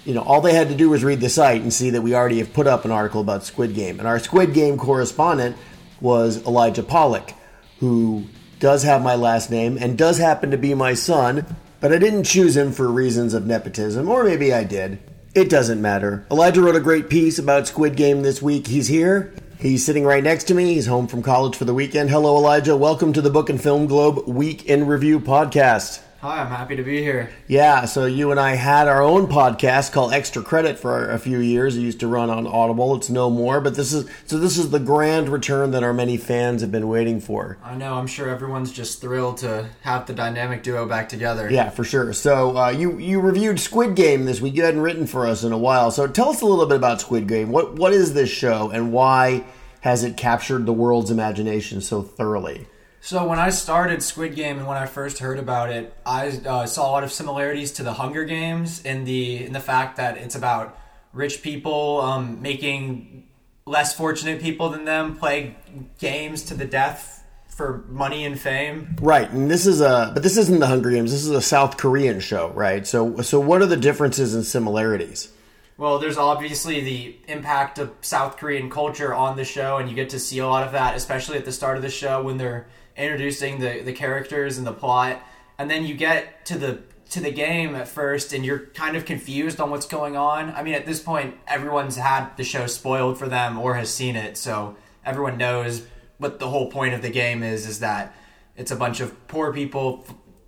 you 0.05 0.13
know, 0.13 0.21
all 0.21 0.41
they 0.41 0.53
had 0.53 0.69
to 0.69 0.75
do 0.75 0.89
was 0.89 1.03
read 1.03 1.21
the 1.21 1.29
site 1.29 1.61
and 1.61 1.71
see 1.71 1.91
that 1.91 2.01
we 2.01 2.13
already 2.15 2.39
have 2.39 2.53
put 2.53 2.67
up 2.67 2.85
an 2.85 2.91
article 2.91 3.21
about 3.21 3.43
Squid 3.43 3.73
Game. 3.73 3.99
And 3.99 4.07
our 4.07 4.19
Squid 4.19 4.53
Game 4.53 4.77
correspondent 4.77 5.55
was 6.01 6.45
Elijah 6.45 6.83
Pollock, 6.83 7.31
who 7.79 8.25
does 8.59 8.83
have 8.83 9.01
my 9.01 9.15
last 9.15 9.49
name 9.49 9.77
and 9.79 9.97
does 9.97 10.17
happen 10.17 10.51
to 10.51 10.57
be 10.57 10.73
my 10.73 10.93
son, 10.93 11.45
But 11.79 11.91
I 11.91 11.97
didn't 11.97 12.23
choose 12.23 12.55
him 12.55 12.71
for 12.71 12.87
reasons 12.87 13.33
of 13.33 13.45
nepotism, 13.45 14.07
or 14.07 14.23
maybe 14.23 14.53
I 14.53 14.63
did. 14.63 14.99
It 15.35 15.49
doesn't 15.49 15.81
matter. 15.81 16.25
Elijah 16.31 16.61
wrote 16.61 16.77
a 16.77 16.79
great 16.79 17.09
piece 17.09 17.37
about 17.37 17.67
Squid 17.67 17.97
Game 17.97 18.21
this 18.21 18.41
week. 18.41 18.67
He's 18.67 18.87
here. 18.87 19.33
He's 19.63 19.85
sitting 19.85 20.03
right 20.03 20.21
next 20.21 20.43
to 20.49 20.53
me. 20.53 20.73
He's 20.73 20.87
home 20.87 21.07
from 21.07 21.23
college 21.23 21.55
for 21.55 21.63
the 21.63 21.73
weekend. 21.73 22.09
Hello, 22.09 22.35
Elijah. 22.35 22.75
Welcome 22.75 23.13
to 23.13 23.21
the 23.21 23.29
Book 23.29 23.49
and 23.49 23.63
Film 23.63 23.87
Globe 23.87 24.27
Week 24.27 24.65
in 24.65 24.85
Review 24.85 25.21
podcast. 25.21 26.01
Hi, 26.23 26.39
I'm 26.39 26.47
happy 26.47 26.77
to 26.77 26.83
be 26.83 27.01
here. 27.01 27.31
Yeah, 27.49 27.83
so 27.83 28.05
you 28.05 28.31
and 28.31 28.39
I 28.39 28.55
had 28.55 28.87
our 28.87 29.01
own 29.01 29.27
podcast 29.27 29.91
called 29.91 30.13
Extra 30.13 30.41
Credit 30.41 30.79
for 30.79 31.09
a 31.09 31.19
few 31.19 31.39
years. 31.39 31.75
It 31.75 31.81
used 31.81 31.99
to 31.99 32.07
run 32.07 32.29
on 32.29 32.47
Audible. 32.47 32.95
It's 32.95 33.09
no 33.09 33.29
more, 33.29 33.59
but 33.59 33.75
this 33.75 33.91
is 33.91 34.09
so 34.25 34.37
this 34.37 34.57
is 34.57 34.69
the 34.69 34.79
grand 34.79 35.27
return 35.27 35.71
that 35.71 35.83
our 35.83 35.93
many 35.93 36.15
fans 36.15 36.61
have 36.61 36.71
been 36.71 36.87
waiting 36.87 37.19
for. 37.19 37.57
I 37.61 37.75
know. 37.75 37.95
I'm 37.95 38.07
sure 38.07 38.29
everyone's 38.29 38.71
just 38.71 39.01
thrilled 39.01 39.39
to 39.39 39.67
have 39.81 40.05
the 40.05 40.13
dynamic 40.13 40.63
duo 40.63 40.87
back 40.87 41.09
together. 41.09 41.51
Yeah, 41.51 41.69
for 41.69 41.83
sure. 41.83 42.13
So 42.13 42.57
uh, 42.57 42.69
you 42.69 42.99
you 42.99 43.19
reviewed 43.19 43.59
Squid 43.59 43.93
Game 43.93 44.23
this 44.23 44.39
week. 44.39 44.55
You 44.55 44.63
hadn't 44.63 44.79
written 44.79 45.07
for 45.07 45.27
us 45.27 45.43
in 45.43 45.51
a 45.51 45.57
while. 45.57 45.91
So 45.91 46.07
tell 46.07 46.29
us 46.29 46.39
a 46.39 46.45
little 46.45 46.67
bit 46.67 46.77
about 46.77 47.01
Squid 47.01 47.27
Game. 47.27 47.51
What 47.51 47.73
what 47.73 47.91
is 47.91 48.13
this 48.13 48.29
show 48.29 48.69
and 48.69 48.93
why 48.93 49.43
has 49.81 50.05
it 50.05 50.15
captured 50.15 50.65
the 50.65 50.71
world's 50.71 51.11
imagination 51.11 51.81
so 51.81 52.01
thoroughly? 52.01 52.65
So 53.03 53.27
when 53.27 53.37
I 53.37 53.49
started 53.49 54.01
Squid 54.01 54.33
Game 54.33 54.59
and 54.59 54.65
when 54.65 54.77
I 54.77 54.85
first 54.85 55.19
heard 55.19 55.37
about 55.37 55.69
it, 55.69 55.93
I 56.05 56.29
uh, 56.29 56.65
saw 56.65 56.89
a 56.89 56.91
lot 56.91 57.03
of 57.03 57.11
similarities 57.11 57.73
to 57.73 57.83
the 57.83 57.91
Hunger 57.91 58.23
Games 58.23 58.81
in 58.85 59.03
the 59.03 59.43
in 59.43 59.51
the 59.51 59.59
fact 59.59 59.97
that 59.97 60.15
it's 60.15 60.35
about 60.35 60.79
rich 61.11 61.41
people 61.41 61.99
um, 61.99 62.41
making 62.41 63.27
less 63.65 63.93
fortunate 63.93 64.41
people 64.41 64.69
than 64.69 64.85
them 64.85 65.17
play 65.17 65.57
games 65.99 66.43
to 66.43 66.53
the 66.53 66.63
death 66.63 67.25
for 67.49 67.83
money 67.89 68.23
and 68.23 68.39
fame. 68.39 68.95
Right, 69.01 69.29
and 69.29 69.51
this 69.51 69.65
is 69.65 69.81
a 69.81 70.11
but 70.13 70.23
this 70.23 70.37
isn't 70.37 70.59
the 70.59 70.67
Hunger 70.67 70.89
Games. 70.89 71.11
This 71.11 71.25
is 71.25 71.31
a 71.31 71.41
South 71.41 71.75
Korean 71.75 72.21
show, 72.21 72.51
right? 72.51 72.87
So 72.87 73.17
so 73.17 73.37
what 73.37 73.61
are 73.61 73.65
the 73.65 73.75
differences 73.75 74.33
and 74.33 74.45
similarities? 74.45 75.27
Well, 75.75 75.99
there's 75.99 76.17
obviously 76.17 76.79
the 76.79 77.17
impact 77.27 77.79
of 77.79 77.91
South 77.99 78.37
Korean 78.37 78.69
culture 78.69 79.13
on 79.13 79.35
the 79.35 79.43
show, 79.43 79.75
and 79.75 79.89
you 79.89 79.95
get 79.95 80.11
to 80.11 80.19
see 80.19 80.39
a 80.39 80.47
lot 80.47 80.65
of 80.65 80.71
that, 80.71 80.95
especially 80.95 81.37
at 81.37 81.43
the 81.43 81.51
start 81.51 81.75
of 81.75 81.83
the 81.83 81.89
show 81.89 82.23
when 82.23 82.37
they're 82.37 82.67
introducing 82.97 83.59
the, 83.59 83.81
the 83.81 83.93
characters 83.93 84.57
and 84.57 84.67
the 84.67 84.73
plot. 84.73 85.21
And 85.57 85.69
then 85.69 85.85
you 85.85 85.95
get 85.95 86.45
to 86.47 86.57
the 86.57 86.81
to 87.11 87.19
the 87.19 87.31
game 87.31 87.75
at 87.75 87.87
first 87.87 88.33
and 88.33 88.43
you're 88.43 88.59
kind 88.73 88.97
of 88.97 89.05
confused 89.05 89.59
on 89.59 89.69
what's 89.69 89.85
going 89.85 90.17
on. 90.17 90.49
I 90.51 90.63
mean, 90.63 90.73
at 90.73 90.87
this 90.87 90.99
point, 90.99 91.35
everyone's 91.47 91.95
had 91.95 92.35
the 92.37 92.43
show 92.43 92.65
spoiled 92.65 93.19
for 93.19 93.27
them 93.27 93.59
or 93.59 93.75
has 93.75 93.93
seen 93.93 94.15
it, 94.15 94.35
so 94.35 94.75
everyone 95.05 95.37
knows 95.37 95.85
what 96.17 96.39
the 96.39 96.49
whole 96.49 96.71
point 96.71 96.95
of 96.95 97.03
the 97.03 97.11
game 97.11 97.43
is 97.43 97.67
is 97.67 97.79
that 97.81 98.15
it's 98.55 98.71
a 98.71 98.75
bunch 98.75 98.99
of 98.99 99.27
poor 99.27 99.53
people 99.53 100.05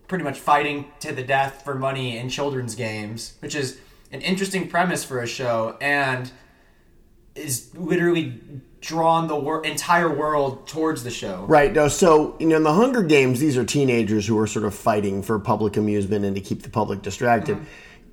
pretty 0.07 0.23
much 0.23 0.39
fighting 0.39 0.85
to 1.01 1.13
the 1.13 1.23
death 1.23 1.63
for 1.63 1.75
money 1.75 2.17
in 2.17 2.29
children's 2.29 2.75
games, 2.75 3.35
which 3.39 3.55
is 3.55 3.79
an 4.11 4.21
interesting 4.21 4.67
premise 4.67 5.03
for 5.03 5.19
a 5.19 5.27
show 5.27 5.77
and 5.81 6.31
is 7.35 7.75
literally 7.75 8.39
drawn 8.81 9.27
the 9.27 9.35
wor- 9.35 9.65
entire 9.65 10.13
world 10.13 10.67
towards 10.67 11.03
the 11.03 11.11
show. 11.11 11.45
Right. 11.47 11.73
No, 11.73 11.87
so, 11.87 12.35
you 12.39 12.47
know, 12.47 12.57
in 12.57 12.63
the 12.63 12.73
Hunger 12.73 13.03
Games, 13.03 13.39
these 13.39 13.57
are 13.57 13.65
teenagers 13.65 14.27
who 14.27 14.37
are 14.39 14.47
sort 14.47 14.65
of 14.65 14.75
fighting 14.75 15.23
for 15.23 15.39
public 15.39 15.77
amusement 15.77 16.23
and 16.25 16.35
to 16.35 16.41
keep 16.41 16.61
the 16.61 16.69
public 16.69 17.01
distracted. 17.01 17.57
Mm-hmm. 17.57 17.65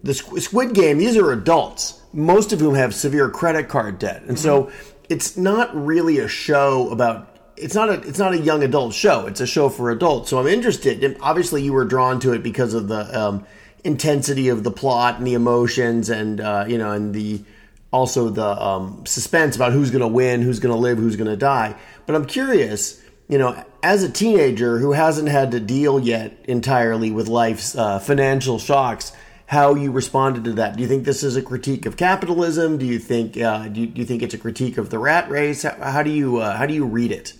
The 0.05 0.15
Squid 0.15 0.75
Game, 0.75 0.99
these 0.99 1.17
are 1.17 1.31
adults, 1.31 2.01
most 2.13 2.53
of 2.53 2.59
whom 2.59 2.75
have 2.75 2.93
severe 2.93 3.31
credit 3.31 3.69
card 3.69 3.99
debt. 4.01 4.23
And 4.23 4.37
mm-hmm. 4.37 4.37
so 4.37 4.73
it's 5.09 5.37
not 5.37 5.75
really 5.75 6.19
a 6.19 6.29
show 6.29 6.91
about 6.91 7.29
it's 7.57 7.75
not 7.75 7.89
a 7.91 8.01
it's 8.01 8.19
not 8.19 8.33
a 8.33 8.39
young 8.39 8.63
adult 8.63 8.95
show. 8.95 9.27
It's 9.27 9.41
a 9.41 9.47
show 9.47 9.69
for 9.69 9.91
adults. 9.91 10.31
So 10.31 10.39
I'm 10.39 10.47
interested. 10.47 11.05
And 11.05 11.17
obviously, 11.21 11.63
you 11.63 11.73
were 11.73 11.85
drawn 11.85 12.19
to 12.21 12.33
it 12.33 12.43
because 12.43 12.75
of 12.75 12.89
the 12.89 13.19
um, 13.19 13.47
intensity 13.85 14.49
of 14.49 14.65
the 14.65 14.71
plot 14.71 15.19
and 15.19 15.27
the 15.27 15.35
emotions, 15.35 16.09
and 16.09 16.41
uh, 16.41 16.65
you 16.67 16.79
know, 16.79 16.93
and 16.93 17.15
the 17.15 17.45
also 17.93 18.31
the 18.31 18.63
um, 18.63 19.05
suspense 19.07 19.55
about 19.55 19.73
who's 19.73 19.91
going 19.91 20.01
to 20.01 20.09
win, 20.09 20.43
who's 20.43 20.59
going 20.59 20.75
to 20.75 20.81
live, 20.81 20.99
who's 20.99 21.17
going 21.17 21.31
to 21.31 21.37
die. 21.37 21.77
But 22.07 22.17
I'm 22.17 22.25
curious, 22.25 23.03
you 23.29 23.39
know, 23.39 23.63
as 23.83 24.03
a 24.03 24.11
teenager 24.11 24.79
who 24.79 24.93
hasn't 24.93 25.29
had 25.29 25.51
to 25.53 25.61
deal 25.61 26.01
yet 26.01 26.37
entirely 26.45 27.11
with 27.11 27.29
life's 27.29 27.77
uh, 27.77 27.99
financial 27.99 28.59
shocks, 28.59 29.13
how 29.47 29.75
you 29.75 29.93
responded 29.93 30.45
to 30.45 30.53
that. 30.55 30.77
Do 30.77 30.83
you 30.83 30.89
think 30.89 31.05
this 31.05 31.23
is 31.23 31.37
a 31.37 31.43
critique 31.43 31.85
of 31.85 31.99
capitalism? 31.99 32.79
Do 32.79 32.87
you 32.87 32.99
think 32.99 33.37
uh, 33.37 33.69
do, 33.69 33.83
you, 33.83 33.87
do, 33.87 34.01
you, 34.01 34.07
think 34.07 34.23
it's 34.23 34.33
a 34.33 34.39
critique 34.39 34.79
of 34.79 34.89
the 34.89 34.99
rat 34.99 35.29
race? 35.29 35.63
How, 35.63 35.75
how 35.75 36.03
do 36.03 36.11
you 36.11 36.39
uh, 36.39 36.57
how 36.57 36.65
do 36.65 36.73
you 36.73 36.87
read 36.87 37.13
it? 37.13 37.35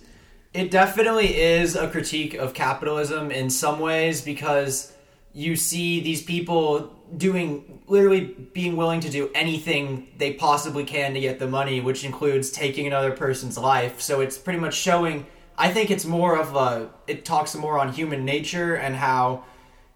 It 0.53 0.69
definitely 0.69 1.35
is 1.35 1.75
a 1.75 1.89
critique 1.89 2.35
of 2.35 2.53
capitalism 2.53 3.31
in 3.31 3.49
some 3.49 3.79
ways 3.79 4.21
because 4.21 4.92
you 5.33 5.55
see 5.55 5.99
these 5.99 6.21
people 6.21 6.93
doing 7.17 7.81
literally 7.87 8.21
being 8.53 8.75
willing 8.75 8.99
to 9.01 9.09
do 9.09 9.29
anything 9.35 10.07
they 10.17 10.33
possibly 10.33 10.83
can 10.83 11.13
to 11.13 11.19
get 11.19 11.39
the 11.39 11.47
money, 11.47 11.81
which 11.81 12.03
includes 12.03 12.51
taking 12.51 12.87
another 12.87 13.11
person's 13.11 13.57
life. 13.57 13.99
So 13.99 14.21
it's 14.21 14.37
pretty 14.37 14.59
much 14.59 14.75
showing. 14.75 15.25
I 15.57 15.71
think 15.71 15.91
it's 15.91 16.05
more 16.05 16.37
of 16.37 16.55
a. 16.55 16.89
It 17.07 17.25
talks 17.25 17.55
more 17.55 17.79
on 17.79 17.91
human 17.91 18.25
nature 18.25 18.75
and 18.75 18.95
how 18.95 19.43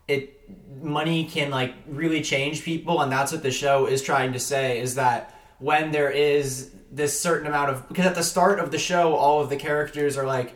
it 0.08 0.34
money 0.82 1.26
can 1.26 1.52
like 1.52 1.74
really 1.88 2.22
change 2.22 2.64
people, 2.64 3.02
and 3.02 3.12
that's 3.12 3.32
what 3.32 3.44
the 3.44 3.52
show 3.52 3.86
is 3.86 4.02
trying 4.02 4.34
to 4.34 4.40
say. 4.40 4.80
Is 4.80 4.96
that 4.96 5.36
when 5.60 5.92
there 5.92 6.10
is 6.12 6.72
this 6.92 7.20
certain 7.20 7.48
amount 7.48 7.72
of 7.72 7.88
because 7.88 8.06
at 8.06 8.16
the 8.16 8.24
start 8.24 8.60
of 8.60 8.72
the 8.72 8.78
show, 8.78 9.16
all 9.16 9.42
of 9.42 9.50
the 9.50 9.58
characters 9.58 10.18
are 10.18 10.26
like 10.26 10.56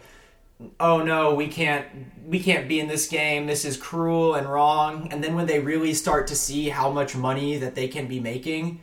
oh 0.79 1.03
no 1.03 1.33
we 1.33 1.47
can't 1.47 1.85
we 2.25 2.39
can't 2.39 2.67
be 2.67 2.79
in 2.79 2.87
this 2.87 3.07
game. 3.07 3.47
This 3.47 3.65
is 3.65 3.75
cruel 3.77 4.35
and 4.35 4.47
wrong. 4.47 5.09
And 5.11 5.23
then 5.23 5.35
when 5.35 5.47
they 5.47 5.59
really 5.59 5.93
start 5.93 6.27
to 6.27 6.35
see 6.35 6.69
how 6.69 6.89
much 6.89 7.15
money 7.15 7.57
that 7.57 7.75
they 7.75 7.87
can 7.87 8.07
be 8.07 8.19
making 8.19 8.79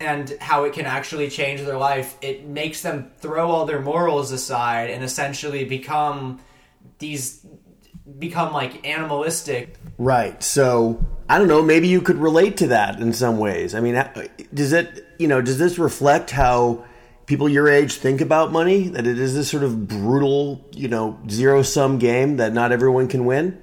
and 0.00 0.36
how 0.40 0.64
it 0.64 0.72
can 0.72 0.86
actually 0.86 1.28
change 1.28 1.60
their 1.62 1.78
life 1.78 2.16
it 2.22 2.44
makes 2.46 2.82
them 2.82 3.10
throw 3.18 3.50
all 3.50 3.66
their 3.66 3.80
morals 3.80 4.32
aside 4.32 4.90
and 4.90 5.04
essentially 5.04 5.64
become 5.64 6.40
these 6.98 7.46
become 8.18 8.52
like 8.52 8.86
animalistic. 8.86 9.76
Right. 9.98 10.42
So 10.42 11.04
i 11.28 11.38
don't 11.38 11.48
know 11.48 11.62
maybe 11.62 11.88
you 11.88 12.00
could 12.00 12.16
relate 12.16 12.56
to 12.58 12.68
that 12.68 13.00
in 13.00 13.12
some 13.12 13.38
ways. 13.38 13.74
I 13.74 13.80
mean 13.80 13.94
does 14.52 14.72
it 14.72 15.06
you 15.18 15.28
know 15.28 15.40
does 15.40 15.58
this 15.58 15.78
reflect 15.78 16.30
how 16.30 16.84
people 17.26 17.48
your 17.48 17.68
age 17.68 17.94
think 17.94 18.20
about 18.20 18.52
money? 18.52 18.88
That 18.88 19.06
it 19.06 19.18
is 19.18 19.34
this 19.34 19.50
sort 19.50 19.62
of 19.62 19.88
brutal, 19.88 20.64
you 20.72 20.88
know, 20.88 21.18
zero 21.28 21.62
sum 21.62 21.98
game 21.98 22.36
that 22.36 22.52
not 22.52 22.72
everyone 22.72 23.08
can 23.08 23.24
win? 23.24 23.60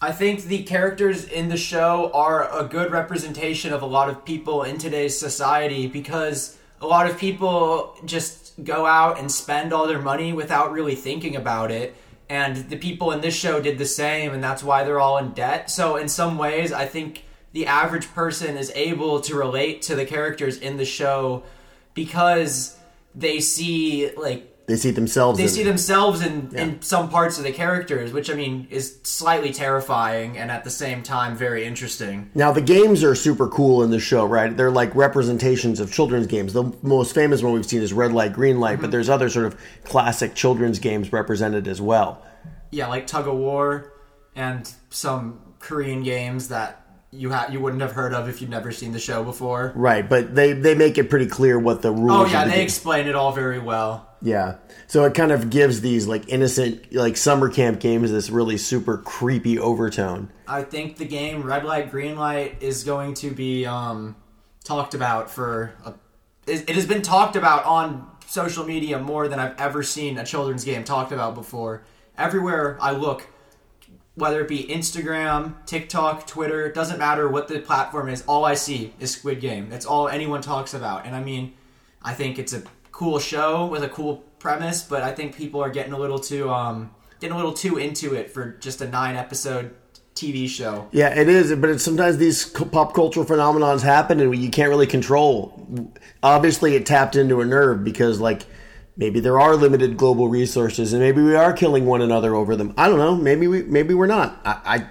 I 0.00 0.12
think 0.12 0.44
the 0.44 0.62
characters 0.62 1.24
in 1.24 1.48
the 1.48 1.56
show 1.56 2.10
are 2.12 2.52
a 2.52 2.64
good 2.64 2.92
representation 2.92 3.72
of 3.72 3.80
a 3.80 3.86
lot 3.86 4.10
of 4.10 4.24
people 4.24 4.62
in 4.62 4.76
today's 4.76 5.18
society 5.18 5.86
because 5.86 6.58
a 6.82 6.86
lot 6.86 7.08
of 7.08 7.18
people 7.18 7.96
just 8.04 8.52
go 8.62 8.84
out 8.84 9.18
and 9.18 9.32
spend 9.32 9.72
all 9.72 9.86
their 9.86 10.00
money 10.00 10.32
without 10.32 10.72
really 10.72 10.94
thinking 10.94 11.34
about 11.34 11.70
it. 11.70 11.96
And 12.28 12.68
the 12.68 12.76
people 12.76 13.12
in 13.12 13.20
this 13.20 13.34
show 13.34 13.60
did 13.60 13.78
the 13.78 13.86
same, 13.86 14.34
and 14.34 14.42
that's 14.42 14.62
why 14.62 14.84
they're 14.84 15.00
all 15.00 15.16
in 15.16 15.30
debt. 15.30 15.70
So, 15.70 15.96
in 15.96 16.08
some 16.08 16.36
ways, 16.36 16.72
I 16.72 16.84
think 16.86 17.24
the 17.52 17.66
average 17.66 18.12
person 18.12 18.56
is 18.56 18.70
able 18.74 19.20
to 19.22 19.34
relate 19.34 19.80
to 19.82 19.94
the 19.94 20.04
characters 20.04 20.58
in 20.58 20.76
the 20.76 20.84
show 20.84 21.44
because 21.96 22.76
they 23.16 23.40
see 23.40 24.12
like 24.16 24.52
they 24.66 24.76
see 24.76 24.90
themselves. 24.90 25.38
They 25.38 25.44
in 25.44 25.48
see 25.48 25.62
themselves 25.62 26.24
in 26.24 26.50
yeah. 26.52 26.62
in 26.62 26.82
some 26.82 27.08
parts 27.08 27.38
of 27.38 27.44
the 27.44 27.52
characters, 27.52 28.12
which 28.12 28.30
I 28.30 28.34
mean 28.34 28.68
is 28.70 28.98
slightly 29.02 29.52
terrifying 29.52 30.36
and 30.38 30.50
at 30.50 30.62
the 30.62 30.70
same 30.70 31.02
time 31.02 31.36
very 31.36 31.64
interesting. 31.64 32.30
Now 32.34 32.52
the 32.52 32.60
games 32.60 33.02
are 33.02 33.14
super 33.14 33.48
cool 33.48 33.82
in 33.82 33.90
the 33.90 34.00
show, 34.00 34.24
right? 34.24 34.56
They're 34.56 34.70
like 34.70 34.94
representations 34.94 35.80
of 35.80 35.92
children's 35.92 36.26
games. 36.26 36.52
The 36.52 36.72
most 36.82 37.14
famous 37.14 37.42
one 37.42 37.52
we've 37.52 37.66
seen 37.66 37.82
is 37.82 37.92
Red 37.92 38.12
Light, 38.12 38.32
Green 38.32 38.60
Light, 38.60 38.74
mm-hmm. 38.74 38.82
but 38.82 38.90
there's 38.90 39.08
other 39.08 39.28
sort 39.28 39.46
of 39.46 39.56
classic 39.84 40.34
children's 40.34 40.78
games 40.78 41.12
represented 41.12 41.66
as 41.66 41.80
well. 41.80 42.24
Yeah, 42.70 42.88
like 42.88 43.06
Tug 43.06 43.26
of 43.26 43.36
War 43.36 43.92
and 44.34 44.70
some 44.90 45.40
Korean 45.60 46.02
games 46.02 46.48
that 46.48 46.85
you 47.10 47.30
ha- 47.32 47.48
you 47.50 47.60
wouldn't 47.60 47.82
have 47.82 47.92
heard 47.92 48.12
of 48.12 48.28
if 48.28 48.40
you'd 48.40 48.50
never 48.50 48.72
seen 48.72 48.92
the 48.92 48.98
show 48.98 49.22
before. 49.24 49.72
Right, 49.74 50.08
but 50.08 50.34
they 50.34 50.52
they 50.52 50.74
make 50.74 50.98
it 50.98 51.08
pretty 51.10 51.26
clear 51.26 51.58
what 51.58 51.82
the 51.82 51.90
rules. 51.92 52.28
Oh 52.28 52.30
yeah, 52.30 52.44
the 52.44 52.50
they 52.50 52.56
game. 52.56 52.64
explain 52.64 53.06
it 53.06 53.14
all 53.14 53.32
very 53.32 53.58
well. 53.58 54.08
Yeah, 54.22 54.56
so 54.86 55.04
it 55.04 55.14
kind 55.14 55.30
of 55.30 55.50
gives 55.50 55.82
these 55.82 56.06
like 56.06 56.28
innocent 56.28 56.92
like 56.92 57.16
summer 57.16 57.48
camp 57.50 57.80
games 57.80 58.10
this 58.10 58.30
really 58.30 58.58
super 58.58 58.98
creepy 58.98 59.58
overtone. 59.58 60.30
I 60.48 60.62
think 60.62 60.96
the 60.96 61.04
game 61.04 61.42
Red 61.42 61.64
Light 61.64 61.90
Green 61.90 62.16
Light 62.16 62.56
is 62.60 62.82
going 62.84 63.14
to 63.14 63.30
be 63.30 63.66
um, 63.66 64.16
talked 64.64 64.94
about 64.94 65.30
for 65.30 65.74
a, 65.84 65.90
it, 66.46 66.68
it 66.70 66.74
has 66.76 66.86
been 66.86 67.02
talked 67.02 67.36
about 67.36 67.64
on 67.64 68.10
social 68.26 68.64
media 68.64 68.98
more 68.98 69.28
than 69.28 69.38
I've 69.38 69.58
ever 69.60 69.82
seen 69.82 70.18
a 70.18 70.24
children's 70.24 70.64
game 70.64 70.82
talked 70.82 71.12
about 71.12 71.34
before. 71.34 71.82
Everywhere 72.18 72.78
I 72.80 72.92
look, 72.92 73.26
whether 74.16 74.40
it 74.40 74.48
be 74.48 74.64
Instagram, 74.64 75.54
TikTok, 75.66 76.26
Twitter, 76.26 76.66
it 76.66 76.74
doesn't 76.74 76.98
matter 76.98 77.28
what 77.28 77.48
the 77.48 77.60
platform 77.60 78.08
is. 78.08 78.24
All 78.26 78.44
I 78.44 78.54
see 78.54 78.92
is 78.98 79.12
Squid 79.12 79.40
Game. 79.40 79.68
That's 79.68 79.86
all 79.86 80.08
anyone 80.08 80.40
talks 80.40 80.74
about. 80.74 81.06
And 81.06 81.14
I 81.14 81.22
mean, 81.22 81.52
I 82.02 82.14
think 82.14 82.38
it's 82.38 82.54
a 82.54 82.62
cool 82.92 83.18
show 83.18 83.66
with 83.66 83.84
a 83.84 83.88
cool 83.88 84.24
premise, 84.38 84.82
but 84.82 85.02
I 85.02 85.12
think 85.12 85.36
people 85.36 85.62
are 85.62 85.70
getting 85.70 85.92
a 85.92 85.98
little 85.98 86.18
too 86.18 86.50
um, 86.50 86.94
getting 87.20 87.34
a 87.34 87.36
little 87.36 87.52
too 87.52 87.76
into 87.76 88.14
it 88.14 88.30
for 88.30 88.52
just 88.52 88.80
a 88.80 88.88
nine 88.88 89.16
episode 89.16 89.74
TV 90.14 90.48
show. 90.48 90.88
Yeah, 90.92 91.14
it 91.14 91.28
is, 91.28 91.54
but 91.54 91.68
it's 91.68 91.84
sometimes 91.84 92.16
these 92.16 92.46
pop 92.46 92.94
cultural 92.94 93.26
phenomenons 93.26 93.82
happen 93.82 94.18
and 94.18 94.34
you 94.34 94.50
can't 94.50 94.70
really 94.70 94.86
control. 94.86 95.92
Obviously, 96.22 96.74
it 96.74 96.86
tapped 96.86 97.16
into 97.16 97.42
a 97.42 97.44
nerve 97.44 97.84
because, 97.84 98.18
like, 98.18 98.46
maybe 98.96 99.20
there 99.20 99.38
are 99.38 99.56
limited 99.56 99.96
global 99.96 100.28
resources 100.28 100.92
and 100.92 101.02
maybe 101.02 101.22
we 101.22 101.34
are 101.34 101.52
killing 101.52 101.86
one 101.86 102.02
another 102.02 102.34
over 102.34 102.56
them. 102.56 102.74
I 102.76 102.88
don't 102.88 102.98
know. 102.98 103.14
Maybe 103.14 103.46
we, 103.46 103.62
maybe 103.62 103.94
we're 103.94 104.06
not. 104.06 104.40
I, 104.44 104.60
I 104.64 104.86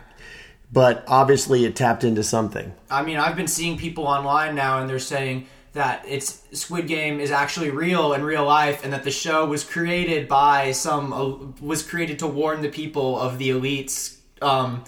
but 0.71 1.05
obviously, 1.07 1.63
it 1.63 1.75
tapped 1.75 2.03
into 2.03 2.21
something. 2.21 2.73
I 2.89 3.01
mean, 3.01 3.15
I've 3.15 3.37
been 3.37 3.47
seeing 3.47 3.77
people 3.77 4.07
online 4.07 4.55
now, 4.55 4.79
and 4.79 4.89
they're 4.89 4.99
saying 4.99 5.47
that 5.71 6.03
it's 6.05 6.41
Squid 6.51 6.87
Game 6.87 7.21
is 7.21 7.31
actually 7.31 7.69
real 7.69 8.13
in 8.13 8.23
real 8.23 8.45
life, 8.45 8.83
and 8.83 8.91
that 8.91 9.03
the 9.03 9.11
show 9.11 9.45
was 9.45 9.63
created 9.63 10.27
by 10.27 10.73
some 10.73 11.13
uh, 11.13 11.65
was 11.65 11.81
created 11.81 12.19
to 12.19 12.27
warn 12.27 12.61
the 12.61 12.67
people 12.67 13.17
of 13.17 13.37
the 13.37 13.51
elites. 13.51 14.17
Um, 14.41 14.83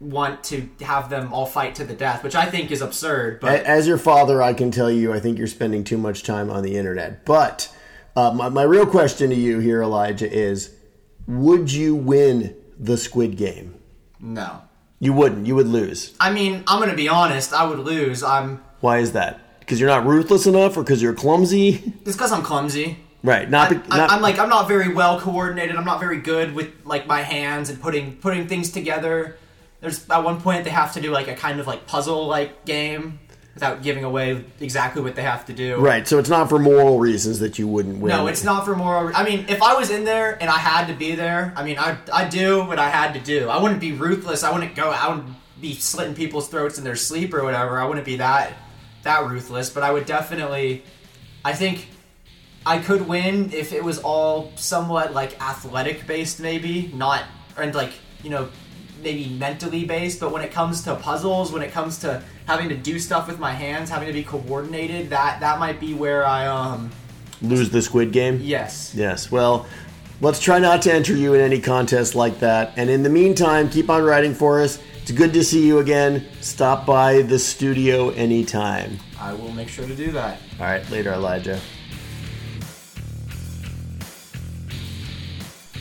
want 0.00 0.42
to 0.44 0.68
have 0.80 1.08
them 1.08 1.32
all 1.32 1.46
fight 1.46 1.76
to 1.76 1.84
the 1.84 1.94
death, 1.94 2.24
which 2.24 2.34
I 2.34 2.46
think 2.46 2.70
is 2.70 2.82
absurd. 2.82 3.40
But 3.40 3.64
As 3.64 3.86
your 3.86 3.96
father, 3.96 4.42
I 4.42 4.52
can 4.52 4.70
tell 4.70 4.90
you, 4.90 5.12
I 5.12 5.20
think 5.20 5.38
you're 5.38 5.46
spending 5.46 5.84
too 5.84 5.96
much 5.96 6.22
time 6.22 6.50
on 6.50 6.62
the 6.62 6.76
internet. 6.76 7.24
But 7.24 7.74
uh, 8.16 8.32
my, 8.32 8.48
my 8.48 8.62
real 8.62 8.86
question 8.86 9.30
to 9.30 9.36
you 9.36 9.58
here, 9.58 9.82
Elijah, 9.82 10.30
is 10.30 10.74
would 11.26 11.70
you 11.72 11.94
win 11.94 12.56
the 12.78 12.96
Squid 12.96 13.36
Game? 13.36 13.74
no, 14.20 14.62
You 14.98 15.12
wouldn't. 15.12 15.46
You 15.46 15.54
would 15.56 15.68
lose. 15.68 16.14
I 16.18 16.32
mean, 16.32 16.64
I'm 16.66 16.80
gonna 16.80 16.94
be 16.94 17.08
honest. 17.08 17.52
I 17.52 17.66
would 17.66 17.78
lose. 17.80 18.22
I'm 18.22 18.62
Why 18.80 18.98
is 18.98 19.12
that? 19.12 19.60
Because 19.60 19.80
you're 19.80 19.90
not 19.90 20.06
ruthless 20.06 20.46
enough, 20.46 20.76
or 20.76 20.82
because 20.82 21.02
you're 21.02 21.12
clumsy? 21.14 21.92
it's 22.04 22.16
because 22.16 22.32
I'm 22.32 22.42
clumsy. 22.42 22.98
right. 23.22 23.48
Not. 23.50 23.70
be- 23.70 23.76
I, 23.90 23.98
not 23.98 24.10
I'm 24.10 24.22
like 24.22 24.38
I'm 24.38 24.48
not 24.48 24.68
very 24.68 24.92
well 24.94 25.20
coordinated. 25.20 25.76
I'm 25.76 25.84
not 25.84 26.00
very 26.00 26.20
good 26.20 26.54
with 26.54 26.70
like 26.84 27.06
my 27.06 27.20
hands 27.22 27.68
and 27.68 27.80
putting 27.80 28.16
putting 28.16 28.46
things 28.48 28.70
together. 28.70 29.36
There's 29.80 30.08
at 30.08 30.24
one 30.24 30.40
point 30.40 30.64
they 30.64 30.70
have 30.70 30.94
to 30.94 31.00
do 31.00 31.10
like 31.10 31.28
a 31.28 31.34
kind 31.34 31.60
of 31.60 31.66
like 31.66 31.86
puzzle 31.86 32.26
like 32.26 32.64
game 32.64 33.18
without 33.56 33.82
giving 33.82 34.04
away 34.04 34.44
exactly 34.60 35.00
what 35.00 35.16
they 35.16 35.22
have 35.22 35.46
to 35.46 35.54
do. 35.54 35.76
right. 35.76 36.06
So 36.06 36.18
it's 36.18 36.28
not 36.28 36.50
for 36.50 36.58
moral 36.58 36.98
reasons 36.98 37.38
that 37.38 37.58
you 37.58 37.66
wouldn't 37.66 38.00
win. 38.02 38.10
No, 38.10 38.26
it's 38.26 38.44
not 38.44 38.66
for 38.66 38.76
moral. 38.76 39.10
I 39.16 39.24
mean, 39.24 39.46
if 39.48 39.62
I 39.62 39.74
was 39.74 39.90
in 39.90 40.04
there 40.04 40.36
and 40.42 40.50
I 40.50 40.58
had 40.58 40.88
to 40.88 40.92
be 40.92 41.14
there, 41.14 41.54
I 41.56 41.64
mean, 41.64 41.78
I 41.78 41.96
I 42.12 42.28
do 42.28 42.62
what 42.66 42.78
I 42.78 42.90
had 42.90 43.14
to 43.14 43.20
do. 43.20 43.48
I 43.48 43.60
wouldn't 43.60 43.80
be 43.80 43.92
ruthless. 43.92 44.44
I 44.44 44.52
wouldn't 44.52 44.74
go 44.74 44.92
out 44.92 45.20
and 45.20 45.34
be 45.58 45.74
slitting 45.74 46.14
people's 46.14 46.48
throats 46.48 46.76
in 46.76 46.84
their 46.84 46.96
sleep 46.96 47.32
or 47.32 47.42
whatever. 47.44 47.80
I 47.80 47.86
wouldn't 47.86 48.04
be 48.04 48.16
that 48.16 48.52
that 49.04 49.26
ruthless. 49.26 49.70
But 49.70 49.84
I 49.84 49.90
would 49.90 50.04
definitely. 50.04 50.84
I 51.42 51.54
think 51.54 51.88
I 52.66 52.78
could 52.78 53.08
win 53.08 53.52
if 53.54 53.72
it 53.72 53.82
was 53.82 54.00
all 54.00 54.52
somewhat 54.56 55.14
like 55.14 55.40
athletic 55.40 56.06
based, 56.06 56.40
maybe 56.40 56.90
not 56.92 57.24
and 57.56 57.74
like 57.74 57.92
you 58.22 58.28
know 58.28 58.50
maybe 59.06 59.28
mentally 59.28 59.84
based. 59.84 60.18
But 60.20 60.32
when 60.32 60.42
it 60.42 60.50
comes 60.50 60.82
to 60.82 60.96
puzzles, 60.96 61.52
when 61.52 61.62
it 61.62 61.70
comes 61.70 61.98
to 62.00 62.22
having 62.46 62.68
to 62.68 62.76
do 62.76 62.98
stuff 62.98 63.28
with 63.28 63.38
my 63.38 63.52
hands, 63.52 63.88
having 63.88 64.08
to 64.08 64.12
be 64.12 64.24
coordinated, 64.24 65.10
that 65.10 65.40
that 65.40 65.58
might 65.58 65.78
be 65.80 65.94
where 65.94 66.26
I 66.26 66.46
um 66.46 66.90
Lose 67.40 67.70
the 67.70 67.82
Squid 67.82 68.12
Game. 68.12 68.40
yes. 68.42 68.92
Yes. 68.94 69.30
Well, 69.30 69.66
let's 70.20 70.40
try 70.40 70.58
not 70.58 70.82
to 70.82 70.92
enter 70.92 71.14
you 71.14 71.34
in 71.34 71.40
any 71.40 71.60
contest 71.60 72.14
like 72.14 72.40
that. 72.40 72.72
And 72.76 72.90
in 72.90 73.02
the 73.02 73.10
meantime, 73.10 73.68
keep 73.70 73.88
on 73.90 74.02
writing 74.02 74.34
for 74.34 74.60
us. 74.60 74.80
It's 75.02 75.12
good 75.12 75.32
to 75.34 75.44
see 75.44 75.64
you 75.64 75.78
again. 75.78 76.26
Stop 76.40 76.84
by 76.84 77.22
the 77.22 77.38
studio 77.38 78.10
anytime. 78.10 78.98
I 79.20 79.34
will 79.34 79.52
make 79.52 79.68
sure 79.68 79.86
to 79.86 79.94
do 79.94 80.10
that. 80.12 80.40
All 80.58 80.66
right, 80.66 80.90
later, 80.90 81.12
Elijah. 81.12 81.60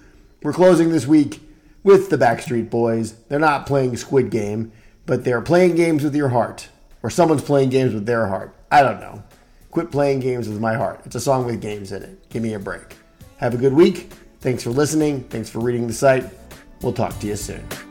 We're 0.43 0.53
closing 0.53 0.91
this 0.91 1.07
week 1.07 1.41
with 1.83 2.11
the 2.11 2.19
Backstreet 2.19 2.71
Boys. 2.71 3.15
They're 3.29 3.39
not 3.39 3.67
playing 3.67 3.97
Squid 3.97 4.31
Game, 4.31 4.73
but 5.09 5.25
they're 5.25 5.41
playing 5.41 5.75
games 5.75 6.05
with 6.05 6.15
your 6.15 6.29
heart. 6.29 6.69
Or 7.03 7.09
someone's 7.09 7.43
playing 7.43 7.71
games 7.71 7.95
with 7.95 8.05
their 8.05 8.27
heart. 8.27 8.55
I 8.71 8.83
don't 8.83 9.01
know. 9.01 9.23
Quit 9.71 9.91
playing 9.91 10.21
games 10.21 10.49
with 10.49 10.61
my 10.61 10.75
heart. 10.75 11.01
It's 11.07 11.15
a 11.15 11.21
song 11.21 11.47
with 11.47 11.63
games 11.63 11.93
in 11.93 12.03
it. 12.03 12.29
Give 12.29 12.43
me 12.43 12.53
a 12.53 12.59
break. 12.59 12.97
Have 13.39 13.55
a 13.55 13.57
good 13.57 13.73
week. 13.73 14.13
Thanks 14.41 14.63
for 14.63 14.71
listening. 14.71 15.25
Thanks 15.25 15.49
for 15.49 15.61
reading 15.61 15.87
the 15.87 15.95
site. 15.95 16.25
We'll 16.83 16.93
talk 16.93 17.19
to 17.21 17.27
you 17.27 17.37
soon. 17.37 17.88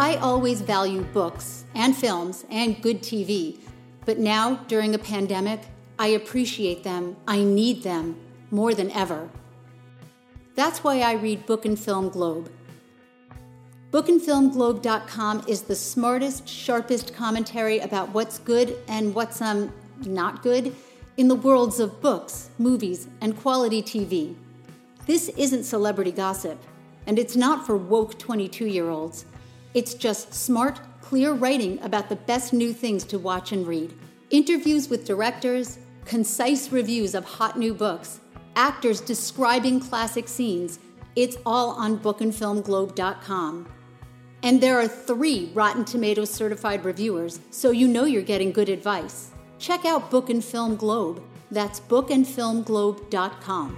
I 0.00 0.16
always 0.16 0.62
value 0.62 1.02
books 1.02 1.66
and 1.74 1.94
films 1.94 2.46
and 2.48 2.80
good 2.80 3.02
TV, 3.02 3.58
but 4.06 4.18
now, 4.18 4.54
during 4.66 4.94
a 4.94 4.98
pandemic, 4.98 5.60
I 5.98 6.06
appreciate 6.06 6.82
them, 6.82 7.18
I 7.28 7.44
need 7.44 7.82
them 7.82 8.16
more 8.50 8.72
than 8.72 8.90
ever. 8.92 9.28
That's 10.54 10.82
why 10.82 11.00
I 11.00 11.12
read 11.12 11.44
Book 11.44 11.66
and 11.66 11.78
Film 11.78 12.08
Globe. 12.08 12.50
Bookandfilmglobe.com 13.90 15.44
is 15.46 15.62
the 15.64 15.76
smartest, 15.76 16.48
sharpest 16.48 17.12
commentary 17.14 17.80
about 17.80 18.08
what's 18.14 18.38
good 18.38 18.78
and 18.88 19.14
what's 19.14 19.42
um 19.42 19.70
not 20.06 20.42
good 20.42 20.74
in 21.18 21.28
the 21.28 21.34
worlds 21.34 21.78
of 21.78 22.00
books, 22.00 22.48
movies, 22.56 23.06
and 23.20 23.36
quality 23.36 23.82
TV. 23.82 24.34
This 25.04 25.28
isn't 25.36 25.64
celebrity 25.64 26.12
gossip, 26.12 26.58
and 27.06 27.18
it's 27.18 27.36
not 27.36 27.66
for 27.66 27.76
woke 27.76 28.18
22 28.18 28.64
year 28.64 28.88
olds. 28.88 29.26
It's 29.72 29.94
just 29.94 30.34
smart, 30.34 30.80
clear 31.00 31.32
writing 31.32 31.80
about 31.82 32.08
the 32.08 32.16
best 32.16 32.52
new 32.52 32.72
things 32.72 33.04
to 33.04 33.18
watch 33.18 33.52
and 33.52 33.66
read. 33.66 33.94
Interviews 34.30 34.88
with 34.88 35.04
directors, 35.06 35.78
concise 36.04 36.72
reviews 36.72 37.14
of 37.14 37.24
hot 37.24 37.58
new 37.58 37.72
books, 37.74 38.20
actors 38.56 39.00
describing 39.00 39.80
classic 39.80 40.26
scenes. 40.28 40.78
It's 41.16 41.36
all 41.46 41.70
on 41.70 41.98
bookandfilmglobe.com. 41.98 43.68
And 44.42 44.60
there 44.60 44.80
are 44.80 44.88
three 44.88 45.50
Rotten 45.54 45.84
Tomatoes 45.84 46.30
certified 46.30 46.84
reviewers, 46.84 47.40
so 47.50 47.70
you 47.70 47.86
know 47.86 48.04
you're 48.04 48.22
getting 48.22 48.52
good 48.52 48.68
advice. 48.68 49.30
Check 49.58 49.84
out 49.84 50.10
Book 50.10 50.30
and 50.30 50.42
Film 50.42 50.76
Globe. 50.76 51.22
That's 51.50 51.80
bookandfilmglobe.com. 51.80 53.76